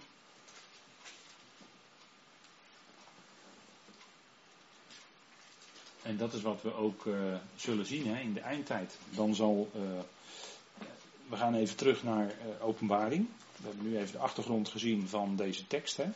En 6.01 6.17
dat 6.17 6.33
is 6.33 6.41
wat 6.41 6.61
we 6.61 6.73
ook 6.73 7.05
uh, 7.05 7.35
zullen 7.55 7.85
zien 7.85 8.07
hè, 8.07 8.19
in 8.19 8.33
de 8.33 8.39
eindtijd. 8.39 8.97
Dan 9.09 9.35
zal. 9.35 9.69
Uh, 9.75 9.81
we 11.29 11.35
gaan 11.35 11.55
even 11.55 11.75
terug 11.75 12.03
naar 12.03 12.25
uh, 12.25 12.65
openbaring. 12.65 13.27
We 13.55 13.67
hebben 13.67 13.89
nu 13.89 13.97
even 13.97 14.11
de 14.11 14.17
achtergrond 14.17 14.69
gezien 14.69 15.07
van 15.07 15.35
deze 15.35 15.67
tekst. 15.67 15.97
Hè. 15.97 16.09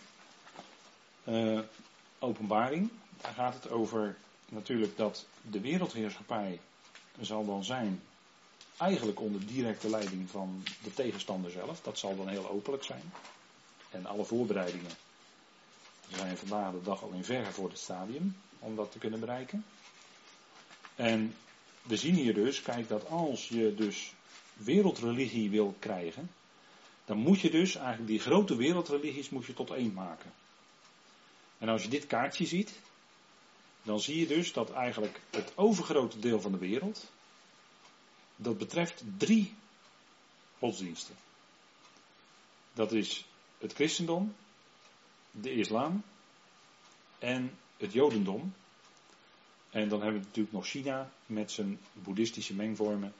Openbaring, 2.19 2.89
daar 3.21 3.33
gaat 3.33 3.53
het 3.53 3.69
over 3.69 4.17
natuurlijk 4.49 4.97
dat 4.97 5.25
de 5.41 5.59
wereldheerschappij 5.59 6.59
zal 7.19 7.45
dan 7.45 7.63
zijn 7.63 8.01
eigenlijk 8.79 9.19
onder 9.19 9.45
directe 9.45 9.89
leiding 9.89 10.29
van 10.29 10.63
de 10.83 10.93
tegenstander 10.93 11.51
zelf. 11.51 11.81
Dat 11.81 11.97
zal 11.97 12.15
dan 12.15 12.27
heel 12.27 12.49
openlijk 12.49 12.83
zijn. 12.83 13.13
En 13.89 14.05
alle 14.05 14.25
voorbereidingen 14.25 14.91
zijn 16.15 16.37
vandaag 16.37 16.71
de 16.71 16.81
dag 16.81 17.03
al 17.03 17.11
in 17.11 17.23
het 17.23 17.77
stadium 17.77 18.35
om 18.59 18.75
dat 18.75 18.91
te 18.91 18.99
kunnen 18.99 19.19
bereiken. 19.19 19.65
En 20.95 21.35
we 21.81 21.97
zien 21.97 22.15
hier 22.15 22.33
dus, 22.33 22.61
kijk, 22.61 22.87
dat 22.87 23.09
als 23.09 23.47
je 23.47 23.75
dus 23.75 24.13
wereldreligie 24.53 25.49
wil 25.49 25.75
krijgen, 25.79 26.31
dan 27.05 27.17
moet 27.17 27.39
je 27.39 27.49
dus 27.49 27.75
eigenlijk 27.75 28.07
die 28.07 28.19
grote 28.19 28.55
wereldreligies 28.55 29.29
moet 29.29 29.45
je 29.45 29.53
tot 29.53 29.71
één 29.71 29.93
maken. 29.93 30.31
En 31.57 31.69
als 31.69 31.83
je 31.83 31.89
dit 31.89 32.07
kaartje 32.07 32.45
ziet, 32.45 32.79
dan 33.83 33.99
zie 33.99 34.19
je 34.19 34.27
dus 34.27 34.53
dat 34.53 34.71
eigenlijk 34.71 35.21
het 35.29 35.51
overgrote 35.55 36.19
deel 36.19 36.41
van 36.41 36.51
de 36.51 36.57
wereld, 36.57 37.11
dat 38.41 38.57
betreft 38.57 39.03
drie 39.17 39.55
godsdiensten. 40.59 41.15
Dat 42.73 42.91
is 42.91 43.25
het 43.57 43.73
christendom, 43.73 44.35
de 45.31 45.51
islam 45.51 46.03
en 47.19 47.57
het 47.77 47.93
jodendom. 47.93 48.53
En 49.69 49.89
dan 49.89 50.01
hebben 50.01 50.19
we 50.19 50.25
natuurlijk 50.25 50.53
nog 50.53 50.67
China 50.67 51.11
met 51.25 51.51
zijn 51.51 51.79
boeddhistische 51.93 52.53
mengvormen 52.53 53.13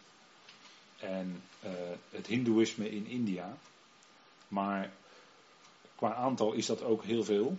en 1.00 1.44
uh, 1.64 1.72
het 2.10 2.28
hindoeïsme 2.28 2.90
in 2.90 3.06
India. 3.06 3.58
Maar 4.48 4.94
qua 5.96 6.14
aantal 6.14 6.54
is 6.54 6.66
dat 6.66 6.82
ook 6.82 7.04
heel 7.04 7.24
veel. 7.24 7.58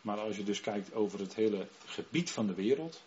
Maar 0.00 0.18
als 0.18 0.36
je 0.36 0.44
dus 0.44 0.60
kijkt 0.60 0.94
over 0.94 1.18
het 1.18 1.34
hele 1.34 1.68
gebied 1.84 2.30
van 2.30 2.46
de 2.46 2.54
wereld, 2.54 3.02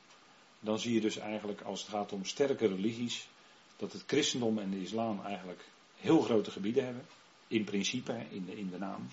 dan 0.60 0.80
zie 0.80 0.94
je 0.94 1.02
dus 1.02 1.18
eigenlijk 1.18 1.62
als 1.62 1.82
het 1.82 1.90
gaat 1.90 2.12
om 2.12 2.26
sterke 2.26 2.68
religies, 2.68 3.28
dat 3.76 3.94
het 3.94 4.04
christendom 4.08 4.58
en 4.58 4.70
de 4.70 4.82
islam 4.82 5.26
eigenlijk 5.26 5.66
heel 5.96 6.22
grote 6.22 6.52
gebieden 6.52 6.86
hebben. 6.86 7.06
In 7.48 7.64
principe, 7.64 8.26
in 8.30 8.46
de, 8.46 8.58
in 8.58 8.70
de 8.70 8.78
naam. 8.78 9.08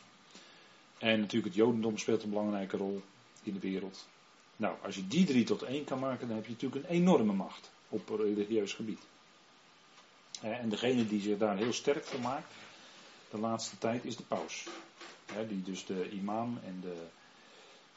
En 0.99 1.21
natuurlijk 1.21 1.55
het 1.55 1.65
jodendom 1.65 1.99
speelt 1.99 2.23
een 2.23 2.31
belangrijke 2.31 2.77
rol 2.77 3.03
in 3.43 3.53
de 3.53 3.61
wereld. 3.61 4.07
Nou, 4.57 4.77
als 4.83 4.95
je 4.95 5.09
die 5.09 5.25
drie 5.25 5.45
tot 5.45 5.63
één 5.63 5.85
kan 5.85 5.99
maken, 5.99 6.27
dan 6.27 6.37
heb 6.37 6.47
je 6.47 6.53
natuurlijk 6.53 6.85
een 6.85 6.91
enorme 6.91 7.33
macht 7.33 7.71
op 7.89 8.09
religieus 8.09 8.73
gebied. 8.73 9.01
En 10.41 10.69
degene 10.69 11.07
die 11.07 11.21
zich 11.21 11.39
daar 11.39 11.57
heel 11.57 11.73
sterk 11.73 12.05
voor 12.05 12.21
maakt, 12.21 12.53
de 13.31 13.39
laatste 13.39 13.79
tijd, 13.79 14.05
is 14.05 14.17
de 14.17 14.23
paus. 14.23 14.67
Die 15.49 15.63
dus 15.63 15.87
de 15.87 16.11
imam 16.11 16.59
en 16.65 16.81
de, 16.81 17.07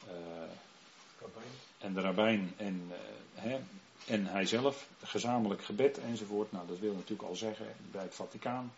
uh, 0.07 1.33
en 1.77 1.93
de 1.93 2.01
rabbijn 2.01 2.53
en, 2.57 2.83
uh, 2.89 2.95
hè, 3.33 3.59
en 4.07 4.25
hij 4.25 4.45
zelf, 4.45 4.87
gezamenlijk 5.03 5.63
gebed 5.63 5.97
enzovoort. 5.97 6.51
Nou, 6.51 6.67
dat 6.67 6.79
wil 6.79 6.93
natuurlijk 6.93 7.29
al 7.29 7.35
zeggen 7.35 7.65
bij 7.91 8.03
het 8.03 8.15
Vaticaan. 8.15 8.73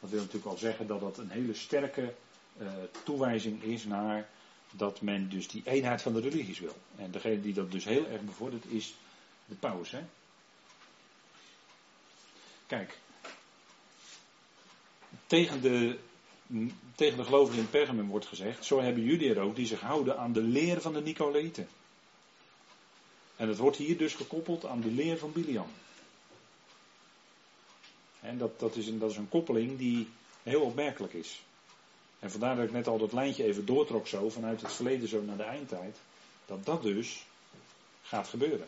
Dat 0.00 0.10
wil 0.10 0.20
natuurlijk 0.20 0.46
al 0.46 0.56
zeggen 0.56 0.86
dat 0.86 1.00
dat 1.00 1.18
een 1.18 1.30
hele 1.30 1.54
sterke 1.54 2.14
uh, 2.58 2.68
toewijzing 3.04 3.62
is 3.62 3.84
naar 3.84 4.28
dat 4.70 5.00
men 5.00 5.28
dus 5.28 5.48
die 5.48 5.62
eenheid 5.64 6.02
van 6.02 6.12
de 6.12 6.20
religies 6.20 6.58
wil. 6.58 6.76
En 6.96 7.10
degene 7.10 7.40
die 7.40 7.54
dat 7.54 7.72
dus 7.72 7.84
heel 7.84 8.06
erg 8.06 8.22
bevordert 8.22 8.64
is 8.64 8.94
de 9.46 9.54
paus. 9.54 9.90
Hè? 9.90 10.00
Kijk, 12.66 12.98
tegen 15.26 15.60
de 15.60 15.98
tegen 16.94 17.16
de 17.16 17.24
gelovigen 17.24 17.60
in 17.60 17.70
Pergamum 17.70 18.08
wordt 18.08 18.26
gezegd, 18.26 18.64
zo 18.64 18.80
hebben 18.80 19.02
jullie 19.02 19.34
er 19.34 19.40
ook 19.40 19.56
die 19.56 19.66
zich 19.66 19.80
houden 19.80 20.18
aan 20.18 20.32
de 20.32 20.42
leer 20.42 20.80
van 20.80 20.92
de 20.92 21.00
Nicolaïten. 21.00 21.68
En 23.44 23.50
het 23.50 23.58
wordt 23.58 23.76
hier 23.76 23.96
dus 23.98 24.14
gekoppeld 24.14 24.66
aan 24.66 24.80
de 24.80 24.90
leer 24.90 25.18
van 25.18 25.32
Biliam. 25.32 25.68
En 28.20 28.38
dat, 28.38 28.60
dat, 28.60 28.76
is 28.76 28.86
een, 28.86 28.98
dat 28.98 29.10
is 29.10 29.16
een 29.16 29.28
koppeling 29.28 29.78
die 29.78 30.08
heel 30.42 30.60
opmerkelijk 30.60 31.12
is. 31.12 31.42
En 32.18 32.30
vandaar 32.30 32.56
dat 32.56 32.64
ik 32.64 32.72
net 32.72 32.86
al 32.86 32.98
dat 32.98 33.12
lijntje 33.12 33.44
even 33.44 33.66
doortrok 33.66 34.06
zo, 34.06 34.30
vanuit 34.30 34.60
het 34.60 34.72
verleden 34.72 35.08
zo 35.08 35.22
naar 35.22 35.36
de 35.36 35.42
eindtijd. 35.42 35.96
Dat 36.46 36.64
dat 36.64 36.82
dus 36.82 37.26
gaat 38.02 38.28
gebeuren. 38.28 38.66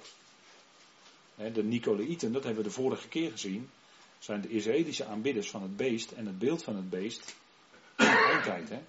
De 1.35 1.65
Nicolaïten, 1.65 2.33
dat 2.33 2.45
hebben 2.45 2.63
we 2.63 2.69
de 2.69 2.75
vorige 2.75 3.09
keer 3.09 3.31
gezien, 3.31 3.71
zijn 4.19 4.41
de 4.41 4.49
Israëlische 4.49 5.05
aanbidders 5.05 5.51
van 5.51 5.63
het 5.63 5.77
beest 5.77 6.11
en 6.11 6.27
het 6.27 6.39
beeld 6.39 6.63
van 6.63 6.77
het 6.77 6.91
beest 6.91 7.35
in 7.97 8.05
de 8.05 8.29
eindtijd. 8.33 8.69
Hè? 8.69 8.81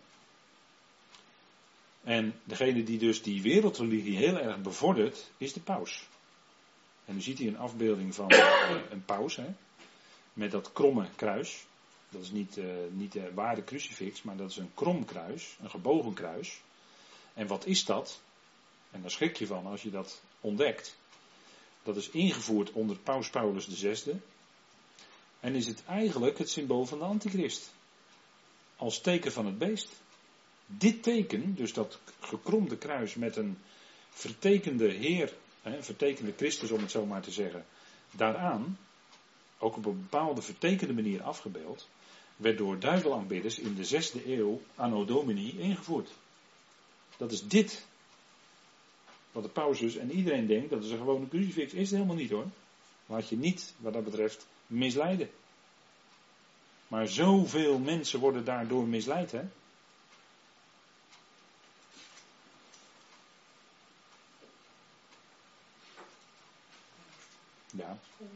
En 2.07 2.39
degene 2.43 2.83
die 2.83 2.97
dus 2.97 3.21
die 3.21 3.41
wereldreligie 3.41 4.17
heel 4.17 4.37
erg 4.37 4.61
bevordert, 4.61 5.29
is 5.37 5.53
de 5.53 5.59
paus. 5.59 6.07
En 7.05 7.15
u 7.15 7.21
ziet 7.21 7.37
hier 7.37 7.47
een 7.47 7.57
afbeelding 7.57 8.15
van 8.15 8.33
een 8.89 9.05
paus, 9.05 9.35
hè, 9.35 9.53
met 10.33 10.51
dat 10.51 10.71
kromme 10.71 11.07
kruis. 11.15 11.65
Dat 12.09 12.21
is 12.21 12.31
niet, 12.31 12.57
uh, 12.57 12.65
niet 12.89 13.11
de 13.11 13.33
ware 13.33 13.63
crucifix, 13.63 14.21
maar 14.21 14.37
dat 14.37 14.49
is 14.49 14.57
een 14.57 14.71
krom 14.73 15.05
kruis, 15.05 15.57
een 15.61 15.69
gebogen 15.69 16.13
kruis. 16.13 16.61
En 17.33 17.47
wat 17.47 17.65
is 17.65 17.85
dat? 17.85 18.21
En 18.91 19.01
daar 19.01 19.11
schrik 19.11 19.37
je 19.37 19.47
van 19.47 19.65
als 19.65 19.81
je 19.81 19.89
dat 19.89 20.21
ontdekt. 20.41 20.97
Dat 21.83 21.95
is 21.95 22.09
ingevoerd 22.09 22.71
onder 22.71 22.97
Paus 22.97 23.29
Paulus 23.29 23.67
VI. 23.71 24.19
En 25.39 25.55
is 25.55 25.67
het 25.67 25.83
eigenlijk 25.85 26.37
het 26.37 26.49
symbool 26.49 26.85
van 26.85 26.99
de 26.99 27.05
antichrist. 27.05 27.71
Als 28.75 29.01
teken 29.01 29.31
van 29.31 29.45
het 29.45 29.57
beest. 29.57 29.89
Dit 30.69 31.03
teken, 31.03 31.55
dus 31.55 31.73
dat 31.73 31.99
gekromde 32.19 32.77
kruis 32.77 33.15
met 33.15 33.35
een 33.35 33.57
vertekende 34.09 34.91
Heer, 34.91 35.33
een 35.63 35.83
vertekende 35.83 36.33
Christus 36.37 36.71
om 36.71 36.81
het 36.81 36.91
zo 36.91 37.05
maar 37.05 37.21
te 37.21 37.31
zeggen, 37.31 37.65
daaraan, 38.11 38.77
ook 39.57 39.77
op 39.77 39.85
een 39.85 40.01
bepaalde 40.01 40.41
vertekende 40.41 40.93
manier 40.93 41.21
afgebeeld, 41.21 41.87
werd 42.35 42.57
door 42.57 42.79
duivelaanbidders 42.79 43.59
in 43.59 43.75
de 43.75 43.85
zesde 43.85 44.33
eeuw 44.37 44.61
anno 44.75 45.05
domini 45.05 45.59
ingevoerd. 45.59 46.09
Dat 47.17 47.31
is 47.31 47.47
dit. 47.47 47.85
Wat 49.31 49.43
de 49.43 49.49
pauzes 49.49 49.95
en 49.95 50.11
iedereen 50.11 50.47
denkt, 50.47 50.69
dat 50.69 50.83
is 50.83 50.91
een 50.91 50.97
gewone 50.97 51.27
crucifix, 51.27 51.73
is 51.73 51.89
het 51.89 51.99
helemaal 51.99 52.15
niet 52.15 52.31
hoor. 52.31 52.45
Laat 53.05 53.29
je 53.29 53.37
niet, 53.37 53.73
wat 53.77 53.93
dat 53.93 54.03
betreft, 54.03 54.47
misleiden. 54.67 55.29
Maar 56.87 57.07
zoveel 57.07 57.79
mensen 57.79 58.19
worden 58.19 58.45
daardoor 58.45 58.87
misleid, 58.87 59.31
hè? 59.31 59.41
Ja. 67.77 67.97
Hoe, 68.17 68.27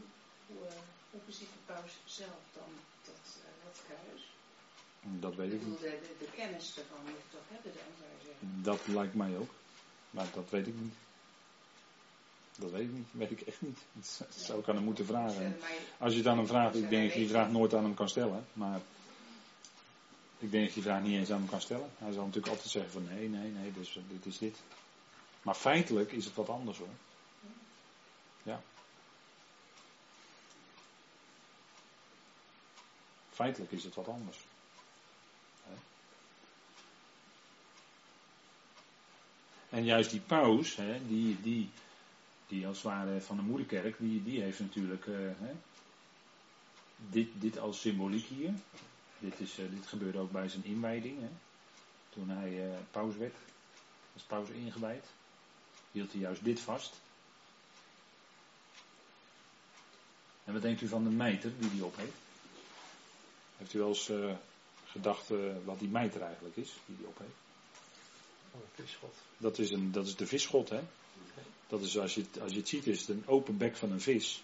hoe, 0.46 0.56
uh, 0.66 0.72
hoe 1.10 1.20
de 1.26 1.62
paus 1.66 1.92
zelf 2.04 2.42
dan 2.54 2.70
dat, 3.04 3.24
uh, 3.38 3.64
dat 3.64 3.82
kruis? 3.86 4.22
Dat 5.20 5.34
weet 5.34 5.52
ik 5.52 5.66
niet. 5.66 5.80
de, 5.80 5.98
de, 6.02 6.14
de 6.18 6.30
kennis 6.34 6.78
ervan 6.78 7.04
moet 7.04 7.30
toch 7.30 7.48
hebben 7.48 7.72
dan, 7.72 7.92
zou 7.98 8.10
je 8.18 8.24
zeggen. 8.26 8.62
Dat 8.62 8.86
lijkt 8.86 9.14
mij 9.14 9.36
ook. 9.36 9.50
Maar 10.10 10.26
dat 10.34 10.50
weet 10.50 10.66
ik 10.66 10.74
niet. 10.74 10.94
Dat 12.56 12.70
weet 12.70 12.82
ik 12.82 12.92
niet. 12.92 13.06
Weet 13.10 13.30
ik 13.30 13.40
echt 13.40 13.62
niet. 13.62 13.78
Dat 13.92 14.26
zou 14.36 14.58
ik 14.60 14.68
aan 14.68 14.74
hem 14.74 14.84
moeten 14.84 15.06
vragen. 15.06 15.56
Als 15.98 16.12
je 16.12 16.18
het 16.18 16.26
aan 16.26 16.36
hem 16.36 16.46
vraagt, 16.46 16.74
ik 16.74 16.88
denk 16.88 17.02
dat 17.02 17.12
je 17.12 17.18
die 17.18 17.28
vraag 17.28 17.50
nooit 17.50 17.74
aan 17.74 17.84
hem 17.84 17.94
kan 17.94 18.08
stellen. 18.08 18.46
Maar 18.52 18.80
ik 20.38 20.50
denk 20.50 20.64
dat 20.64 20.74
je 20.74 20.80
die 20.80 20.90
vraag 20.90 21.02
niet 21.02 21.18
eens 21.18 21.30
aan 21.30 21.38
hem 21.38 21.48
kan 21.48 21.60
stellen. 21.60 21.90
Hij 21.98 22.12
zal 22.12 22.24
natuurlijk 22.24 22.52
altijd 22.52 22.70
zeggen 22.70 22.92
van 22.92 23.04
nee, 23.04 23.28
nee, 23.28 23.50
nee, 23.50 23.72
dus, 23.72 23.96
eh, 23.96 24.02
dit 24.08 24.26
is 24.26 24.38
dit. 24.38 24.56
Maar 25.42 25.54
feitelijk 25.54 26.12
is 26.12 26.24
het 26.24 26.34
wat 26.34 26.48
anders 26.48 26.78
hoor. 26.78 26.94
Ja. 28.42 28.62
Feitelijk 33.32 33.72
is 33.72 33.84
het 33.84 33.94
wat 33.94 34.08
anders. 34.08 34.38
En 39.72 39.84
juist 39.84 40.10
die 40.10 40.20
paus, 40.20 40.76
hè, 40.76 41.06
die, 41.06 41.40
die, 41.42 41.70
die 42.46 42.66
als 42.66 42.76
het 42.76 42.86
ware 42.86 43.20
van 43.20 43.36
de 43.36 43.42
moederkerk, 43.42 43.96
die, 43.98 44.22
die 44.22 44.40
heeft 44.40 44.60
natuurlijk 44.60 45.06
eh, 45.06 45.14
hè, 45.14 45.52
dit, 46.96 47.28
dit 47.34 47.58
als 47.58 47.80
symboliek 47.80 48.26
hier. 48.26 48.52
Dit, 49.18 49.40
is, 49.40 49.58
eh, 49.58 49.64
dit 49.70 49.86
gebeurde 49.86 50.18
ook 50.18 50.30
bij 50.30 50.48
zijn 50.48 50.64
inwijding. 50.64 51.20
Hè. 51.20 51.28
Toen 52.08 52.28
hij 52.28 52.70
eh, 52.70 52.78
paus 52.90 53.16
werd, 53.16 53.34
als 54.14 54.22
paus 54.22 54.48
ingewijd, 54.48 55.06
hield 55.92 56.12
hij 56.12 56.20
juist 56.20 56.44
dit 56.44 56.60
vast. 56.60 57.00
En 60.44 60.52
wat 60.52 60.62
denkt 60.62 60.80
u 60.80 60.88
van 60.88 61.04
de 61.04 61.10
mijter 61.10 61.52
die 61.58 61.70
hij 61.70 61.80
op 61.80 61.96
heeft? 61.96 62.31
Heeft 63.62 63.74
u 63.74 63.78
wel 63.78 63.88
eens 63.88 64.08
eh, 64.08 64.34
gedacht 64.84 65.30
eh, 65.30 65.38
wat 65.64 65.78
die 65.78 65.88
mijter 65.88 66.22
eigenlijk 66.22 66.56
is, 66.56 66.70
die 66.86 66.96
hij 66.96 67.06
op 67.06 67.18
heeft? 67.18 67.32
Oh, 68.52 68.60
een 68.60 68.84
visgod. 68.84 69.14
Dat 69.36 69.58
is, 69.58 69.70
een, 69.70 69.92
dat 69.92 70.06
is 70.06 70.16
de 70.16 70.26
visgod, 70.26 70.68
hè? 70.68 70.80
Dat 71.68 71.80
is, 71.80 71.98
als 71.98 72.14
je, 72.14 72.20
het, 72.20 72.40
als 72.40 72.52
je 72.52 72.58
het 72.58 72.68
ziet, 72.68 72.86
is 72.86 73.00
het 73.00 73.08
een 73.08 73.26
open 73.26 73.56
bek 73.56 73.76
van 73.76 73.90
een 73.90 74.00
vis. 74.00 74.42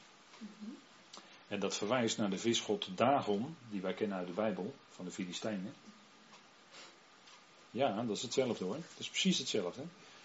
En 1.48 1.60
dat 1.60 1.76
verwijst 1.76 2.18
naar 2.18 2.30
de 2.30 2.38
visgod 2.38 2.88
Dagon, 2.94 3.56
die 3.70 3.80
wij 3.80 3.94
kennen 3.94 4.18
uit 4.18 4.26
de 4.26 4.32
Bijbel, 4.32 4.74
van 4.90 5.04
de 5.04 5.10
Filistijnen. 5.10 5.74
Ja, 7.70 8.02
dat 8.02 8.16
is 8.16 8.22
hetzelfde 8.22 8.64
hoor. 8.64 8.74
Dat 8.74 8.98
is 8.98 9.08
precies 9.08 9.38
hetzelfde. 9.38 9.82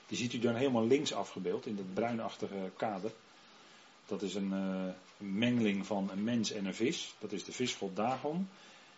Die 0.08 0.18
ziet 0.18 0.34
u 0.34 0.40
dan 0.40 0.56
helemaal 0.56 0.88
links 0.88 1.14
afgebeeld, 1.14 1.66
in 1.66 1.76
dat 1.76 1.94
bruinachtige 1.94 2.72
kader. 2.78 3.12
Dat 4.06 4.22
is 4.22 4.36
een, 4.36 4.54
eh, 4.54 4.94
een 5.20 5.38
mengeling 5.38 5.86
van 5.86 6.10
een 6.12 6.24
mens 6.24 6.52
en 6.52 6.66
een 6.66 6.76
vis. 6.76 7.14
Dat 7.20 7.32
is 7.32 7.44
de 7.44 7.52
visgod 7.52 7.96
Dagon. 7.96 8.50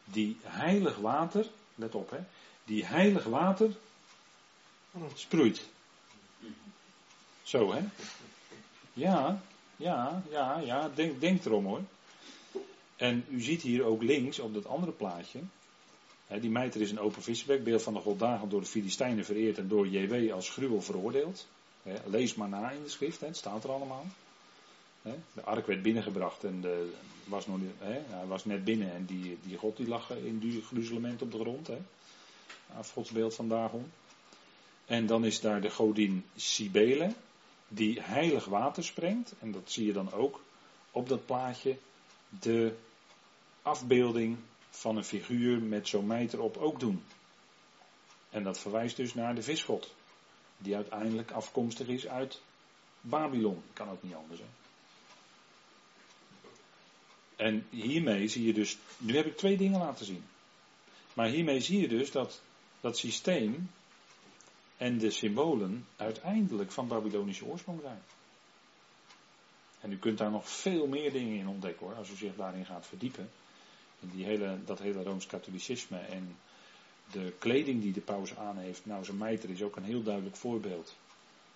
Die 0.05 0.37
heilig 0.43 0.97
water, 0.97 1.45
let 1.75 1.95
op 1.95 2.09
hè, 2.09 2.19
die 2.63 2.85
heilig 2.85 3.23
water 3.23 3.69
sproeit. 5.13 5.61
Zo 7.43 7.73
hè? 7.73 7.81
Ja, 8.93 9.41
ja, 9.75 10.23
ja, 10.29 10.59
ja, 10.59 10.89
denk, 10.95 11.21
denk 11.21 11.45
erom 11.45 11.65
hoor. 11.65 11.81
En 12.95 13.25
u 13.29 13.41
ziet 13.41 13.61
hier 13.61 13.83
ook 13.83 14.03
links 14.03 14.39
op 14.39 14.53
dat 14.53 14.65
andere 14.65 14.91
plaatje. 14.91 15.39
Hè, 16.27 16.39
die 16.39 16.49
mijter 16.49 16.81
is 16.81 16.91
een 16.91 16.99
open 16.99 17.21
visbek, 17.21 17.63
beeld 17.63 17.83
van 17.83 17.93
de 17.93 17.99
god 17.99 18.19
Dagon 18.19 18.49
door 18.49 18.61
de 18.61 18.67
Filistijnen 18.67 19.25
vereerd 19.25 19.57
en 19.57 19.67
door 19.67 19.87
JW 19.87 20.33
als 20.33 20.49
gruwel 20.49 20.81
veroordeeld. 20.81 21.47
Lees 22.05 22.35
maar 22.35 22.49
na 22.49 22.71
in 22.71 22.83
de 22.83 22.89
schrift, 22.89 23.21
het 23.21 23.37
staat 23.37 23.63
er 23.63 23.71
allemaal. 23.71 24.05
De 25.33 25.41
ark 25.43 25.65
werd 25.65 25.81
binnengebracht 25.81 26.43
en 26.43 26.61
de, 26.61 26.93
was 27.23 27.47
nog, 27.47 27.59
hij 27.77 28.25
was 28.27 28.45
net 28.45 28.63
binnen 28.63 28.93
en 28.93 29.05
die, 29.05 29.37
die 29.41 29.57
god 29.57 29.77
die 29.77 29.87
lag 29.87 30.09
in 30.09 30.63
gruzelement 30.65 31.21
op 31.21 31.31
de 31.31 31.39
grond. 31.39 31.67
Hè, 31.67 31.77
afgodsbeeld 32.77 33.35
van 33.35 33.49
Dagon. 33.49 33.91
En 34.85 35.05
dan 35.05 35.25
is 35.25 35.41
daar 35.41 35.61
de 35.61 35.69
godin 35.69 36.25
Cybele, 36.35 37.13
die 37.67 38.01
heilig 38.01 38.45
water 38.45 38.83
sprengt. 38.83 39.33
En 39.39 39.51
dat 39.51 39.71
zie 39.71 39.85
je 39.85 39.93
dan 39.93 40.11
ook 40.11 40.41
op 40.91 41.09
dat 41.09 41.25
plaatje. 41.25 41.77
De 42.39 42.75
afbeelding 43.61 44.37
van 44.69 44.97
een 44.97 45.03
figuur 45.03 45.61
met 45.61 45.87
zo'n 45.87 46.07
mijter 46.07 46.41
op 46.41 46.57
ook 46.57 46.79
doen. 46.79 47.03
En 48.29 48.43
dat 48.43 48.59
verwijst 48.59 48.97
dus 48.97 49.13
naar 49.13 49.35
de 49.35 49.43
visgod. 49.43 49.93
Die 50.57 50.75
uiteindelijk 50.75 51.31
afkomstig 51.31 51.87
is 51.87 52.07
uit 52.07 52.41
Babylon. 53.01 53.63
Kan 53.73 53.89
ook 53.89 54.03
niet 54.03 54.15
anders. 54.15 54.39
Hè? 54.39 54.64
En 57.35 57.65
hiermee 57.69 58.27
zie 58.27 58.45
je 58.45 58.53
dus. 58.53 58.77
Nu 58.97 59.15
heb 59.15 59.25
ik 59.25 59.37
twee 59.37 59.57
dingen 59.57 59.79
laten 59.79 60.05
zien. 60.05 60.23
Maar 61.13 61.27
hiermee 61.27 61.59
zie 61.59 61.81
je 61.81 61.87
dus 61.87 62.11
dat 62.11 62.41
dat 62.81 62.97
systeem 62.97 63.69
en 64.77 64.97
de 64.97 65.11
symbolen 65.11 65.85
uiteindelijk 65.95 66.71
van 66.71 66.87
Babylonische 66.87 67.45
oorsprong 67.45 67.81
zijn. 67.81 68.01
En 69.79 69.91
u 69.91 69.97
kunt 69.97 70.17
daar 70.17 70.31
nog 70.31 70.49
veel 70.49 70.87
meer 70.87 71.11
dingen 71.11 71.37
in 71.37 71.47
ontdekken 71.47 71.85
hoor, 71.85 71.95
als 71.95 72.09
u 72.09 72.15
zich 72.15 72.35
daarin 72.35 72.65
gaat 72.65 72.87
verdiepen. 72.87 73.29
In 73.99 74.09
die 74.09 74.25
hele, 74.25 74.57
dat 74.65 74.79
hele 74.79 75.03
Rooms-Katholicisme 75.03 75.97
en 75.97 76.37
de 77.11 77.33
kleding 77.39 77.81
die 77.81 77.93
de 77.93 78.01
paus 78.01 78.35
aan 78.35 78.57
heeft. 78.57 78.85
Nou, 78.85 79.05
zijn 79.05 79.17
mijter 79.17 79.49
is 79.49 79.61
ook 79.61 79.75
een 79.75 79.83
heel 79.83 80.03
duidelijk 80.03 80.35
voorbeeld. 80.35 80.95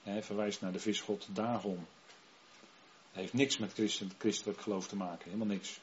Hij 0.04 0.24
verwijst 0.24 0.62
naar 0.62 0.72
de 0.72 0.80
visgod 0.80 1.28
Dagon. 1.34 1.86
Heeft 3.12 3.34
niks 3.34 3.58
met 3.58 3.74
christen, 3.74 4.12
christelijk 4.18 4.62
geloof 4.62 4.88
te 4.88 4.96
maken, 4.96 5.26
helemaal 5.26 5.56
niks. 5.56 5.80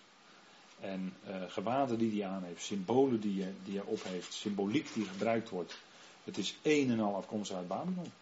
En 0.81 1.17
eh 1.25 1.43
gewaden 1.49 1.99
die 1.99 2.23
hij 2.23 2.31
aan 2.31 2.45
heeft, 2.45 2.63
symbolen 2.63 3.21
die 3.21 3.43
hij, 3.43 3.55
die 3.65 3.79
hij 3.79 3.87
op 3.87 4.03
heeft, 4.03 4.33
symboliek 4.33 4.95
die 4.95 5.05
gebruikt 5.05 5.49
wordt. 5.49 5.79
Het 6.25 6.39
is 6.39 6.57
een 6.63 6.91
en 6.91 7.01
al 7.01 7.15
afkomstig 7.15 7.57
uit 7.57 7.69
Babylon. 7.69 8.13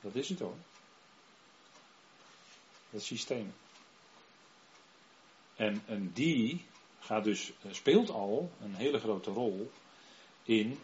Dat 0.00 0.14
is 0.14 0.28
het 0.28 0.38
hoor. 0.38 0.56
Dat 2.90 3.02
systeem. 3.02 3.52
En, 5.56 5.82
en 5.86 6.10
die 6.14 6.64
gaat 7.00 7.24
dus, 7.24 7.52
eh, 7.62 7.72
speelt 7.72 8.10
al 8.10 8.50
een 8.60 8.74
hele 8.74 8.98
grote 8.98 9.30
rol 9.30 9.70
in 10.42 10.78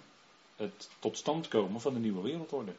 het 0.57 0.88
tot 0.99 1.16
stand 1.18 1.49
komen 1.49 1.80
van 1.80 1.94
de 1.94 2.01
nieuwe 2.01 2.22
wereldorde. 2.22 2.74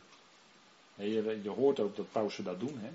Je, 0.96 1.40
je 1.44 1.50
hoort 1.50 1.80
ook 1.80 1.96
dat 1.96 2.12
pausen 2.12 2.44
dat 2.44 2.60
doen. 2.60 2.80
Hè? 2.80 2.90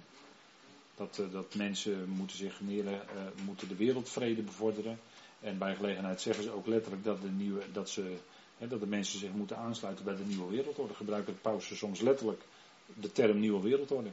Dat, 0.95 1.19
eh, 1.19 1.33
dat 1.33 1.55
mensen 1.55 2.09
moeten 2.09 2.37
zich 2.37 2.61
neer, 2.61 2.85
uh, 2.85 2.99
moeten 3.45 3.69
de 3.69 3.77
wereldvrede 3.77 4.43
bevorderen. 4.43 5.01
En 5.41 5.59
bij 5.59 5.75
gelegenheid 5.75 6.21
zeggen 6.21 6.45
ze 6.45 6.51
ook 6.51 6.67
letterlijk 6.67 7.05
dat 7.05 7.23
de, 7.23 7.29
nieuwe, 7.29 7.63
dat 7.73 7.91
ze, 7.91 8.17
hè, 8.59 8.69
dat 8.69 8.81
de 8.81 8.87
mensen 8.87 9.19
zich 9.19 9.33
moeten 9.33 9.57
aansluiten 9.57 10.05
bij 10.05 10.17
de 10.17 10.25
nieuwe 10.25 10.51
wereldorde. 10.51 10.95
Gebruiken 10.95 11.41
pausen 11.41 11.77
soms 11.77 12.01
letterlijk 12.01 12.43
de 12.95 13.13
term 13.13 13.41
nieuwe 13.41 13.63
wereldorde. 13.63 14.11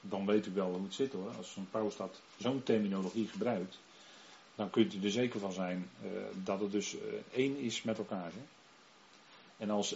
Dan 0.00 0.26
weet 0.26 0.46
u 0.46 0.50
wel 0.50 0.72
hoe 0.72 0.82
het 0.82 0.94
zit 0.94 1.12
hoor. 1.12 1.30
Als 1.36 1.56
een 1.56 1.70
paus 1.70 1.96
dat 1.96 2.20
zo'n 2.38 2.62
terminologie 2.62 3.28
gebruikt, 3.28 3.78
dan 4.54 4.70
kunt 4.70 4.94
u 4.94 5.04
er 5.04 5.10
zeker 5.10 5.40
van 5.40 5.52
zijn 5.52 5.90
uh, 6.04 6.10
dat 6.44 6.60
het 6.60 6.72
dus 6.72 6.96
één 7.32 7.56
is 7.58 7.82
met 7.82 7.98
elkaar. 7.98 8.32
Hè? 8.32 8.42
En 9.56 9.70
als, 9.70 9.94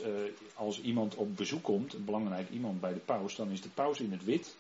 als 0.55 0.81
iemand 0.81 1.15
op 1.15 1.37
bezoek 1.37 1.63
komt, 1.63 1.95
een 1.95 2.05
belangrijk 2.05 2.51
iemand 2.51 2.81
bij 2.81 2.93
de 2.93 2.99
paus, 2.99 3.37
dan 3.37 3.51
is 3.51 3.61
de 3.61 3.69
paus 3.69 4.01
in 4.01 4.13
het 4.13 4.25
wit 4.25 4.57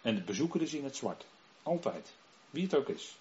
en 0.00 0.14
de 0.14 0.20
bezoeker 0.20 0.62
is 0.62 0.74
in 0.74 0.84
het 0.84 0.96
zwart. 0.96 1.24
Altijd. 1.62 2.12
Wie 2.50 2.62
het 2.62 2.74
ook 2.74 2.88
is. 2.88 3.16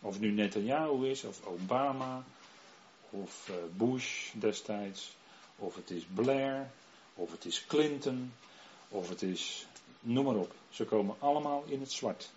Of 0.00 0.12
het 0.12 0.22
nu 0.22 0.30
Netanyahu 0.30 1.08
is, 1.08 1.24
of 1.24 1.46
Obama, 1.46 2.24
of 3.10 3.50
Bush 3.76 4.32
destijds, 4.32 5.16
of 5.56 5.74
het 5.74 5.90
is 5.90 6.02
Blair, 6.14 6.70
of 7.14 7.30
het 7.30 7.44
is 7.44 7.66
Clinton, 7.66 8.32
of 8.88 9.08
het 9.08 9.22
is, 9.22 9.66
noem 10.00 10.24
maar 10.24 10.34
op. 10.34 10.54
Ze 10.70 10.84
komen 10.84 11.16
allemaal 11.18 11.64
in 11.66 11.80
het 11.80 11.92
zwart. 11.92 12.30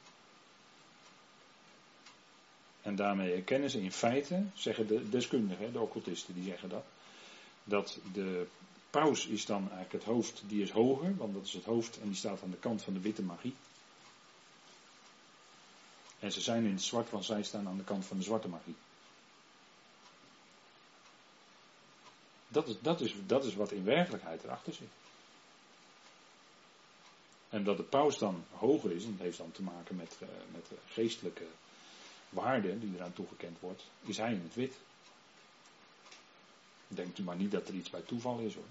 En 2.82 2.95
daarmee 2.95 3.34
erkennen 3.34 3.70
ze 3.70 3.82
in 3.82 3.91
feite, 3.91 4.43
zeggen 4.55 4.88
de 4.88 5.09
deskundigen, 5.09 5.74
de 5.74 5.80
occultisten, 5.80 6.34
die 6.34 6.43
zeggen 6.43 6.70
dat, 6.70 6.84
dat 7.64 7.99
de 8.14 8.47
paus 8.92 9.26
is 9.28 9.46
dan 9.46 9.62
eigenlijk 9.62 9.92
het 9.92 10.04
hoofd, 10.04 10.44
die 10.48 10.64
is 10.64 10.72
hoger, 10.72 11.16
want 11.16 11.34
dat 11.34 11.46
is 11.46 11.54
het 11.54 11.66
hoofd 11.66 12.00
en 12.00 12.08
die 12.08 12.16
staat 12.16 12.44
aan 12.44 12.52
de 12.52 12.58
kant 12.58 12.84
van 12.84 12.94
de 12.94 13.00
witte 13.00 13.22
magie. 13.22 13.56
En 16.20 16.32
ze 16.32 16.42
zijn 16.42 16.66
in 16.66 16.72
het 16.72 16.82
zwart, 16.82 17.10
want 17.10 17.26
zij 17.26 17.44
staan 17.44 17.68
aan 17.68 17.78
de 17.78 17.84
kant 17.84 18.06
van 18.06 18.18
de 18.18 18.24
zwarte 18.24 18.48
magie. 18.48 18.76
Dat 22.48 22.68
is, 22.68 22.76
dat 22.82 23.02
is, 23.02 23.16
dat 23.26 23.46
is 23.46 23.56
wat 23.56 23.72
in 23.72 23.84
werkelijkheid 23.84 24.44
erachter 24.44 24.74
zit. 24.74 24.89
En 27.50 27.64
dat 27.64 27.78
de 27.78 27.84
paus 27.84 28.18
dan 28.18 28.44
hoger 28.52 28.92
is, 28.92 29.04
en 29.04 29.12
dat 29.12 29.26
heeft 29.26 29.38
dan 29.38 29.52
te 29.52 29.62
maken 29.62 29.96
met, 29.96 30.18
uh, 30.24 30.30
met 30.52 30.68
geestelijke 30.88 31.46
waarde 32.30 32.80
die 32.80 32.96
eraan 32.96 33.14
toegekend 33.14 33.60
wordt, 33.60 33.84
is 34.02 34.18
hij 34.18 34.34
in 34.34 34.42
het 34.44 34.56
wit. 34.56 34.76
Denkt 36.94 37.18
u 37.18 37.24
maar 37.24 37.36
niet 37.36 37.52
dat 37.52 37.68
er 37.68 37.74
iets 37.74 37.89
bij 37.89 38.02
toeval 38.02 38.39
is 38.39 38.56
hoor. 38.56 38.64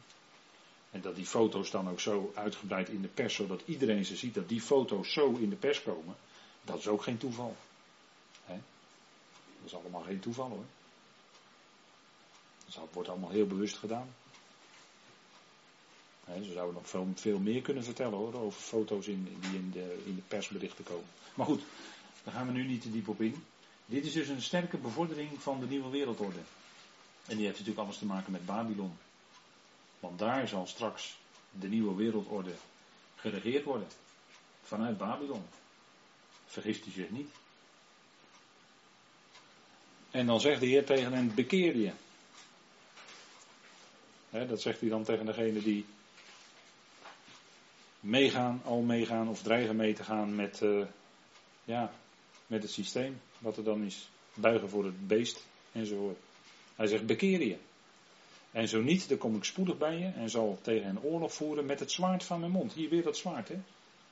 En 0.90 1.00
dat 1.00 1.16
die 1.16 1.26
foto's 1.26 1.70
dan 1.70 1.88
ook 1.88 2.00
zo 2.00 2.32
uitgebreid 2.34 2.88
in 2.88 3.02
de 3.02 3.08
pers, 3.08 3.34
zodat 3.34 3.62
iedereen 3.64 4.04
ze 4.04 4.16
ziet, 4.16 4.34
dat 4.34 4.48
die 4.48 4.60
foto's 4.60 5.12
zo 5.12 5.36
in 5.36 5.50
de 5.50 5.56
pers 5.56 5.82
komen, 5.82 6.16
dat 6.64 6.78
is 6.78 6.88
ook 6.88 7.02
geen 7.02 7.18
toeval. 7.18 7.56
Dat 9.60 9.70
is 9.70 9.74
allemaal 9.74 10.02
geen 10.02 10.20
toeval 10.20 10.48
hoor. 10.48 10.64
Dat 12.74 12.88
wordt 12.92 13.08
allemaal 13.08 13.30
heel 13.30 13.46
bewust 13.46 13.76
gedaan. 13.76 14.14
He, 16.24 16.44
ze 16.44 16.52
zouden 16.52 16.74
nog 16.74 16.88
veel, 16.88 17.08
veel, 17.14 17.38
meer 17.38 17.62
kunnen 17.62 17.84
vertellen 17.84 18.18
hoor, 18.18 18.34
over 18.34 18.60
foto's 18.60 19.06
in, 19.06 19.36
die 19.40 19.54
in 19.54 19.70
de, 19.70 20.02
in 20.04 20.14
de 20.14 20.22
persberichten 20.28 20.84
komen. 20.84 21.08
Maar 21.34 21.46
goed, 21.46 21.62
daar 22.24 22.34
gaan 22.34 22.46
we 22.46 22.52
nu 22.52 22.66
niet 22.66 22.82
te 22.82 22.90
diep 22.90 23.08
op 23.08 23.20
in. 23.20 23.44
Dit 23.86 24.04
is 24.04 24.12
dus 24.12 24.28
een 24.28 24.42
sterke 24.42 24.76
bevordering 24.76 25.42
van 25.42 25.60
de 25.60 25.66
nieuwe 25.66 25.90
wereldorde. 25.90 26.38
En 27.30 27.36
die 27.36 27.44
heeft 27.44 27.58
natuurlijk 27.58 27.86
alles 27.86 27.98
te 27.98 28.06
maken 28.06 28.32
met 28.32 28.46
Babylon. 28.46 28.98
Want 30.00 30.18
daar 30.18 30.48
zal 30.48 30.66
straks 30.66 31.18
de 31.50 31.68
nieuwe 31.68 31.94
wereldorde 31.94 32.54
geregeerd 33.16 33.64
worden. 33.64 33.88
Vanuit 34.62 34.98
Babylon. 34.98 35.44
Vergist 36.46 36.86
u 36.86 36.90
zich 36.90 37.10
niet. 37.10 37.30
En 40.10 40.26
dan 40.26 40.40
zegt 40.40 40.60
de 40.60 40.66
Heer 40.66 40.84
tegen 40.84 41.12
hen: 41.12 41.34
bekeer 41.34 41.76
je. 41.76 41.92
dat 44.30 44.60
zegt 44.60 44.80
hij 44.80 44.88
dan 44.88 45.04
tegen 45.04 45.26
degene 45.26 45.62
die 45.62 45.86
meegaan, 48.00 48.60
al 48.64 48.80
meegaan 48.80 49.28
of 49.28 49.42
dreigen 49.42 49.76
mee 49.76 49.94
te 49.94 50.04
gaan 50.04 50.34
met, 50.34 50.60
uh, 50.60 50.86
ja, 51.64 51.92
met 52.46 52.62
het 52.62 52.72
systeem. 52.72 53.20
Wat 53.38 53.56
er 53.56 53.64
dan 53.64 53.82
is. 53.82 54.08
Buigen 54.34 54.68
voor 54.68 54.84
het 54.84 55.06
beest 55.06 55.46
enzovoort. 55.72 56.18
Hij 56.80 56.88
zegt 56.88 57.06
bekeer 57.06 57.42
je. 57.46 57.56
En 58.50 58.68
zo 58.68 58.80
niet, 58.80 59.08
dan 59.08 59.18
kom 59.18 59.36
ik 59.36 59.44
spoedig 59.44 59.78
bij 59.78 59.98
je 59.98 60.04
en 60.04 60.30
zal 60.30 60.58
tegen 60.62 60.86
hen 60.86 61.02
oorlog 61.02 61.34
voeren 61.34 61.66
met 61.66 61.80
het 61.80 61.90
zwaard 61.90 62.24
van 62.24 62.40
mijn 62.40 62.52
mond. 62.52 62.72
Hier 62.72 62.88
weer 62.88 63.02
dat 63.02 63.16
zwaard, 63.16 63.48
hè. 63.48 63.60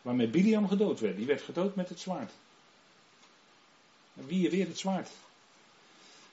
Waarmee 0.03 0.29
Biliam 0.29 0.69
gedood 0.69 1.01
werd. 1.01 1.17
Die 1.17 1.27
werd 1.27 1.43
gedood 1.43 1.75
met 1.75 1.89
het 1.89 2.01
zwaard. 2.01 2.33
Wie 4.13 4.51
weer 4.51 4.67
het 4.67 4.79
zwaard? 4.79 5.11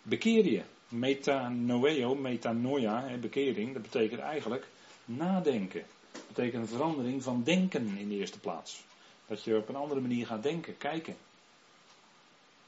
Bekeer 0.02 0.46
je. 0.46 0.64
Metanoeo, 0.88 2.16
metanoia, 2.16 3.18
bekering, 3.18 3.74
dat 3.74 3.82
betekent 3.82 4.22
eigenlijk 4.22 4.68
nadenken. 5.06 5.84
Dat 6.12 6.28
betekent 6.28 6.62
een 6.62 6.78
verandering 6.78 7.24
van 7.24 7.44
denken 7.44 7.98
in 7.98 8.10
de 8.10 8.16
eerste 8.16 8.40
plaats. 8.40 8.84
Dat 9.28 9.44
je 9.44 9.58
op 9.58 9.70
een 9.70 9.76
andere 9.76 10.02
manier 10.02 10.26
gaat 10.26 10.44
denken, 10.44 10.78
kijken. 10.78 11.16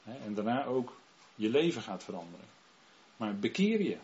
En 0.03 0.33
daarna 0.33 0.65
ook 0.65 0.97
je 1.35 1.49
leven 1.49 1.81
gaat 1.81 2.03
veranderen. 2.03 2.56
Maar 3.17 3.35
bekeer 3.35 3.81
je. 3.81 3.97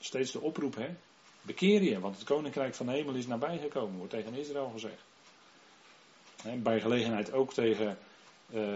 Steeds 0.00 0.32
de 0.32 0.40
oproep, 0.40 0.74
hè? 0.74 0.94
Bekeer 1.42 1.82
je, 1.82 2.00
want 2.00 2.14
het 2.16 2.24
koninkrijk 2.24 2.74
van 2.74 2.86
de 2.86 2.92
hemel 2.92 3.14
is 3.14 3.26
nabijgekomen, 3.26 3.96
wordt 3.96 4.12
tegen 4.12 4.34
Israël 4.34 4.70
gezegd. 4.70 5.02
bij 6.62 6.80
gelegenheid 6.80 7.32
ook 7.32 7.52
tegen 7.52 7.98
uh, 8.50 8.74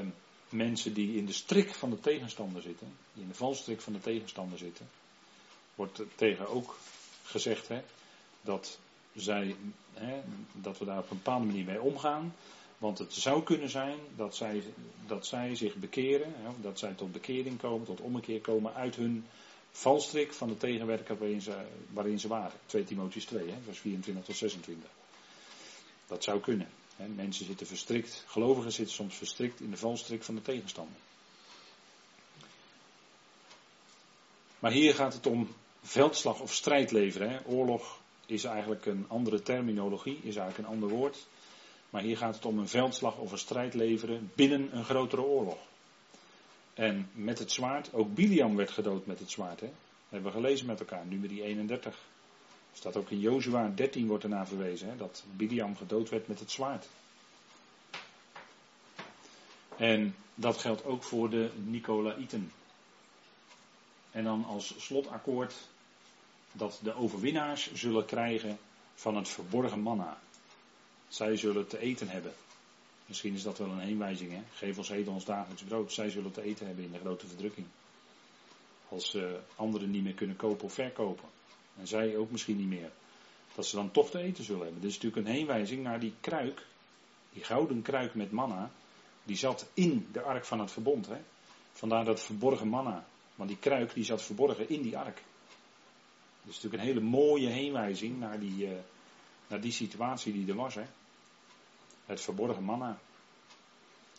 mensen 0.48 0.94
die 0.94 1.16
in 1.16 1.26
de 1.26 1.32
strik 1.32 1.74
van 1.74 1.90
de 1.90 2.00
tegenstander 2.00 2.62
zitten, 2.62 2.96
die 3.12 3.22
in 3.22 3.28
de 3.28 3.34
valstrik 3.34 3.80
van 3.80 3.92
de 3.92 4.00
tegenstander 4.00 4.58
zitten, 4.58 4.88
wordt 5.74 6.02
tegen 6.14 6.48
ook 6.48 6.76
gezegd 7.22 7.68
hè, 7.68 7.82
dat, 8.40 8.78
zij, 9.14 9.56
hè, 9.94 10.22
dat 10.52 10.78
we 10.78 10.84
daar 10.84 10.98
op 10.98 11.10
een 11.10 11.16
bepaalde 11.16 11.46
manier 11.46 11.64
mee 11.64 11.80
omgaan. 11.80 12.34
Want 12.78 12.98
het 12.98 13.12
zou 13.12 13.42
kunnen 13.42 13.70
zijn 13.70 13.98
dat 14.16 14.36
zij, 14.36 14.62
dat 15.06 15.26
zij 15.26 15.54
zich 15.54 15.74
bekeren, 15.74 16.34
dat 16.60 16.78
zij 16.78 16.92
tot 16.92 17.12
bekering 17.12 17.58
komen, 17.58 17.86
tot 17.86 18.00
ommekeer 18.00 18.40
komen 18.40 18.74
uit 18.74 18.96
hun 18.96 19.26
valstrik 19.70 20.32
van 20.32 20.48
de 20.48 20.56
tegenwerker 20.56 21.18
waarin 21.18 21.40
ze, 21.40 21.66
waarin 21.92 22.20
ze 22.20 22.28
waren. 22.28 22.58
2 22.66 22.84
Timotheus 22.84 23.24
2, 23.24 23.48
hè, 23.48 23.56
vers 23.64 23.78
24 23.78 24.24
tot 24.24 24.36
26. 24.36 24.90
Dat 26.06 26.24
zou 26.24 26.40
kunnen. 26.40 26.68
Hè. 26.96 27.08
Mensen 27.08 27.46
zitten 27.46 27.66
verstrikt, 27.66 28.24
gelovigen 28.26 28.72
zitten 28.72 28.94
soms 28.94 29.14
verstrikt 29.14 29.60
in 29.60 29.70
de 29.70 29.76
valstrik 29.76 30.22
van 30.22 30.34
de 30.34 30.42
tegenstander. 30.42 30.96
Maar 34.58 34.72
hier 34.72 34.94
gaat 34.94 35.14
het 35.14 35.26
om 35.26 35.48
veldslag 35.82 36.40
of 36.40 36.54
strijd 36.54 36.90
leveren. 36.90 37.30
Hè. 37.30 37.38
Oorlog 37.46 38.00
is 38.26 38.44
eigenlijk 38.44 38.86
een 38.86 39.04
andere 39.08 39.42
terminologie, 39.42 40.18
is 40.22 40.36
eigenlijk 40.36 40.58
een 40.58 40.74
ander 40.74 40.88
woord. 40.88 41.26
Maar 41.96 42.04
hier 42.04 42.16
gaat 42.16 42.34
het 42.34 42.44
om 42.44 42.58
een 42.58 42.68
veldslag 42.68 43.16
of 43.16 43.32
een 43.32 43.38
strijd 43.38 43.74
leveren 43.74 44.30
binnen 44.34 44.76
een 44.76 44.84
grotere 44.84 45.22
oorlog. 45.22 45.58
En 46.74 47.10
met 47.12 47.38
het 47.38 47.52
zwaard, 47.52 47.92
ook 47.92 48.14
Biliam 48.14 48.56
werd 48.56 48.70
gedood 48.70 49.06
met 49.06 49.18
het 49.18 49.30
zwaard. 49.30 49.60
Hè? 49.60 49.66
Dat 49.66 49.76
hebben 50.08 50.32
we 50.32 50.38
gelezen 50.38 50.66
met 50.66 50.80
elkaar, 50.80 51.06
nummer 51.06 51.30
31. 51.30 51.98
Staat 52.72 52.96
ook 52.96 53.10
in 53.10 53.20
Jozua 53.20 53.72
13 53.74 54.06
wordt 54.06 54.24
ernaar 54.24 54.46
verwezen, 54.46 54.88
hè, 54.88 54.96
dat 54.96 55.24
Biliam 55.36 55.76
gedood 55.76 56.08
werd 56.08 56.28
met 56.28 56.38
het 56.38 56.50
zwaard. 56.50 56.88
En 59.76 60.14
dat 60.34 60.58
geldt 60.58 60.84
ook 60.84 61.02
voor 61.02 61.30
de 61.30 61.50
Nicolaïten. 61.64 62.52
En 64.10 64.24
dan 64.24 64.44
als 64.44 64.74
slotakkoord 64.78 65.54
dat 66.52 66.80
de 66.82 66.94
overwinnaars 66.94 67.74
zullen 67.74 68.04
krijgen 68.04 68.58
van 68.94 69.16
het 69.16 69.28
verborgen 69.28 69.80
manna. 69.80 70.18
Zij 71.16 71.36
zullen 71.36 71.66
te 71.66 71.78
eten 71.78 72.08
hebben. 72.08 72.32
Misschien 73.06 73.34
is 73.34 73.42
dat 73.42 73.58
wel 73.58 73.68
een 73.68 73.78
heenwijzing, 73.78 74.32
hè? 74.32 74.42
Geef 74.52 74.78
ons 74.78 74.88
heden 74.88 75.12
ons 75.12 75.24
dagelijks 75.24 75.62
brood. 75.62 75.92
Zij 75.92 76.10
zullen 76.10 76.32
te 76.32 76.42
eten 76.42 76.66
hebben 76.66 76.84
in 76.84 76.92
de 76.92 76.98
grote 76.98 77.26
verdrukking. 77.26 77.66
Als 78.88 79.14
uh, 79.14 79.24
anderen 79.56 79.90
niet 79.90 80.02
meer 80.02 80.14
kunnen 80.14 80.36
kopen 80.36 80.64
of 80.64 80.72
verkopen. 80.72 81.28
En 81.78 81.86
zij 81.86 82.16
ook 82.16 82.30
misschien 82.30 82.56
niet 82.56 82.68
meer. 82.68 82.90
Dat 83.54 83.66
ze 83.66 83.76
dan 83.76 83.90
toch 83.90 84.10
te 84.10 84.18
eten 84.18 84.44
zullen 84.44 84.62
hebben. 84.62 84.80
Dit 84.80 84.90
is 84.90 84.96
natuurlijk 84.96 85.26
een 85.26 85.34
heenwijzing 85.34 85.82
naar 85.82 86.00
die 86.00 86.14
kruik. 86.20 86.66
Die 87.32 87.44
gouden 87.44 87.82
kruik 87.82 88.14
met 88.14 88.30
manna. 88.30 88.70
Die 89.24 89.36
zat 89.36 89.66
in 89.74 90.08
de 90.12 90.22
ark 90.22 90.44
van 90.44 90.60
het 90.60 90.70
verbond. 90.70 91.06
Hè? 91.06 91.18
Vandaar 91.72 92.04
dat 92.04 92.20
verborgen 92.20 92.68
manna. 92.68 93.06
Want 93.34 93.48
die 93.48 93.58
kruik 93.58 93.94
die 93.94 94.04
zat 94.04 94.22
verborgen 94.22 94.68
in 94.68 94.82
die 94.82 94.98
ark. 94.98 95.16
Dat 96.42 96.54
is 96.54 96.62
natuurlijk 96.62 96.82
een 96.82 96.88
hele 96.88 97.00
mooie 97.00 97.48
heenwijzing 97.48 98.18
naar 98.18 98.40
die, 98.40 98.66
uh, 98.66 98.78
naar 99.46 99.60
die 99.60 99.72
situatie 99.72 100.32
die 100.32 100.48
er 100.48 100.54
was. 100.54 100.74
Hè? 100.74 100.84
Het 102.06 102.20
verborgen 102.20 102.62
manna. 102.62 102.98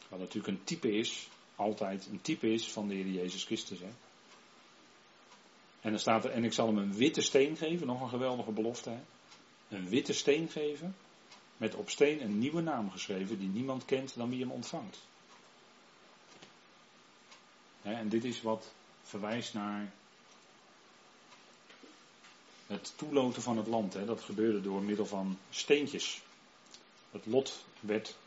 Wat 0.08 0.20
natuurlijk 0.20 0.48
een 0.48 0.64
type 0.64 0.92
is, 0.92 1.30
altijd 1.56 2.08
een 2.12 2.22
type 2.22 2.54
is 2.54 2.72
van 2.72 2.88
de 2.88 2.94
Heer 2.94 3.08
Jezus 3.08 3.44
Christus. 3.44 3.80
Hè? 3.80 3.90
En 5.82 5.90
dan 5.90 6.00
staat 6.00 6.26
er, 6.26 6.32
en 6.32 6.44
ik 6.44 6.54
zal 6.54 6.68
hem 6.68 6.78
een 6.78 6.94
witte 6.94 7.22
steen 7.22 7.58
geven, 7.58 7.88
nog 7.88 8.02
een 8.02 8.10
geweldige 8.10 8.52
belofte. 8.52 8.90
Hè? 8.90 9.00
Een 9.76 9.90
witte 9.90 10.14
steen 10.14 10.50
geven, 10.50 10.96
met 11.58 11.76
op 11.76 11.90
steen 11.90 12.22
een 12.22 12.40
nieuwe 12.40 12.62
naam 12.62 12.92
geschreven 12.92 13.40
die 13.40 13.50
niemand 13.50 13.86
kent 13.86 14.16
dan 14.16 14.30
wie 14.30 14.40
hem 14.40 14.52
ontvangt. 14.52 15.00
En 17.82 18.10
dit 18.10 18.24
is 18.24 18.42
wat 18.42 18.74
verwijst 19.04 19.54
naar 19.54 19.94
het 22.68 22.94
toeloten 22.96 23.42
van 23.42 23.58
het 23.58 23.68
land. 23.68 23.94
Hè. 23.94 24.06
Dat 24.06 24.22
gebeurde 24.22 24.62
door 24.62 24.82
middel 24.82 25.06
van 25.06 25.38
steentjes. 25.50 26.22
Het 27.12 27.26
lot 27.26 27.66
werd 27.80 28.18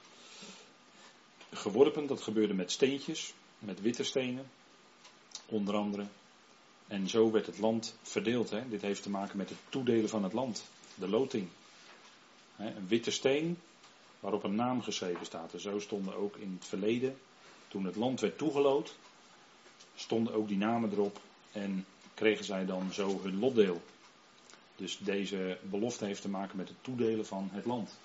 geworpen, 1.53 2.07
dat 2.07 2.21
gebeurde 2.21 2.55
met 2.55 2.71
steentjes, 2.71 3.35
met 3.59 3.81
witte 3.81 4.05
stenen, 4.05 4.51
onder 5.47 5.75
andere. 5.75 6.07
En 6.87 7.09
zo 7.09 7.31
werd 7.31 7.47
het 7.47 7.59
land 7.59 7.97
verdeeld. 8.03 8.51
Hè. 8.51 8.69
Dit 8.69 8.83
heeft 8.83 9.03
te 9.03 9.11
maken 9.11 9.37
met 9.37 9.49
het 9.49 9.59
toedelen 9.69 10.09
van 10.09 10.23
het 10.23 10.33
land, 10.33 10.65
de 10.95 11.09
loting. 11.09 11.49
Een 12.57 12.89
witte 12.89 13.11
steen 13.11 13.59
waarop 14.21 14.45
een 14.45 14.55
naam 14.55 14.83
geschreven 14.83 15.27
staat. 15.27 15.53
En 15.53 15.61
zo 15.61 15.79
stonden 15.79 16.15
ook 16.15 16.37
in 16.37 16.57
het 16.59 16.69
verleden, 16.69 17.19
toen 17.69 17.85
het 17.85 17.97
land 17.97 18.21
werd 18.21 18.39
toegeloot, 18.39 18.97
stonden 19.95 20.35
ook 20.35 20.49
die 20.49 20.57
namen 20.57 20.93
erop 20.93 21.21
en 21.53 21.87
kregen 22.15 22.45
zij 22.45 22.67
dan 22.67 22.93
zo 22.93 23.21
hun 23.23 23.39
lotdeel. 23.39 23.83
Dus 24.77 24.99
deze 24.99 25.59
belofte 25.63 26.05
heeft 26.05 26.23
te 26.23 26.29
maken 26.29 26.57
met 26.57 26.69
het 26.69 26.77
toedelen 26.81 27.27
van 27.27 27.49
het 27.53 27.65
land. 27.65 27.99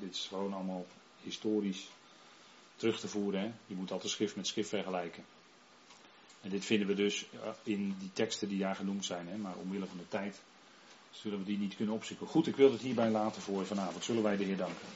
Dit 0.00 0.14
is 0.14 0.26
gewoon 0.28 0.54
allemaal 0.54 0.86
historisch 1.22 1.88
terug 2.76 3.00
te 3.00 3.08
voeren. 3.08 3.58
Je 3.66 3.74
moet 3.74 3.90
altijd 3.92 4.12
schrift 4.12 4.36
met 4.36 4.46
schrift 4.46 4.68
vergelijken. 4.68 5.24
En 6.40 6.50
dit 6.50 6.64
vinden 6.64 6.86
we 6.86 6.94
dus 6.94 7.26
in 7.62 7.96
die 7.98 8.10
teksten 8.12 8.48
die 8.48 8.58
daar 8.58 8.76
genoemd 8.76 9.04
zijn. 9.04 9.28
Hè? 9.28 9.36
Maar 9.36 9.56
omwille 9.56 9.86
van 9.86 9.96
de 9.96 10.08
tijd 10.08 10.40
zullen 11.10 11.38
we 11.38 11.44
die 11.44 11.58
niet 11.58 11.76
kunnen 11.76 11.94
opzoeken. 11.94 12.26
Goed, 12.26 12.46
ik 12.46 12.56
wil 12.56 12.72
het 12.72 12.80
hierbij 12.80 13.10
laten 13.10 13.42
voor 13.42 13.66
vanavond. 13.66 14.04
Zullen 14.04 14.22
wij 14.22 14.36
de 14.36 14.44
Heer 14.44 14.56
danken. 14.56 14.86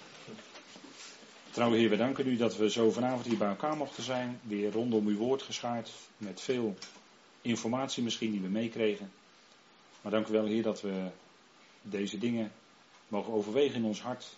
Trouwe 1.50 1.76
Heer, 1.76 1.88
we 1.88 1.96
danken 1.96 2.26
u 2.26 2.36
dat 2.36 2.56
we 2.56 2.70
zo 2.70 2.90
vanavond 2.90 3.26
hier 3.26 3.38
bij 3.38 3.48
elkaar 3.48 3.76
mochten 3.76 4.02
zijn. 4.02 4.40
Weer 4.42 4.72
rondom 4.72 5.06
uw 5.06 5.16
woord 5.16 5.42
geschaard. 5.42 5.90
Met 6.16 6.40
veel 6.40 6.76
informatie 7.42 8.02
misschien 8.02 8.30
die 8.30 8.40
we 8.40 8.48
meekregen. 8.48 9.12
Maar 10.02 10.12
dank 10.12 10.26
u 10.26 10.32
wel, 10.32 10.44
Heer, 10.44 10.62
dat 10.62 10.80
we 10.80 11.10
deze 11.82 12.18
dingen 12.18 12.52
mogen 13.08 13.32
overwegen 13.32 13.74
in 13.74 13.84
ons 13.84 14.02
hart. 14.02 14.36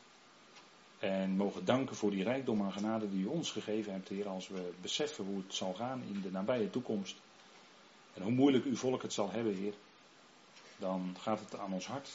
En 1.03 1.31
mogen 1.31 1.65
danken 1.65 1.97
voor 1.97 2.11
die 2.11 2.23
rijkdom 2.23 2.63
aan 2.63 2.73
genade 2.73 3.11
die 3.11 3.23
u 3.23 3.27
ons 3.27 3.51
gegeven 3.51 3.93
hebt, 3.93 4.09
Heer, 4.09 4.29
als 4.29 4.49
we 4.49 4.73
beseffen 4.81 5.25
hoe 5.25 5.43
het 5.47 5.55
zal 5.55 5.75
gaan 5.75 6.03
in 6.03 6.21
de 6.21 6.31
nabije 6.31 6.71
toekomst. 6.71 7.17
En 8.15 8.23
hoe 8.23 8.33
moeilijk 8.33 8.65
uw 8.65 8.77
volk 8.77 9.03
het 9.03 9.13
zal 9.13 9.31
hebben, 9.31 9.55
Heer. 9.55 9.73
Dan 10.79 11.17
gaat 11.21 11.41
het 11.41 11.59
aan 11.59 11.73
ons 11.73 11.87
hart. 11.87 12.09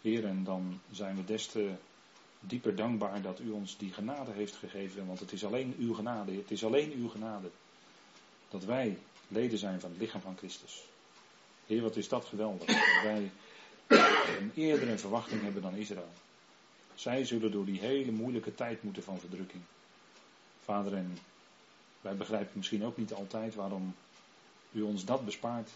Heer, 0.00 0.24
en 0.24 0.44
dan 0.44 0.80
zijn 0.90 1.16
we 1.16 1.24
des 1.24 1.46
te 1.46 1.70
dieper 2.40 2.76
dankbaar 2.76 3.22
dat 3.22 3.40
u 3.40 3.50
ons 3.50 3.76
die 3.76 3.92
genade 3.92 4.32
heeft 4.32 4.54
gegeven. 4.54 5.06
Want 5.06 5.20
het 5.20 5.32
is 5.32 5.44
alleen 5.44 5.74
uw 5.78 5.94
genade, 5.94 6.32
het 6.32 6.50
is 6.50 6.64
alleen 6.64 6.92
uw 6.92 7.08
genade. 7.08 7.50
Dat 8.48 8.64
wij 8.64 8.98
leden 9.28 9.58
zijn 9.58 9.80
van 9.80 9.90
het 9.90 9.98
lichaam 9.98 10.20
van 10.20 10.36
Christus. 10.36 10.82
Heer, 11.66 11.82
wat 11.82 11.96
is 11.96 12.08
dat 12.08 12.24
geweldig. 12.24 12.66
Dat 12.66 13.02
wij 13.02 13.30
een 14.38 14.52
eerdere 14.54 14.98
verwachting 14.98 15.42
hebben 15.42 15.62
dan 15.62 15.74
Israël. 15.74 16.12
Zij 17.02 17.24
zullen 17.24 17.50
door 17.50 17.64
die 17.64 17.80
hele 17.80 18.10
moeilijke 18.10 18.54
tijd 18.54 18.82
moeten 18.82 19.02
van 19.02 19.18
verdrukking. 19.18 19.62
Vader, 20.64 20.94
en 20.94 21.18
wij 22.00 22.16
begrijpen 22.16 22.52
misschien 22.54 22.84
ook 22.84 22.96
niet 22.96 23.12
altijd 23.12 23.54
waarom 23.54 23.94
u 24.72 24.82
ons 24.82 25.04
dat 25.04 25.24
bespaart. 25.24 25.70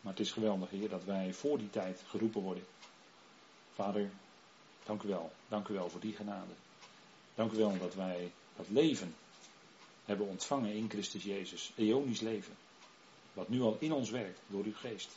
Maar 0.00 0.12
het 0.12 0.20
is 0.20 0.32
geweldig, 0.32 0.70
Heer, 0.70 0.88
dat 0.88 1.04
wij 1.04 1.32
voor 1.32 1.58
die 1.58 1.70
tijd 1.70 2.02
geroepen 2.06 2.42
worden. 2.42 2.64
Vader, 3.74 4.10
dank 4.84 5.02
u 5.02 5.08
wel. 5.08 5.32
Dank 5.48 5.68
u 5.68 5.74
wel 5.74 5.90
voor 5.90 6.00
die 6.00 6.14
genade. 6.14 6.52
Dank 7.34 7.52
u 7.52 7.56
wel 7.56 7.78
dat 7.78 7.94
wij 7.94 8.32
dat 8.56 8.66
leven 8.68 9.14
hebben 10.04 10.26
ontvangen 10.26 10.72
in 10.72 10.90
Christus 10.90 11.24
Jezus. 11.24 11.72
Eonisch 11.76 12.20
leven. 12.20 12.54
Wat 13.32 13.48
nu 13.48 13.60
al 13.60 13.76
in 13.80 13.92
ons 13.92 14.10
werkt 14.10 14.40
door 14.46 14.64
uw 14.64 14.74
geest. 14.74 15.10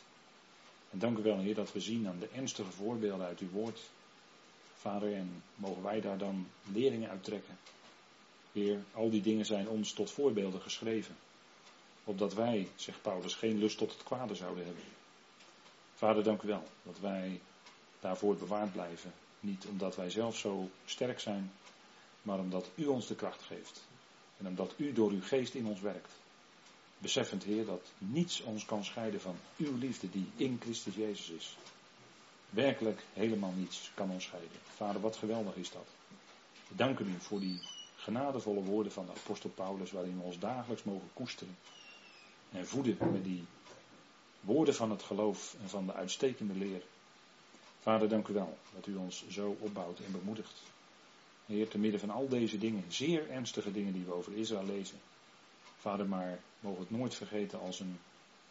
En 0.90 0.98
dank 0.98 1.18
u 1.18 1.22
wel, 1.22 1.38
Heer, 1.38 1.54
dat 1.54 1.72
we 1.72 1.80
zien 1.80 2.08
aan 2.08 2.18
de 2.18 2.28
ernstige 2.28 2.70
voorbeelden 2.70 3.26
uit 3.26 3.38
uw 3.38 3.50
woord. 3.50 3.80
Vader, 4.82 5.14
en 5.14 5.42
mogen 5.54 5.82
wij 5.82 6.00
daar 6.00 6.18
dan 6.18 6.48
leringen 6.72 7.10
uit 7.10 7.24
trekken. 7.24 7.58
Heer, 8.52 8.78
al 8.92 9.10
die 9.10 9.22
dingen 9.22 9.44
zijn 9.44 9.68
ons 9.68 9.92
tot 9.92 10.10
voorbeelden 10.10 10.60
geschreven. 10.60 11.16
Opdat 12.04 12.34
wij, 12.34 12.68
zegt 12.76 13.02
Paulus, 13.02 13.34
geen 13.34 13.58
lust 13.58 13.78
tot 13.78 13.92
het 13.92 14.02
kwade 14.02 14.34
zouden 14.34 14.64
hebben. 14.64 14.84
Vader, 15.94 16.22
dank 16.22 16.42
u 16.42 16.48
wel 16.48 16.62
dat 16.82 17.00
wij 17.00 17.40
daarvoor 18.00 18.36
bewaard 18.36 18.72
blijven. 18.72 19.12
Niet 19.40 19.66
omdat 19.66 19.96
wij 19.96 20.10
zelf 20.10 20.36
zo 20.36 20.70
sterk 20.84 21.20
zijn, 21.20 21.52
maar 22.22 22.38
omdat 22.38 22.70
u 22.74 22.86
ons 22.86 23.06
de 23.06 23.14
kracht 23.14 23.42
geeft. 23.42 23.82
En 24.38 24.46
omdat 24.46 24.74
u 24.76 24.92
door 24.92 25.10
uw 25.10 25.22
geest 25.22 25.54
in 25.54 25.66
ons 25.66 25.80
werkt. 25.80 26.12
Beseffend, 26.98 27.42
Heer, 27.42 27.64
dat 27.64 27.92
niets 27.98 28.40
ons 28.40 28.64
kan 28.64 28.84
scheiden 28.84 29.20
van 29.20 29.36
uw 29.56 29.78
liefde 29.78 30.10
die 30.10 30.30
in 30.36 30.58
Christus 30.60 30.94
Jezus 30.94 31.28
is. 31.28 31.56
Werkelijk 32.52 33.02
helemaal 33.12 33.52
niets 33.56 33.90
kan 33.94 34.10
ons 34.10 34.24
scheiden. 34.24 34.58
Vader, 34.76 35.00
wat 35.00 35.16
geweldig 35.16 35.54
is 35.54 35.70
dat. 35.70 35.86
We 36.68 36.74
danken 36.74 37.08
u 37.08 37.14
voor 37.18 37.40
die 37.40 37.60
genadevolle 37.96 38.62
woorden 38.62 38.92
van 38.92 39.06
de 39.06 39.12
apostel 39.12 39.50
Paulus, 39.50 39.90
waarin 39.90 40.16
we 40.16 40.22
ons 40.22 40.38
dagelijks 40.38 40.82
mogen 40.82 41.10
koesteren 41.12 41.56
en 42.50 42.66
voeden 42.66 42.96
met 43.12 43.24
die 43.24 43.44
woorden 44.40 44.74
van 44.74 44.90
het 44.90 45.02
geloof 45.02 45.56
en 45.62 45.68
van 45.68 45.86
de 45.86 45.92
uitstekende 45.92 46.54
leer. 46.54 46.82
Vader, 47.80 48.08
dank 48.08 48.28
u 48.28 48.32
wel 48.32 48.58
dat 48.74 48.86
u 48.86 48.94
ons 48.94 49.28
zo 49.28 49.56
opbouwt 49.60 50.00
en 50.00 50.12
bemoedigt. 50.12 50.62
Heer, 51.46 51.68
te 51.68 51.78
midden 51.78 52.00
van 52.00 52.10
al 52.10 52.28
deze 52.28 52.58
dingen, 52.58 52.84
zeer 52.88 53.30
ernstige 53.30 53.72
dingen 53.72 53.92
die 53.92 54.04
we 54.04 54.12
over 54.12 54.36
Israël 54.36 54.66
lezen. 54.66 55.00
Vader, 55.76 56.06
maar 56.06 56.40
mogen 56.60 56.80
het 56.80 56.90
nooit 56.90 57.14
vergeten 57.14 57.60
als 57.60 57.80
een 57.80 57.98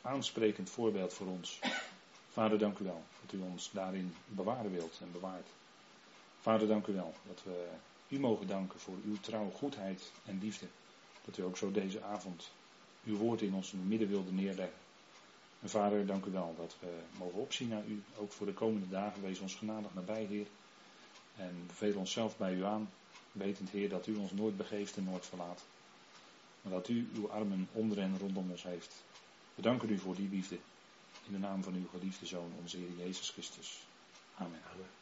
aansprekend 0.01 0.69
voorbeeld 0.69 1.13
voor 1.13 1.27
ons. 1.27 1.59
Vader, 2.31 2.59
dank 2.59 2.79
u 2.79 2.83
wel 2.83 3.03
dat 3.21 3.33
u 3.33 3.41
ons 3.41 3.69
daarin 3.73 4.15
bewaren 4.25 4.71
wilt 4.71 4.97
en 5.01 5.11
bewaart. 5.11 5.47
Vader, 6.39 6.67
dank 6.67 6.87
u 6.87 6.93
wel 6.93 7.13
dat 7.27 7.43
we 7.43 7.67
u 8.07 8.19
mogen 8.19 8.47
danken 8.47 8.79
voor 8.79 8.95
uw 9.05 9.19
trouw, 9.19 9.49
goedheid 9.49 10.11
en 10.25 10.39
liefde. 10.41 10.65
Dat 11.25 11.37
u 11.37 11.43
ook 11.43 11.57
zo 11.57 11.71
deze 11.71 12.01
avond 12.01 12.51
uw 13.03 13.17
woord 13.17 13.41
in 13.41 13.53
ons 13.53 13.71
midden 13.71 14.07
wilde 14.07 14.31
neerleggen. 14.31 14.77
En 15.61 15.69
vader, 15.69 16.05
dank 16.05 16.25
u 16.25 16.31
wel 16.31 16.55
dat 16.57 16.75
we 16.79 16.99
mogen 17.17 17.39
opzien 17.39 17.67
naar 17.67 17.85
u. 17.85 18.03
Ook 18.17 18.31
voor 18.31 18.45
de 18.45 18.53
komende 18.53 18.89
dagen. 18.89 19.21
Wees 19.21 19.39
ons 19.39 19.55
genadig 19.55 19.93
nabij, 19.93 20.23
Heer. 20.23 20.47
En 21.35 21.63
beveel 21.67 21.95
onszelf 21.95 22.37
bij 22.37 22.53
u 22.53 22.63
aan. 22.63 22.89
Wetend, 23.31 23.69
Heer, 23.69 23.89
dat 23.89 24.07
u 24.07 24.15
ons 24.15 24.31
nooit 24.31 24.57
begeeft 24.57 24.97
en 24.97 25.03
nooit 25.03 25.25
verlaat. 25.25 25.63
Maar 26.61 26.71
dat 26.73 26.87
u 26.87 27.09
uw 27.13 27.31
armen 27.31 27.67
onder 27.71 27.99
en 27.99 28.17
rondom 28.19 28.51
ons 28.51 28.63
heeft. 28.63 29.03
We 29.55 29.61
danken 29.61 29.89
u 29.89 29.97
voor 29.97 30.15
die 30.15 30.29
liefde. 30.29 30.57
In 31.25 31.31
de 31.31 31.39
naam 31.39 31.63
van 31.63 31.73
uw 31.73 31.87
geliefde 31.87 32.25
Zoon, 32.25 32.53
onze 32.59 32.77
Heer 32.77 33.05
Jezus 33.05 33.29
Christus. 33.29 33.79
Amen. 34.37 34.61
Amen. 34.73 35.00